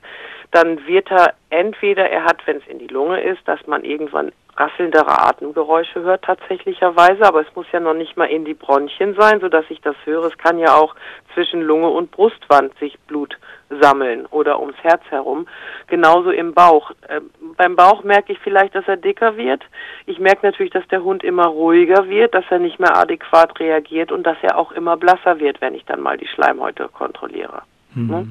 dann 0.51 0.87
wird 0.87 1.11
er 1.11 1.35
entweder, 1.51 2.09
er 2.09 2.25
hat, 2.25 2.47
wenn 2.47 2.59
es 2.59 2.67
in 2.67 2.79
die 2.79 2.87
Lunge 2.87 3.21
ist, 3.21 3.41
dass 3.47 3.67
man 3.67 3.85
irgendwann 3.85 4.33
rasselndere 4.57 5.23
Atemgeräusche 5.23 6.03
hört 6.03 6.25
tatsächlicherweise, 6.25 7.23
aber 7.23 7.41
es 7.41 7.55
muss 7.55 7.67
ja 7.73 7.81
noch 7.81 7.95
nicht 7.95 8.17
mal 8.17 8.27
in 8.27 8.45
die 8.45 8.55
Bronchien 8.55 9.15
sein, 9.19 9.41
so 9.41 9.49
dass 9.49 9.65
ich 9.69 9.81
das 9.81 9.97
höre. 10.05 10.25
Es 10.27 10.39
kann 10.39 10.59
ja 10.59 10.75
auch 10.75 10.95
zwischen 11.35 11.63
Lunge 11.63 11.89
und 11.89 12.11
Brustwand 12.11 12.77
sich 12.79 12.99
Blut 13.07 13.37
sammeln 13.81 14.27
oder 14.27 14.61
ums 14.61 14.77
Herz 14.83 15.03
herum. 15.09 15.47
Genauso 15.89 16.31
im 16.31 16.55
Bauch. 16.55 16.93
Äh, 17.09 17.21
beim 17.57 17.77
Bauch 17.77 18.05
merke 18.05 18.33
ich 18.33 18.39
vielleicht, 18.39 18.75
dass 18.75 18.87
er 18.87 18.97
dicker 18.97 19.37
wird. 19.37 19.63
Ich 20.07 20.19
merke 20.19 20.47
natürlich, 20.47 20.73
dass 20.73 20.87
der 20.89 21.03
Hund 21.03 21.25
immer 21.25 21.47
ruhiger 21.47 22.09
wird, 22.09 22.35
dass 22.35 22.45
er 22.51 22.59
nicht 22.59 22.79
mehr 22.79 22.97
adäquat 22.97 23.59
reagiert 23.59 24.13
und 24.13 24.25
dass 24.25 24.37
er 24.43 24.59
auch 24.59 24.73
immer 24.73 24.97
blasser 24.97 25.41
wird, 25.41 25.61
wenn 25.61 25.75
ich 25.75 25.85
dann 25.85 26.01
mal 26.01 26.17
die 26.17 26.29
Schleimhäute 26.29 26.89
kontrolliere. 26.89 27.63
Mhm. 27.95 28.11
Ne? 28.11 28.29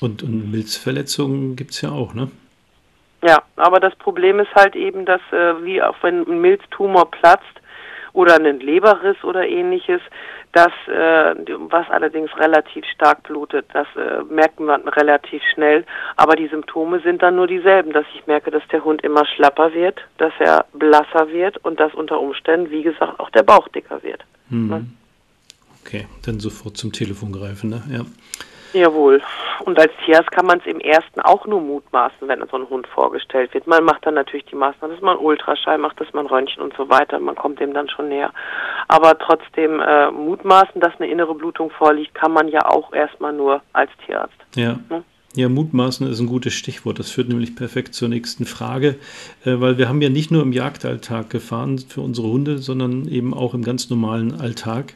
Und, 0.00 0.22
und 0.22 0.50
Milzverletzungen 0.50 1.56
gibt 1.56 1.70
es 1.70 1.80
ja 1.80 1.90
auch, 1.90 2.12
ne? 2.12 2.30
Ja, 3.22 3.42
aber 3.56 3.78
das 3.78 3.94
Problem 3.96 4.40
ist 4.40 4.52
halt 4.54 4.74
eben, 4.74 5.04
dass 5.04 5.20
äh, 5.30 5.64
wie 5.64 5.80
auch 5.80 5.96
wenn 6.02 6.26
ein 6.26 6.40
Milztumor 6.40 7.10
platzt 7.10 7.62
oder 8.12 8.34
ein 8.34 8.60
Leberriss 8.60 9.22
oder 9.24 9.46
ähnliches, 9.46 10.00
das, 10.52 10.72
äh, 10.86 11.34
was 11.70 11.88
allerdings 11.88 12.30
relativ 12.36 12.84
stark 12.94 13.22
blutet, 13.22 13.64
das 13.72 13.86
äh, 13.96 14.22
merkt 14.24 14.60
man 14.60 14.86
relativ 14.86 15.40
schnell. 15.54 15.84
Aber 16.16 16.36
die 16.36 16.48
Symptome 16.48 17.00
sind 17.00 17.22
dann 17.22 17.36
nur 17.36 17.46
dieselben, 17.46 17.92
dass 17.92 18.04
ich 18.14 18.26
merke, 18.26 18.50
dass 18.50 18.66
der 18.70 18.84
Hund 18.84 19.02
immer 19.02 19.24
schlapper 19.24 19.72
wird, 19.72 20.00
dass 20.18 20.32
er 20.40 20.66
blasser 20.74 21.28
wird 21.28 21.56
und 21.64 21.80
dass 21.80 21.94
unter 21.94 22.20
Umständen, 22.20 22.70
wie 22.70 22.82
gesagt, 22.82 23.18
auch 23.18 23.30
der 23.30 23.44
Bauch 23.44 23.68
dicker 23.68 24.02
wird. 24.02 24.22
Hm. 24.50 24.68
Ne? 24.68 24.86
Okay, 25.84 26.06
dann 26.26 26.38
sofort 26.38 26.76
zum 26.76 26.92
Telefon 26.92 27.32
greifen, 27.32 27.70
ne? 27.70 27.82
Ja. 27.90 28.04
Jawohl. 28.72 29.20
Und 29.64 29.78
als 29.78 29.92
Tierarzt 30.04 30.30
kann 30.30 30.46
man 30.46 30.58
es 30.58 30.66
im 30.66 30.80
ersten 30.80 31.20
auch 31.20 31.46
nur 31.46 31.60
mutmaßen, 31.60 32.26
wenn 32.26 32.44
so 32.50 32.56
ein 32.56 32.68
Hund 32.68 32.86
vorgestellt 32.86 33.52
wird. 33.54 33.66
Man 33.66 33.84
macht 33.84 34.04
dann 34.06 34.14
natürlich 34.14 34.46
die 34.46 34.56
Maßnahmen, 34.56 34.96
dass 34.96 35.02
man 35.02 35.16
Ultraschall 35.18 35.78
macht, 35.78 36.00
dass 36.00 36.12
man 36.12 36.26
Röntgen 36.26 36.62
und 36.62 36.74
so 36.76 36.88
weiter. 36.88 37.18
Man 37.18 37.34
kommt 37.34 37.60
dem 37.60 37.72
dann 37.72 37.88
schon 37.88 38.08
näher. 38.08 38.32
Aber 38.88 39.18
trotzdem 39.18 39.80
äh, 39.80 40.10
mutmaßen, 40.10 40.80
dass 40.80 40.92
eine 40.98 41.10
innere 41.10 41.34
Blutung 41.34 41.70
vorliegt, 41.70 42.14
kann 42.14 42.32
man 42.32 42.48
ja 42.48 42.66
auch 42.66 42.92
erstmal 42.92 43.32
nur 43.32 43.62
als 43.72 43.90
Tierarzt. 44.04 44.36
Ja. 44.54 44.76
Ne? 44.88 45.04
Ja, 45.34 45.48
mutmaßen 45.48 46.06
ist 46.08 46.20
ein 46.20 46.26
gutes 46.26 46.52
Stichwort. 46.52 46.98
Das 46.98 47.10
führt 47.10 47.28
nämlich 47.28 47.56
perfekt 47.56 47.94
zur 47.94 48.08
nächsten 48.08 48.44
Frage, 48.44 48.96
äh, 49.44 49.60
weil 49.60 49.78
wir 49.78 49.88
haben 49.88 50.02
ja 50.02 50.10
nicht 50.10 50.30
nur 50.30 50.42
im 50.42 50.52
Jagdalltag 50.52 51.30
gefahren 51.30 51.78
für 51.78 52.02
unsere 52.02 52.28
Hunde, 52.28 52.58
sondern 52.58 53.08
eben 53.08 53.32
auch 53.32 53.54
im 53.54 53.62
ganz 53.62 53.88
normalen 53.88 54.34
Alltag. 54.34 54.94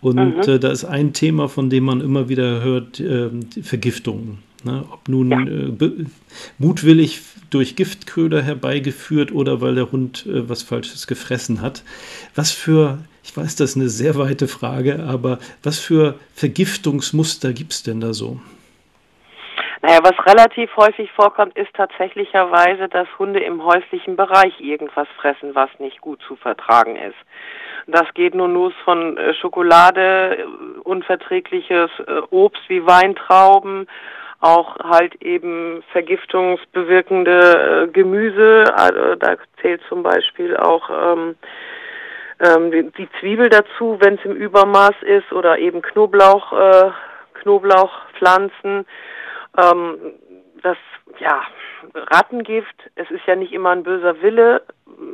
Und 0.00 0.16
mhm. 0.16 0.40
äh, 0.40 0.58
da 0.58 0.70
ist 0.70 0.84
ein 0.84 1.12
Thema, 1.12 1.48
von 1.48 1.70
dem 1.70 1.84
man 1.84 2.00
immer 2.00 2.28
wieder 2.28 2.62
hört, 2.62 2.98
äh, 2.98 3.30
Vergiftungen. 3.62 4.38
Ne? 4.64 4.84
Ob 4.90 5.08
nun 5.08 5.30
ja. 5.30 5.90
mutwillig 6.58 7.20
durch 7.50 7.76
Giftköder 7.76 8.42
herbeigeführt 8.42 9.30
oder 9.30 9.60
weil 9.60 9.76
der 9.76 9.92
Hund 9.92 10.26
was 10.26 10.64
Falsches 10.64 11.06
gefressen 11.06 11.60
hat. 11.60 11.84
Was 12.34 12.50
für, 12.50 12.98
ich 13.22 13.36
weiß, 13.36 13.54
das 13.54 13.70
ist 13.70 13.76
eine 13.76 13.88
sehr 13.88 14.16
weite 14.16 14.48
Frage, 14.48 15.04
aber 15.04 15.38
was 15.62 15.78
für 15.78 16.18
Vergiftungsmuster 16.34 17.52
gibt 17.52 17.72
es 17.72 17.82
denn 17.84 18.00
da 18.00 18.12
so? 18.12 18.40
Naja, 19.86 20.00
was 20.02 20.18
relativ 20.26 20.76
häufig 20.76 21.12
vorkommt, 21.12 21.56
ist 21.56 21.72
tatsächlicherweise, 21.74 22.88
dass 22.88 23.06
Hunde 23.20 23.38
im 23.38 23.64
häuslichen 23.64 24.16
Bereich 24.16 24.60
irgendwas 24.60 25.06
fressen, 25.16 25.54
was 25.54 25.70
nicht 25.78 26.00
gut 26.00 26.20
zu 26.26 26.34
vertragen 26.34 26.96
ist. 26.96 27.14
Das 27.86 28.12
geht 28.14 28.34
nun 28.34 28.52
los 28.52 28.72
von 28.84 29.16
äh, 29.16 29.32
Schokolade, 29.34 30.38
äh, 30.38 30.44
unverträgliches 30.82 31.88
äh, 32.00 32.20
Obst 32.30 32.62
wie 32.66 32.84
Weintrauben, 32.84 33.86
auch 34.40 34.76
halt 34.80 35.22
eben 35.22 35.84
vergiftungsbewirkende 35.92 37.88
Gemüse. 37.92 38.64
Also, 38.74 39.14
da 39.14 39.36
zählt 39.62 39.82
zum 39.88 40.02
Beispiel 40.02 40.56
auch 40.56 40.90
ähm, 40.90 41.36
ähm, 42.40 42.92
die, 42.98 43.08
Zwiebel 43.20 43.50
dazu, 43.50 43.98
wenn 44.00 44.14
es 44.14 44.24
im 44.24 44.34
Übermaß 44.34 44.96
ist, 45.02 45.32
oder 45.32 45.58
eben 45.58 45.80
Knoblauch, 45.80 46.52
äh, 46.52 46.90
Knoblauchpflanzen 47.34 48.84
ähm, 49.58 49.98
das, 50.62 50.76
ja, 51.18 51.42
Rattengift, 51.94 52.90
es 52.94 53.10
ist 53.10 53.26
ja 53.26 53.36
nicht 53.36 53.52
immer 53.52 53.70
ein 53.70 53.82
böser 53.82 54.20
Wille. 54.22 54.62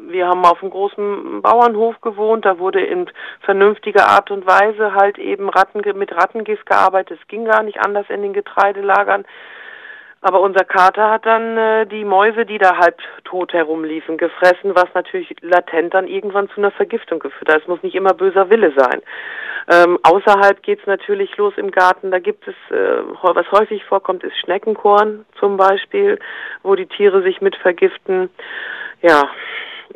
Wir 0.09 0.28
haben 0.28 0.45
auf 0.45 0.62
einem 0.62 0.70
großen 0.70 1.43
Bauernhof 1.43 2.01
gewohnt, 2.01 2.45
da 2.45 2.59
wurde 2.59 2.80
in 2.80 3.11
vernünftiger 3.40 4.09
Art 4.09 4.30
und 4.30 4.47
Weise 4.47 4.95
halt 4.95 5.18
eben 5.18 5.49
Ratten, 5.49 5.82
mit 5.99 6.12
Rattengift 6.12 6.66
gearbeitet. 6.66 7.18
Es 7.20 7.28
ging 7.28 7.45
gar 7.45 7.62
nicht 7.62 7.80
anders 7.80 8.07
in 8.09 8.22
den 8.22 8.32
Getreidelagern. 8.32 9.24
Aber 10.25 10.41
unser 10.41 10.64
Kater 10.64 11.11
hat 11.11 11.27
dann 11.27 11.57
äh, 11.57 11.87
die 11.87 12.05
Mäuse, 12.05 12.47
die 12.47 12.59
da 12.59 12.77
halb 12.77 12.99
tot 13.25 13.53
herumliefen, 13.53 14.16
gefressen, 14.16 14.75
was 14.75 14.87
natürlich 14.95 15.35
latent 15.41 15.93
dann 15.95 16.07
irgendwann 16.07 16.49
zu 16.51 16.59
einer 16.59 16.70
Vergiftung 16.70 17.18
geführt 17.18 17.53
hat. 17.53 17.62
Es 17.62 17.68
muss 17.68 17.83
nicht 17.83 17.97
immer 17.97 18.14
böser 18.14 18.49
Wille 18.49 18.73
sein. 18.77 19.03
Ähm, 19.68 19.99
außerhalb 20.05 20.62
geht's 20.62 20.87
natürlich 20.87 21.37
los 21.37 21.55
im 21.57 21.73
Garten. 21.73 22.12
Da 22.12 22.20
gibt 22.20 22.47
es, 22.47 22.55
äh, 22.70 23.03
was 23.20 23.51
häufig 23.51 23.85
vorkommt, 23.85 24.23
ist 24.23 24.39
Schneckenkorn 24.39 25.25
zum 25.41 25.57
Beispiel, 25.57 26.20
wo 26.62 26.77
die 26.77 26.87
Tiere 26.87 27.23
sich 27.23 27.41
mit 27.41 27.57
vergiften. 27.57 28.31
Ja, 29.03 29.29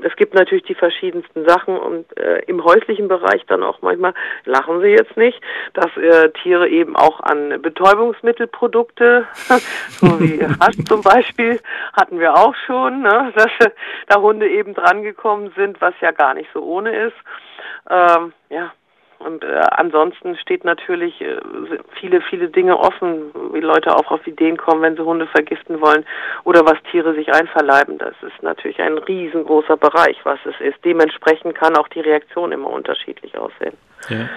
es 0.03 0.15
gibt 0.17 0.35
natürlich 0.35 0.65
die 0.65 0.75
verschiedensten 0.75 1.49
Sachen 1.49 1.77
und 1.77 2.17
äh, 2.19 2.43
im 2.47 2.65
häuslichen 2.65 3.09
Bereich 3.09 3.45
dann 3.47 3.63
auch 3.63 3.83
manchmal, 3.83 4.15
lachen 4.45 4.81
Sie 4.81 4.89
jetzt 4.89 5.17
nicht, 5.17 5.41
dass 5.75 5.97
äh, 5.97 6.31
Tiere 6.43 6.69
eben 6.69 6.97
auch 6.97 7.21
an 7.21 7.61
Betäubungsmittelprodukte, 7.63 9.27
so 9.89 10.21
wie 10.21 10.45
Hasch 10.61 10.77
zum 10.87 11.03
Beispiel, 11.03 11.61
hatten 11.93 12.19
wir 12.19 12.35
auch 12.35 12.55
schon, 12.67 13.03
ne, 13.03 13.33
dass 13.35 13.51
äh, 13.61 13.71
da 14.09 14.21
Hunde 14.21 14.49
eben 14.49 14.75
drangekommen 14.75 15.53
sind, 15.57 15.81
was 15.81 15.95
ja 16.01 16.11
gar 16.13 16.35
nicht 16.35 16.49
so 16.53 16.63
ohne 16.63 16.95
ist. 17.07 17.17
Ähm, 17.89 18.33
ja, 18.51 18.73
und 19.19 19.45
äh, 19.45 19.61
ansonsten 19.71 20.37
steht 20.37 20.65
natürlich 20.65 21.21
äh, 21.21 21.39
viele, 21.99 22.21
viele 22.21 22.49
Dinge 22.49 22.79
offen, 22.79 23.33
wie 23.53 23.61
Leute 23.61 23.95
auch 23.95 24.11
auf 24.11 24.27
Ideen 24.27 24.57
kommen, 24.57 24.83
wenn 24.83 24.97
sie 24.97 25.05
Hunde 25.05 25.27
vergiften 25.27 25.81
wollen 25.81 26.05
oder 26.45 26.65
was 26.65 26.77
Tiere 26.91 27.15
sich 27.15 27.33
einverleiben. 27.33 27.99
Das 27.99 28.15
ist 28.23 28.43
natürlich 28.43 28.81
ein 28.81 28.99
riesengroßer 28.99 29.77
Bereich, 29.77 30.19
was 30.25 30.39
es 30.45 30.55
ist. 30.61 30.85
Dementsprechend 30.85 31.55
kann 31.55 31.77
auch 31.77 31.89
die 31.89 32.01
Reaktion 32.01 32.53
immer 32.53 32.71
unterschiedlich 32.71 33.37
aussehen. 33.39 33.77
Ja. 34.09 34.29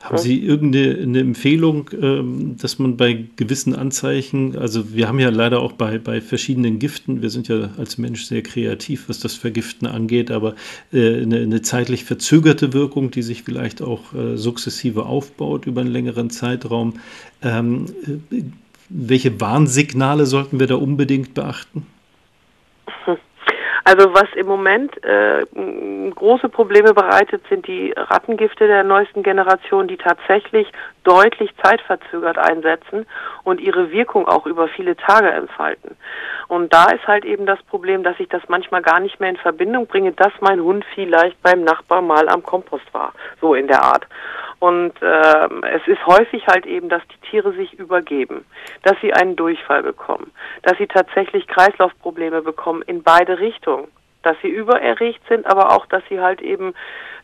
Haben 0.00 0.16
Sie 0.16 0.38
irgendeine 0.42 1.20
Empfehlung, 1.20 1.90
ähm, 2.00 2.56
dass 2.56 2.78
man 2.78 2.96
bei 2.96 3.26
gewissen 3.36 3.74
Anzeichen, 3.74 4.56
also 4.56 4.94
wir 4.94 5.06
haben 5.06 5.18
ja 5.18 5.28
leider 5.28 5.60
auch 5.60 5.72
bei, 5.72 5.98
bei 5.98 6.22
verschiedenen 6.22 6.78
Giften, 6.78 7.20
wir 7.20 7.28
sind 7.28 7.48
ja 7.48 7.68
als 7.76 7.98
Mensch 7.98 8.24
sehr 8.24 8.42
kreativ, 8.42 9.10
was 9.10 9.20
das 9.20 9.34
Vergiften 9.34 9.86
angeht, 9.86 10.30
aber 10.30 10.54
äh, 10.90 11.20
eine, 11.20 11.40
eine 11.40 11.60
zeitlich 11.60 12.04
verzögerte 12.04 12.72
Wirkung, 12.72 13.10
die 13.10 13.20
sich 13.20 13.42
vielleicht 13.42 13.82
auch 13.82 14.14
äh, 14.14 14.38
sukzessive 14.38 15.04
aufbaut 15.04 15.66
über 15.66 15.82
einen 15.82 15.92
längeren 15.92 16.30
Zeitraum. 16.30 16.94
Ähm, 17.42 17.84
äh, 18.30 18.42
welche 18.88 19.38
Warnsignale 19.38 20.24
sollten 20.24 20.58
wir 20.58 20.66
da 20.66 20.76
unbedingt 20.76 21.34
beachten? 21.34 21.86
Also 23.84 24.12
was 24.14 24.28
im 24.34 24.46
Moment 24.46 25.02
äh, 25.04 25.44
große 26.14 26.48
Probleme 26.48 26.92
bereitet, 26.92 27.42
sind 27.48 27.66
die 27.66 27.92
Rattengifte 27.96 28.66
der 28.66 28.84
neuesten 28.84 29.22
Generation, 29.22 29.88
die 29.88 29.96
tatsächlich 29.96 30.70
deutlich 31.04 31.50
zeitverzögert 31.62 32.38
einsetzen 32.38 33.06
und 33.44 33.60
ihre 33.60 33.90
Wirkung 33.90 34.28
auch 34.28 34.46
über 34.46 34.68
viele 34.68 34.96
Tage 34.96 35.30
entfalten. 35.30 35.96
Und 36.48 36.72
da 36.72 36.90
ist 36.90 37.06
halt 37.06 37.24
eben 37.24 37.46
das 37.46 37.62
Problem, 37.64 38.02
dass 38.02 38.20
ich 38.20 38.28
das 38.28 38.42
manchmal 38.48 38.82
gar 38.82 39.00
nicht 39.00 39.18
mehr 39.20 39.30
in 39.30 39.36
Verbindung 39.36 39.86
bringe, 39.86 40.12
dass 40.12 40.32
mein 40.40 40.60
Hund 40.60 40.84
vielleicht 40.94 41.40
beim 41.42 41.64
Nachbar 41.64 42.02
mal 42.02 42.28
am 42.28 42.42
Kompost 42.42 42.92
war, 42.92 43.12
so 43.40 43.54
in 43.54 43.66
der 43.66 43.82
Art. 43.82 44.06
Und 44.60 44.92
äh, 45.00 45.48
es 45.72 45.86
ist 45.86 46.06
häufig 46.06 46.46
halt 46.46 46.66
eben, 46.66 46.90
dass 46.90 47.02
die 47.08 47.30
Tiere 47.30 47.52
sich 47.52 47.72
übergeben, 47.78 48.44
dass 48.82 48.94
sie 49.00 49.12
einen 49.12 49.34
Durchfall 49.34 49.82
bekommen, 49.82 50.30
dass 50.62 50.76
sie 50.76 50.86
tatsächlich 50.86 51.48
Kreislaufprobleme 51.48 52.42
bekommen 52.42 52.82
in 52.82 53.02
beide 53.02 53.38
Richtungen, 53.38 53.88
dass 54.22 54.36
sie 54.42 54.48
übererregt 54.48 55.22
sind, 55.30 55.46
aber 55.46 55.72
auch, 55.72 55.86
dass 55.86 56.02
sie 56.10 56.20
halt 56.20 56.42
eben 56.42 56.74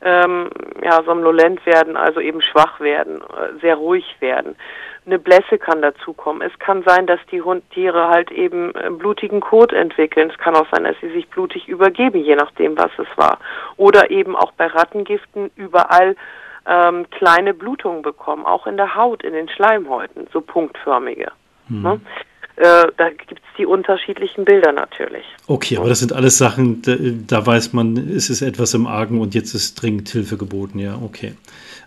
ähm, 0.01 0.49
ja, 0.83 1.03
somnolent 1.05 1.65
werden, 1.67 1.99
also 1.99 2.21
eben 2.21 2.41
schwach 2.41 2.81
werden, 2.81 3.21
äh, 3.21 3.61
sehr 3.61 3.77
ruhig 3.77 4.17
werden. 4.21 4.57
Eine 5.05 5.19
Blässe 5.19 5.59
kann 5.59 5.83
dazukommen. 5.83 6.41
Es 6.41 6.59
kann 6.59 6.85
sein, 6.85 7.07
dass 7.07 7.21
die 7.31 7.43
Hundtiere 7.43 8.09
halt 8.09 8.33
eben 8.33 8.73
blutigen 8.99 9.41
Kot 9.41 9.73
entwickeln. 9.73 10.31
Es 10.31 10.39
kann 10.39 10.57
auch 10.57 10.67
sein, 10.73 10.83
dass 10.83 10.97
sie 11.01 11.11
sich 11.11 11.29
blutig 11.29 11.69
übergeben, 11.69 12.25
je 12.25 12.35
nachdem, 12.35 12.77
was 12.77 12.91
es 12.99 13.07
war. 13.17 13.39
Oder 13.77 14.11
eben 14.11 14.35
auch 14.35 14.51
bei 14.53 14.67
Rattengiften 14.67 15.53
überall 15.55 16.17
ähm, 16.67 17.09
kleine 17.11 17.55
Blutungen 17.55 18.03
bekommen, 18.03 18.45
auch 18.45 18.67
in 18.67 18.77
der 18.77 18.95
Haut, 18.95 19.25
in 19.25 19.33
den 19.33 19.49
Schleimhäuten, 19.49 20.27
so 20.33 20.41
punktförmige. 20.41 21.33
Mhm. 21.69 21.83
Ne? 21.83 22.01
äh, 22.57 22.87
da 22.97 23.11
gibt 23.11 23.33
es 23.33 23.57
die 23.59 23.67
unterschiedlichen 23.67 24.45
Bilder 24.45 24.73
natürlich. 24.73 25.25
Okay, 25.47 25.77
aber 25.77 25.89
das 25.89 26.01
sind 26.01 26.13
alles 26.13 26.39
Sachen, 26.39 26.81
da, 26.83 26.95
da, 26.99 27.47
weiß 27.47 27.75
man, 27.75 27.97
es 27.97 28.31
ist 28.31 28.41
etwas 28.41 28.73
im 28.75 28.87
Argen 28.87 29.21
und 29.21 29.35
jetzt 29.35 29.55
ist 29.55 29.81
dringend 29.81 30.09
Hilfe 30.09 30.39
geboten, 30.39 30.79
ja, 30.79 30.99
okay. 31.03 31.35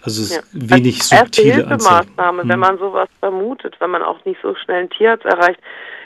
Also 0.03 0.21
es 0.21 0.31
ist 0.31 0.35
ja. 0.35 0.41
wenig 0.53 0.99
Als 0.99 1.09
subtile 1.09 1.49
erste 1.49 1.67
Hilfemaßnahme, 1.69 2.43
hm. 2.43 2.49
wenn 2.49 2.59
man 2.59 2.77
sowas 2.77 3.09
vermutet, 3.19 3.75
wenn 3.79 3.89
man 3.89 4.03
auch 4.03 4.23
nicht 4.25 4.39
so 4.41 4.55
schnell 4.55 4.81
einen 4.81 4.89
Tierarzt 4.91 5.25
erreicht, 5.25 5.59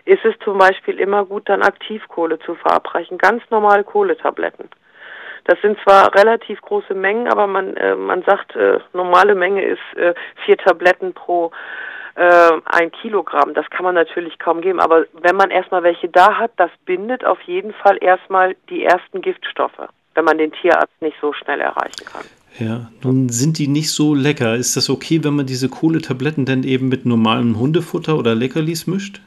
ist 0.05 0.24
es 0.24 0.34
zum 0.43 0.57
Beispiel 0.57 0.97
immer 0.97 1.26
gut, 1.26 1.47
dann 1.49 1.61
Aktivkohle 1.61 2.39
zu 2.39 2.55
verabreichen, 2.55 3.17
ganz 3.17 3.43
normale 3.49 3.84
Kohletabletten. 3.84 4.69
Das 5.46 5.60
sind 5.62 5.78
zwar 5.84 6.16
relativ 6.16 6.62
große 6.62 6.94
Mengen, 6.94 7.28
aber 7.28 7.48
man, 7.48 7.76
äh, 7.76 7.96
man 7.96 8.24
sagt, 8.24 8.56
äh, 8.56 8.80
normale 8.94 9.36
Menge 9.36 9.64
ist 9.64 9.98
äh, 9.98 10.14
vier 10.46 10.58
Tabletten 10.58 11.14
pro 11.14 11.52
äh, 12.16 12.52
ein 12.66 12.91
Kilogramm. 12.91 13.54
Das 13.54 13.70
kann 13.70 13.84
man 13.84 13.96
natürlich 13.96 14.39
kaum 14.39 14.62
geben. 14.62 14.80
Aber 14.80 15.06
wenn 15.22 15.36
man 15.36 15.50
erstmal 15.52 15.84
welche 15.84 16.10
da 16.10 16.38
hat, 16.38 16.52
das 16.58 16.72
bindet 16.86 17.26
auf 17.26 17.41
jeden 17.41 17.74
Fall 17.74 17.98
erstmal 18.00 18.56
die 18.70 18.84
ersten 18.84 19.22
Giftstoffe, 19.22 19.89
wenn 20.14 20.26
man 20.26 20.38
den 20.38 20.52
Tierarzt 20.52 21.02
nicht 21.02 21.18
so 21.20 21.34
schnell 21.34 21.60
erreichen 21.60 22.06
kann. 22.06 22.26
Ja, 22.60 22.91
nun 23.04 23.30
sind 23.30 23.58
die 23.58 23.68
nicht 23.68 23.91
so 23.91 24.14
lecker. 24.14 24.56
Ist 24.56 24.78
das 24.78 24.89
okay, 24.89 25.24
wenn 25.24 25.36
man 25.36 25.48
diese 25.48 25.70
Kohletabletten 25.70 26.46
denn 26.46 26.64
eben 26.64 26.88
mit 26.88 27.06
normalem 27.06 27.58
Hundefutter 27.58 28.16
oder 28.16 28.36
Leckerlis 28.36 28.86
mischt? 28.86 29.22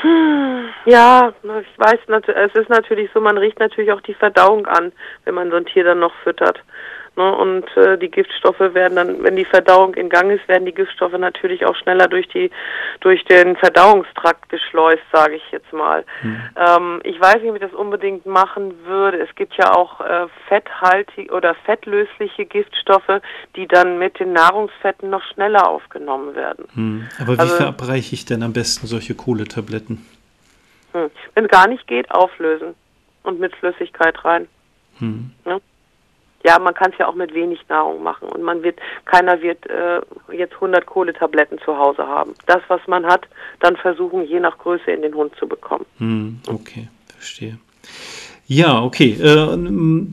Hm, 0.00 0.64
ja, 0.84 1.32
ich 1.42 1.78
weiß, 1.78 1.98
es 2.26 2.54
ist 2.54 2.68
natürlich 2.68 3.10
so, 3.12 3.20
man 3.20 3.38
riecht 3.38 3.58
natürlich 3.60 3.92
auch 3.92 4.00
die 4.00 4.14
Verdauung 4.14 4.66
an, 4.66 4.92
wenn 5.24 5.34
man 5.34 5.50
so 5.50 5.56
ein 5.56 5.66
Tier 5.66 5.84
dann 5.84 6.00
noch 6.00 6.14
füttert. 6.24 6.62
Ne? 7.16 7.36
Und 7.36 7.64
äh, 7.76 7.98
die 7.98 8.10
Giftstoffe 8.10 8.60
werden 8.60 8.96
dann, 8.96 9.22
wenn 9.22 9.36
die 9.36 9.44
Verdauung 9.44 9.94
in 9.94 10.08
Gang 10.08 10.30
ist, 10.30 10.48
werden 10.48 10.64
die 10.64 10.72
Giftstoffe 10.72 11.12
natürlich 11.18 11.66
auch 11.66 11.76
schneller 11.76 12.08
durch 12.08 12.26
die 12.28 12.50
durch 13.00 13.22
den 13.24 13.56
Verdauungstrakt 13.56 14.48
geschleust, 14.48 15.02
sage 15.12 15.34
ich 15.34 15.42
jetzt 15.50 15.72
mal. 15.72 16.04
Mhm. 16.22 16.40
Ähm, 16.56 17.00
ich 17.04 17.20
weiß 17.20 17.42
nicht, 17.42 17.50
ob 17.50 17.56
ich 17.56 17.62
das 17.62 17.74
unbedingt 17.74 18.24
machen 18.24 18.72
würde. 18.86 19.18
Es 19.18 19.34
gibt 19.34 19.54
ja 19.58 19.74
auch 19.74 20.00
äh, 20.00 20.26
fetthaltige 20.48 21.32
oder 21.32 21.54
fettlösliche 21.66 22.46
Giftstoffe, 22.46 23.20
die 23.56 23.66
dann 23.66 23.98
mit 23.98 24.18
den 24.18 24.32
Nahrungsfetten 24.32 25.10
noch 25.10 25.22
schneller 25.34 25.68
aufgenommen 25.68 26.34
werden. 26.34 26.64
Mhm. 26.74 27.08
Aber 27.20 27.34
wie 27.34 27.40
also, 27.40 27.56
verabreiche 27.56 28.14
ich 28.14 28.24
denn 28.24 28.42
am 28.42 28.54
besten 28.54 28.86
solche 28.86 29.14
Kohletabletten? 29.14 30.06
Hm. 30.92 31.10
Wenn 31.34 31.44
es 31.44 31.50
gar 31.50 31.68
nicht 31.68 31.86
geht, 31.86 32.10
auflösen 32.10 32.74
und 33.22 33.40
mit 33.40 33.54
Flüssigkeit 33.56 34.24
rein. 34.24 34.48
Hm. 34.98 35.30
Ja? 35.44 35.58
Ja, 36.44 36.58
man 36.58 36.74
kann 36.74 36.90
es 36.90 36.98
ja 36.98 37.06
auch 37.06 37.14
mit 37.14 37.32
wenig 37.34 37.60
Nahrung 37.68 38.02
machen 38.02 38.28
und 38.28 38.42
man 38.42 38.64
wird, 38.64 38.80
keiner 39.04 39.40
wird 39.42 39.64
äh, 39.66 40.00
jetzt 40.32 40.54
100 40.54 40.84
Kohletabletten 40.86 41.58
zu 41.60 41.78
Hause 41.78 42.06
haben. 42.06 42.34
Das, 42.46 42.60
was 42.66 42.80
man 42.88 43.06
hat, 43.06 43.28
dann 43.60 43.76
versuchen, 43.76 44.24
je 44.24 44.40
nach 44.40 44.58
Größe 44.58 44.90
in 44.90 45.02
den 45.02 45.14
Hund 45.14 45.36
zu 45.36 45.46
bekommen. 45.46 45.86
Hm, 45.98 46.40
okay, 46.48 46.88
verstehe. 47.16 47.58
Ja, 48.54 48.82
okay. 48.82 49.12
Äh, 49.12 49.56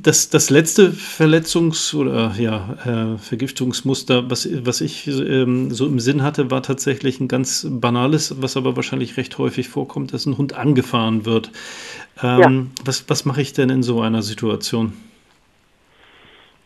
das, 0.01 0.29
das 0.29 0.49
letzte 0.49 0.91
Verletzungs- 0.91 1.93
oder 1.93 2.31
ja, 2.37 2.77
äh, 2.85 3.17
Vergiftungsmuster, 3.17 4.29
was, 4.29 4.47
was 4.65 4.79
ich 4.79 5.07
ähm, 5.07 5.71
so 5.71 5.85
im 5.85 5.99
Sinn 5.99 6.23
hatte, 6.23 6.49
war 6.49 6.63
tatsächlich 6.63 7.19
ein 7.19 7.27
ganz 7.27 7.67
banales, 7.69 8.41
was 8.41 8.55
aber 8.55 8.77
wahrscheinlich 8.77 9.17
recht 9.17 9.37
häufig 9.39 9.67
vorkommt, 9.67 10.13
dass 10.13 10.25
ein 10.25 10.37
Hund 10.37 10.57
angefahren 10.57 11.25
wird. 11.25 11.51
Ähm, 12.23 12.39
ja. 12.39 12.85
Was, 12.85 13.09
was 13.09 13.25
mache 13.25 13.41
ich 13.41 13.51
denn 13.51 13.69
in 13.69 13.83
so 13.83 13.99
einer 13.99 14.21
Situation? 14.21 14.93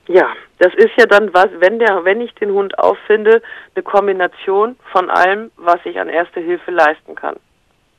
Ja, 0.07 0.27
das 0.59 0.75
ist 0.75 0.91
ja 0.95 1.07
dann 1.07 1.33
was, 1.33 1.47
wenn 1.57 1.79
der, 1.79 2.05
wenn 2.05 2.21
ich 2.21 2.35
den 2.35 2.51
Hund 2.51 2.77
auffinde, 2.77 3.41
eine 3.73 3.81
Kombination 3.83 4.75
von 4.91 5.09
allem, 5.09 5.49
was 5.57 5.79
ich 5.85 5.99
an 5.99 6.07
Erste 6.07 6.39
Hilfe 6.39 6.69
leisten 6.69 7.15
kann. 7.15 7.37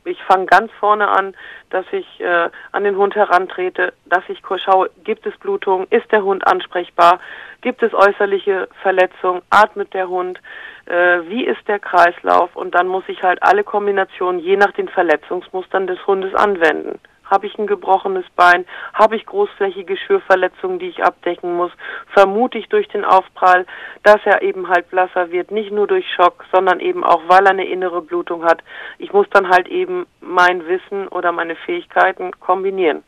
Ich 0.05 0.23
fange 0.23 0.47
ganz 0.47 0.71
vorne 0.79 1.09
an, 1.09 1.35
dass 1.71 1.87
ich 1.91 2.21
äh, 2.21 2.51
an 2.73 2.85
den 2.85 2.97
Hund 2.97 3.15
herantrete, 3.15 3.95
dass 4.05 4.23
ich 4.29 4.43
schaue, 4.63 4.91
gibt 5.03 5.27
es 5.27 5.37
Blutung, 5.39 5.87
ist 5.89 6.11
der 6.13 6.23
Hund 6.23 6.47
ansprechbar, 6.47 7.21
gibt 7.63 7.83
es 7.83 7.95
äußerliche 7.95 8.69
Verletzungen, 8.83 9.41
atmet 9.49 9.95
der 9.95 10.09
Hund, 10.09 10.41
äh, 10.87 11.21
wie 11.27 11.45
ist 11.45 11.67
der 11.67 11.79
Kreislauf 11.79 12.55
und 12.55 12.75
dann 12.75 12.87
muss 12.87 13.05
ich 13.09 13.23
halt 13.23 13.43
alle 13.43 13.65
Kombinationen 13.65 14.41
je 14.41 14.57
nach 14.57 14.73
den 14.73 14.89
Verletzungsmustern 14.89 15.87
des 15.87 16.07
Hundes 16.07 16.35
anwenden. 16.35 17.01
Habe 17.25 17.47
ich 17.47 17.59
ein 17.59 17.67
gebrochenes 17.67 18.27
Bein? 18.37 18.67
Habe 18.93 19.17
ich 19.17 19.27
großflächige 19.27 19.97
Schürverletzungen, 19.97 20.79
die 20.79 20.89
ich 20.89 21.03
abdecken 21.03 21.57
muss? 21.57 21.73
Vermute 22.13 22.59
ich 22.59 22.69
durch 22.69 22.89
den 22.89 23.05
Aufprall, 23.05 23.67
dass 24.03 24.21
er 24.25 24.43
eben 24.43 24.69
halt 24.69 24.91
blasser 24.91 25.31
wird, 25.31 25.51
nicht 25.51 25.73
nur 25.73 25.87
durch 25.87 26.07
Schock, 26.13 26.45
sondern 26.53 26.81
eben 26.81 27.03
auch, 27.03 27.23
weil 27.29 27.47
er 27.47 27.53
eine 27.53 27.67
innere 27.67 28.03
Blutung 28.03 28.45
hat. 28.45 28.63
Ich 28.99 29.13
muss 29.13 29.27
dann 29.31 29.49
halt 29.49 29.69
eben 29.69 30.07
mein 30.21 30.67
Wissen 30.67 31.09
oder 31.09 31.33
meine 31.33 31.57
Fähigkeiten 31.57 32.33
kombinieren. 32.41 33.03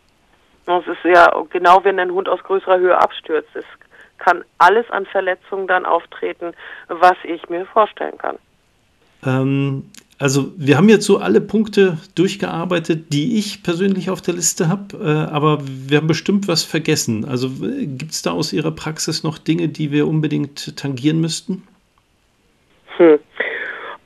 Es 0.66 0.86
ist 0.86 1.04
ja 1.04 1.30
genau, 1.50 1.84
wenn 1.84 1.98
ein 2.00 2.10
Hund 2.10 2.28
aus 2.28 2.42
größerer 2.42 2.78
Höhe 2.78 2.98
abstürzt. 2.98 3.54
Es 3.54 3.64
kann 4.18 4.44
alles 4.58 4.90
an 4.90 5.06
Verletzungen 5.06 5.66
dann 5.66 5.86
auftreten, 5.86 6.54
was 6.88 7.16
ich 7.22 7.48
mir 7.48 7.66
vorstellen 7.66 8.18
kann. 8.18 8.38
Ähm, 9.24 9.90
also 10.18 10.52
wir 10.56 10.76
haben 10.76 10.88
jetzt 10.88 11.04
so 11.04 11.18
alle 11.18 11.40
Punkte 11.40 11.98
durchgearbeitet, 12.14 13.12
die 13.12 13.38
ich 13.38 13.62
persönlich 13.62 14.08
auf 14.08 14.22
der 14.22 14.34
Liste 14.34 14.68
habe, 14.68 14.96
äh, 14.96 15.34
aber 15.34 15.58
wir 15.62 15.98
haben 15.98 16.06
bestimmt 16.06 16.48
was 16.48 16.64
vergessen. 16.64 17.26
Also 17.26 17.48
gibt 17.50 18.12
es 18.12 18.22
da 18.22 18.32
aus 18.32 18.52
Ihrer 18.52 18.70
Praxis 18.70 19.22
noch 19.22 19.38
Dinge, 19.38 19.68
die 19.68 19.92
wir 19.92 20.06
unbedingt 20.06 20.76
tangieren 20.76 21.20
müssten? 21.20 21.66
Hm. 22.96 23.18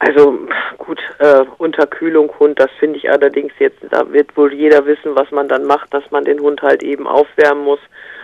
Also 0.01 0.39
gut, 0.79 0.99
äh, 1.19 1.45
Unterkühlung 1.59 2.33
Hund, 2.41 2.59
das 2.59 2.71
finde 2.79 2.99
ich 2.99 3.11
allerdings 3.11 3.53
jetzt, 3.59 3.79
da 3.91 4.11
wird 4.13 4.35
wohl 4.37 4.53
jeder 4.53 4.87
wissen, 4.87 5.15
was 5.15 5.31
man 5.31 5.47
dann 5.47 5.65
macht, 5.65 5.93
dass 5.93 6.11
man 6.11 6.25
den 6.25 6.41
Hund 6.41 6.63
halt 6.63 6.83
eben 6.83 7.07
aufwärmen 7.07 7.65
muss. 7.65 7.81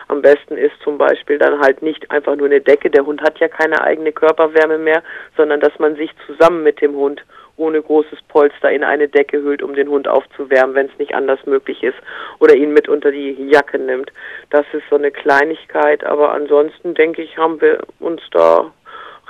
Am 0.09 0.22
besten 0.22 0.57
ist 0.57 0.74
zum 0.82 0.97
Beispiel 0.99 1.39
dann 1.39 1.61
halt 1.61 1.82
nicht 1.82 2.11
einfach 2.11 2.34
nur 2.34 2.47
eine 2.47 2.61
Decke, 2.61 2.91
der 2.91 3.05
Hund 3.05 3.20
hat 3.20 3.39
ja 3.41 3.49
keine 3.49 3.82
eigene 3.82 4.12
Körperwärme 4.12 4.78
mehr, 4.78 5.03
sondern 5.37 5.61
dass 5.61 5.78
man 5.78 5.97
sich 5.97 6.11
zusammen 6.26 6.62
mit 6.62 6.80
dem 6.80 6.95
Hund 6.95 7.22
ohne 7.57 7.80
großes 7.80 8.18
Polster 8.28 8.70
in 8.70 8.84
eine 8.84 9.09
Decke 9.09 9.42
hüllt, 9.42 9.62
um 9.62 9.74
den 9.74 9.88
Hund 9.88 10.09
aufzuwärmen, 10.09 10.74
wenn 10.74 10.86
es 10.86 10.98
nicht 10.98 11.14
anders 11.14 11.44
möglich 11.46 11.82
ist, 11.82 11.96
oder 12.38 12.54
ihn 12.54 12.72
mit 12.72 12.88
unter 12.88 13.11
die 13.11 13.32
Jacke 13.50 13.78
nimmt. 13.78 14.12
Das 14.50 14.66
ist 14.72 14.84
so 14.90 14.96
eine 14.96 15.11
Kleinigkeit, 15.11 16.04
aber 16.04 16.32
ansonsten 16.32 16.94
denke 16.94 17.22
ich, 17.22 17.38
haben 17.38 17.61
wir 17.61 17.80
uns 17.98 18.20
da 18.30 18.72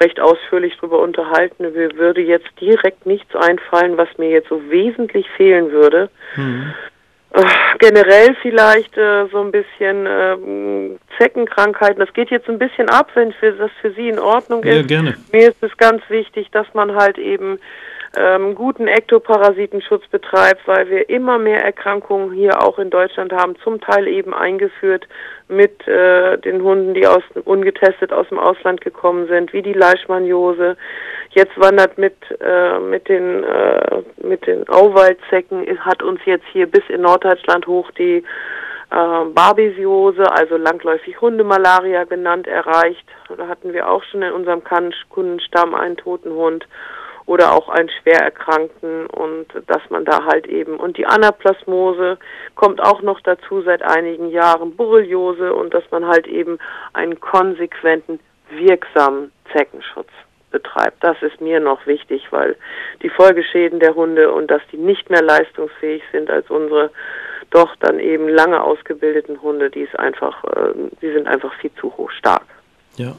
recht 0.01 0.21
ausführlich 0.21 0.77
drüber 0.77 1.01
unterhalten. 1.01 1.73
Mir 1.73 1.97
würde 1.97 2.21
jetzt 2.21 2.49
direkt 2.61 3.07
nichts 3.07 3.35
einfallen, 3.35 3.97
was 3.97 4.09
mir 4.19 4.29
jetzt 4.29 4.49
so 4.49 4.71
wesentlich 4.71 5.29
fehlen 5.31 5.71
würde. 5.71 6.11
Mhm. 6.37 6.75
Generell 7.81 8.35
vielleicht 8.41 8.97
äh, 8.97 9.27
so 9.27 9.43
ein 9.43 9.53
bisschen 9.53 10.07
äh, 10.07 10.97
Zeckenkrankheiten. 11.19 11.99
Das 11.99 12.13
geht 12.15 12.31
jetzt 12.31 12.49
ein 12.49 12.59
bisschen 12.59 12.89
ab, 12.89 13.11
wenn 13.15 13.33
für, 13.33 13.53
das 13.53 13.71
für 13.83 13.91
Sie 13.93 14.09
in 14.09 14.19
Ordnung 14.19 14.63
ist. 14.63 14.75
Ja, 14.75 14.83
gerne. 14.83 15.17
Mir 15.33 15.49
ist 15.49 15.63
es 15.63 15.77
ganz 15.77 16.03
wichtig, 16.09 16.51
dass 16.51 16.67
man 16.73 16.95
halt 16.95 17.19
eben 17.19 17.59
ähm, 18.17 18.55
guten 18.55 18.89
Ektoparasitenschutz 18.89 20.07
betreibt, 20.09 20.67
weil 20.67 20.89
wir 20.89 21.09
immer 21.09 21.39
mehr 21.39 21.63
Erkrankungen 21.63 22.33
hier 22.33 22.63
auch 22.63 22.79
in 22.79 22.91
Deutschland 22.91 23.33
haben, 23.33 23.57
zum 23.63 23.81
Teil 23.81 24.09
eben 24.09 24.33
eingeführt 24.33 25.07
mit 25.49 25.87
äh, 25.87 26.39
den 26.39 26.63
Hunden, 26.63 26.95
die 26.95 27.07
aus 27.07 27.23
ungetestet 27.45 28.13
aus 28.13 28.29
dem 28.29 28.39
Ausland 28.39 28.81
gekommen 28.81 29.29
sind, 29.29 29.53
wie 29.53 29.63
die 29.63 29.75
Leishmaniose. 29.75 30.77
Jetzt 31.31 31.61
wandert 31.61 31.99
mit 31.99 32.17
äh, 32.41 32.79
mit 32.79 33.09
den 33.09 33.45
äh, 33.45 34.03
mit 34.23 34.47
den 34.47 34.69
Auwaldzecken 34.69 35.79
hat 35.81 36.03
uns 36.03 36.21
jetzt 36.25 36.47
hier 36.53 36.67
bis 36.67 36.83
in 36.89 37.03
Norddeutschland 37.03 37.67
hoch 37.67 37.91
die 37.93 38.25
äh, 38.91 39.25
Barbesiose, 39.35 40.31
also 40.33 40.57
langläufig 40.57 41.21
Hundemalaria 41.21 42.05
genannt, 42.05 42.47
erreicht. 42.47 43.07
Da 43.37 43.49
hatten 43.49 43.73
wir 43.73 43.91
auch 43.91 44.03
schon 44.05 44.23
in 44.23 44.33
unserem 44.33 44.63
Kundenstamm 45.11 45.75
einen 45.75 45.97
toten 45.97 46.31
Hund 46.31 46.67
oder 47.27 47.53
auch 47.53 47.69
einen 47.69 47.91
schwer 47.91 48.21
erkrankten 48.21 49.07
und 49.07 49.47
dass 49.67 49.83
man 49.91 50.05
da 50.05 50.25
halt 50.25 50.47
eben 50.47 50.77
und 50.77 50.97
die 50.97 51.07
Anaplasmose 51.07 52.19
kommt 52.55 52.81
auch 52.81 53.03
noch 53.03 53.21
dazu 53.21 53.63
seit 53.63 53.83
einigen 53.83 54.31
Jahren 54.31 54.77
Borreliose 54.77 55.53
und 55.53 55.75
dass 55.75 55.85
man 55.91 56.07
halt 56.07 56.27
eben 56.29 56.59
einen 56.93 57.21
konsequenten 57.21 58.21
wirksamen 58.51 59.33
Zeckenschutz 59.53 60.09
betreibt. 60.53 61.03
Das 61.03 61.21
ist 61.23 61.41
mir 61.41 61.59
noch 61.59 61.85
wichtig, 61.87 62.23
weil 62.31 62.57
die 63.03 63.11
Folgeschäden 63.11 63.81
der 63.81 63.95
Hunde 63.95 64.33
und 64.33 64.51
dass 64.51 64.63
die 64.71 64.79
nicht 64.79 65.11
mehr 65.11 65.23
leistungsfähig 65.23 66.03
sind 66.13 66.31
als 66.31 66.49
unsere 66.49 66.91
doch 67.51 67.75
dann 67.77 68.01
eben 68.01 68.29
lange 68.29 68.63
ausgebildeten 68.63 69.41
Hunde, 69.41 69.71
die 69.71 69.81
ist 69.81 69.99
einfach, 69.99 70.45
äh, 70.45 70.73
die 71.01 71.13
sind 71.13 71.27
einfach 71.27 71.53
viel 71.61 71.71
zu 71.81 71.97
hoch 71.97 72.11
stark. 72.11 72.47
Ja, 72.97 73.17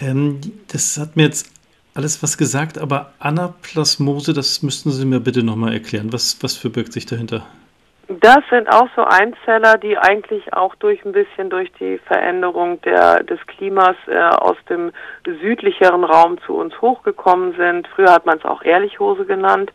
ähm, 0.00 0.40
das 0.72 0.98
hat 0.98 1.16
mir 1.16 1.24
jetzt 1.24 1.52
alles 1.94 2.22
was 2.22 2.38
gesagt, 2.38 2.78
aber 2.78 3.12
Anaplasmose, 3.18 4.32
das 4.32 4.62
müssten 4.62 4.92
Sie 4.92 5.04
mir 5.04 5.20
bitte 5.20 5.42
nochmal 5.42 5.72
erklären. 5.72 6.12
Was, 6.12 6.42
was 6.42 6.56
verbirgt 6.56 6.92
sich 6.92 7.06
dahinter? 7.06 7.46
Das 8.20 8.40
sind 8.50 8.68
auch 8.68 8.88
so 8.94 9.04
Einzeller, 9.04 9.78
die 9.78 9.96
eigentlich 9.96 10.52
auch 10.52 10.74
durch 10.74 11.04
ein 11.04 11.12
bisschen 11.12 11.50
durch 11.50 11.72
die 11.80 11.98
Veränderung 11.98 12.80
der, 12.82 13.22
des 13.22 13.38
Klimas 13.46 13.96
äh, 14.06 14.18
aus 14.18 14.56
dem 14.68 14.92
südlicheren 15.24 16.04
Raum 16.04 16.38
zu 16.44 16.54
uns 16.54 16.78
hochgekommen 16.80 17.54
sind. 17.56 17.88
Früher 17.88 18.12
hat 18.12 18.26
man 18.26 18.38
es 18.38 18.44
auch 18.44 18.62
Ehrlichhose 18.62 19.24
genannt. 19.24 19.72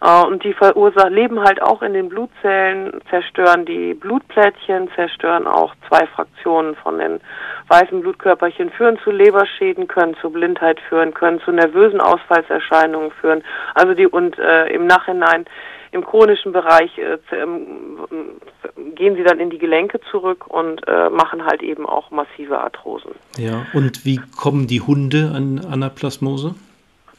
Äh, 0.00 0.24
und 0.24 0.42
die 0.42 0.52
verursachen, 0.52 1.12
leben 1.12 1.40
halt 1.40 1.62
auch 1.62 1.82
in 1.82 1.92
den 1.92 2.08
Blutzellen, 2.08 3.00
zerstören 3.10 3.66
die 3.66 3.94
Blutplättchen, 3.94 4.90
zerstören 4.94 5.46
auch 5.46 5.74
zwei 5.88 6.06
Fraktionen 6.06 6.74
von 6.76 6.98
den 6.98 7.20
weißen 7.68 8.00
Blutkörperchen, 8.00 8.70
führen 8.70 8.98
zu 8.98 9.10
Leberschäden, 9.10 9.86
können 9.86 10.16
zu 10.20 10.30
Blindheit 10.30 10.80
führen, 10.88 11.14
können 11.14 11.40
zu 11.40 11.52
nervösen 11.52 12.00
Ausfallserscheinungen 12.00 13.10
führen. 13.12 13.44
Also 13.74 13.94
die 13.94 14.06
und 14.06 14.38
äh, 14.38 14.66
im 14.68 14.86
Nachhinein 14.86 15.46
im 15.96 16.04
chronischen 16.04 16.52
Bereich 16.52 16.96
äh, 16.98 17.18
ähm, 17.34 17.98
gehen 18.94 19.16
sie 19.16 19.24
dann 19.24 19.40
in 19.40 19.50
die 19.50 19.58
Gelenke 19.58 19.98
zurück 20.10 20.46
und 20.46 20.86
äh, 20.86 21.08
machen 21.10 21.44
halt 21.44 21.62
eben 21.62 21.86
auch 21.86 22.10
massive 22.10 22.58
Arthrosen. 22.58 23.12
Ja, 23.38 23.66
und 23.72 24.04
wie 24.04 24.20
kommen 24.36 24.66
die 24.66 24.80
Hunde 24.80 25.32
an 25.34 25.58
Anaplasmose? 25.58 26.54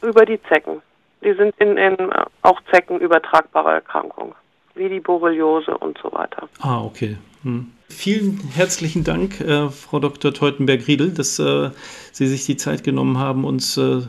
Über 0.02 0.24
die 0.24 0.40
Zecken. 0.44 0.80
Die 1.22 1.34
sind 1.34 1.54
in, 1.58 1.76
in 1.76 1.96
auch 2.42 2.60
Zecken 2.70 3.00
übertragbare 3.00 3.72
Erkrankungen, 3.72 4.34
wie 4.76 4.88
die 4.88 5.00
Borreliose 5.00 5.76
und 5.76 5.98
so 6.00 6.12
weiter. 6.12 6.48
Ah, 6.60 6.80
okay. 6.84 7.16
Hm. 7.42 7.72
Vielen 7.88 8.38
herzlichen 8.54 9.02
Dank, 9.02 9.40
äh, 9.40 9.70
Frau 9.70 9.98
Dr. 9.98 10.32
Teutenberg-Riedel, 10.32 11.12
dass 11.12 11.38
äh, 11.38 11.70
Sie 12.12 12.28
sich 12.28 12.46
die 12.46 12.56
Zeit 12.56 12.84
genommen 12.84 13.18
haben, 13.18 13.44
uns 13.44 13.76
äh, 13.76 14.02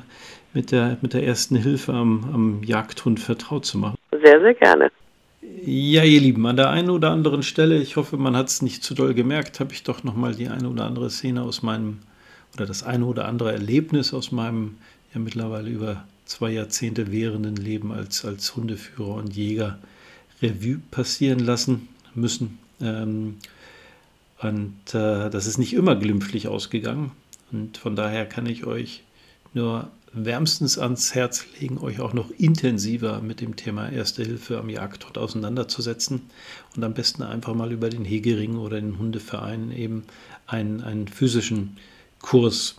mit, 0.53 0.72
der, 0.72 0.97
mit 1.01 1.13
der 1.13 1.24
ersten 1.26 1.55
Hilfe 1.55 1.93
am, 1.93 2.30
am 2.34 2.63
Jagdhund 2.63 3.20
vertraut 3.20 3.65
zu 3.65 3.78
machen. 3.78 3.98
Sehr, 4.22 4.39
sehr 4.41 4.53
gerne. 4.53 4.91
Ja, 5.65 6.03
ihr 6.03 6.20
Lieben, 6.20 6.45
an 6.45 6.57
der 6.57 6.70
einen 6.70 6.89
oder 6.89 7.11
anderen 7.11 7.43
Stelle, 7.43 7.78
ich 7.78 7.95
hoffe, 7.95 8.17
man 8.17 8.36
hat 8.36 8.49
es 8.49 8.61
nicht 8.61 8.84
zu 8.84 8.93
doll 8.93 9.13
gemerkt, 9.13 9.59
habe 9.59 9.74
ich 9.74 9.84
doch 9.84 10.03
nochmal 10.03 10.36
die 10.36 10.49
eine 10.49 10.70
oder 10.70 10.86
andere 10.86 11.09
Szene 11.09 11.43
aus 11.43 11.63
meinem, 11.63 11.99
oder 12.55 12.65
das 12.65 12.84
eine 12.84 13.05
oder 13.05 13.26
andere 13.26 13.53
Erlebnis 13.53 14.13
aus 14.13 14.32
meinem 14.32 14.76
ja 15.13 15.20
mittlerweile 15.20 15.70
über 15.70 16.05
zwei 16.26 16.51
Jahrzehnte 16.51 17.11
währenden 17.11 17.55
Leben 17.55 17.91
als, 17.91 18.26
als 18.26 18.55
Hundeführer 18.55 19.15
und 19.15 19.36
Jäger 19.36 19.80
Revue 20.41 20.80
passieren 20.91 21.39
lassen 21.39 21.88
müssen. 22.13 22.59
Ähm, 22.82 23.38
und 24.41 24.93
äh, 24.93 25.30
das 25.30 25.47
ist 25.47 25.57
nicht 25.57 25.74
immer 25.74 25.95
glimpflich 25.95 26.47
ausgegangen. 26.47 27.11
Und 27.51 27.78
von 27.78 27.95
daher 27.95 28.26
kann 28.26 28.45
ich 28.45 28.65
euch 28.65 29.03
nur 29.53 29.89
wärmstens 30.14 30.78
ans 30.78 31.14
Herz 31.14 31.45
legen, 31.60 31.78
euch 31.78 31.99
auch 31.99 32.14
noch 32.14 32.30
intensiver 32.32 33.22
mit 33.22 33.41
dem 33.41 33.55
Thema 33.55 33.89
Erste 33.89 34.24
Hilfe 34.24 34.57
am 34.57 34.70
Jagdhund 34.70 35.18
auseinanderzusetzen 35.18 36.22
und 36.76 36.84
am 36.84 36.93
besten 36.93 37.24
einfach 37.24 37.53
mal 37.53 37.72
über 37.72 37.89
den 37.89 38.05
Hegering 38.05 38.57
oder 38.57 38.80
den 38.80 38.97
Hundeverein 38.97 39.72
eben 39.72 40.03
einen, 40.47 40.82
einen 40.82 41.07
physischen 41.07 41.78
Kurs 42.20 42.76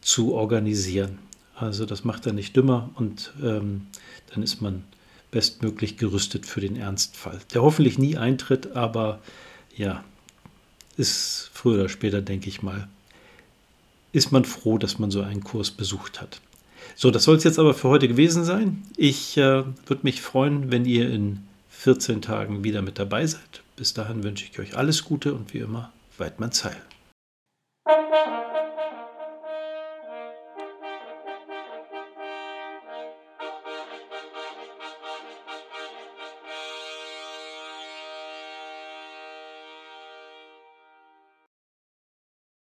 zu 0.00 0.32
organisieren. 0.34 1.18
Also 1.54 1.86
das 1.86 2.04
macht 2.04 2.26
er 2.26 2.32
nicht 2.32 2.56
dümmer 2.56 2.90
und 2.94 3.32
ähm, 3.42 3.86
dann 4.32 4.42
ist 4.42 4.62
man 4.62 4.84
bestmöglich 5.30 5.96
gerüstet 5.96 6.46
für 6.46 6.60
den 6.60 6.76
Ernstfall, 6.76 7.40
der 7.52 7.62
hoffentlich 7.62 7.98
nie 7.98 8.16
eintritt, 8.16 8.74
aber 8.74 9.20
ja, 9.76 10.02
ist 10.96 11.50
früher 11.52 11.80
oder 11.80 11.88
später, 11.88 12.22
denke 12.22 12.48
ich 12.48 12.62
mal, 12.62 12.88
ist 14.12 14.32
man 14.32 14.44
froh, 14.44 14.78
dass 14.78 14.98
man 14.98 15.10
so 15.10 15.22
einen 15.22 15.44
Kurs 15.44 15.70
besucht 15.70 16.20
hat. 16.20 16.40
So, 17.00 17.10
das 17.10 17.24
soll 17.24 17.36
es 17.36 17.44
jetzt 17.44 17.58
aber 17.58 17.72
für 17.72 17.88
heute 17.88 18.08
gewesen 18.08 18.44
sein. 18.44 18.82
Ich 18.94 19.38
äh, 19.38 19.64
würde 19.86 20.00
mich 20.02 20.20
freuen, 20.20 20.70
wenn 20.70 20.84
ihr 20.84 21.10
in 21.10 21.38
14 21.70 22.20
Tagen 22.20 22.62
wieder 22.62 22.82
mit 22.82 22.98
dabei 22.98 23.24
seid. 23.24 23.62
Bis 23.74 23.94
dahin 23.94 24.22
wünsche 24.22 24.44
ich 24.44 24.58
euch 24.58 24.76
alles 24.76 25.02
Gute 25.02 25.32
und 25.32 25.54
wie 25.54 25.60
immer, 25.60 25.94
Weidmanns 26.18 26.62
Heil. 26.62 26.76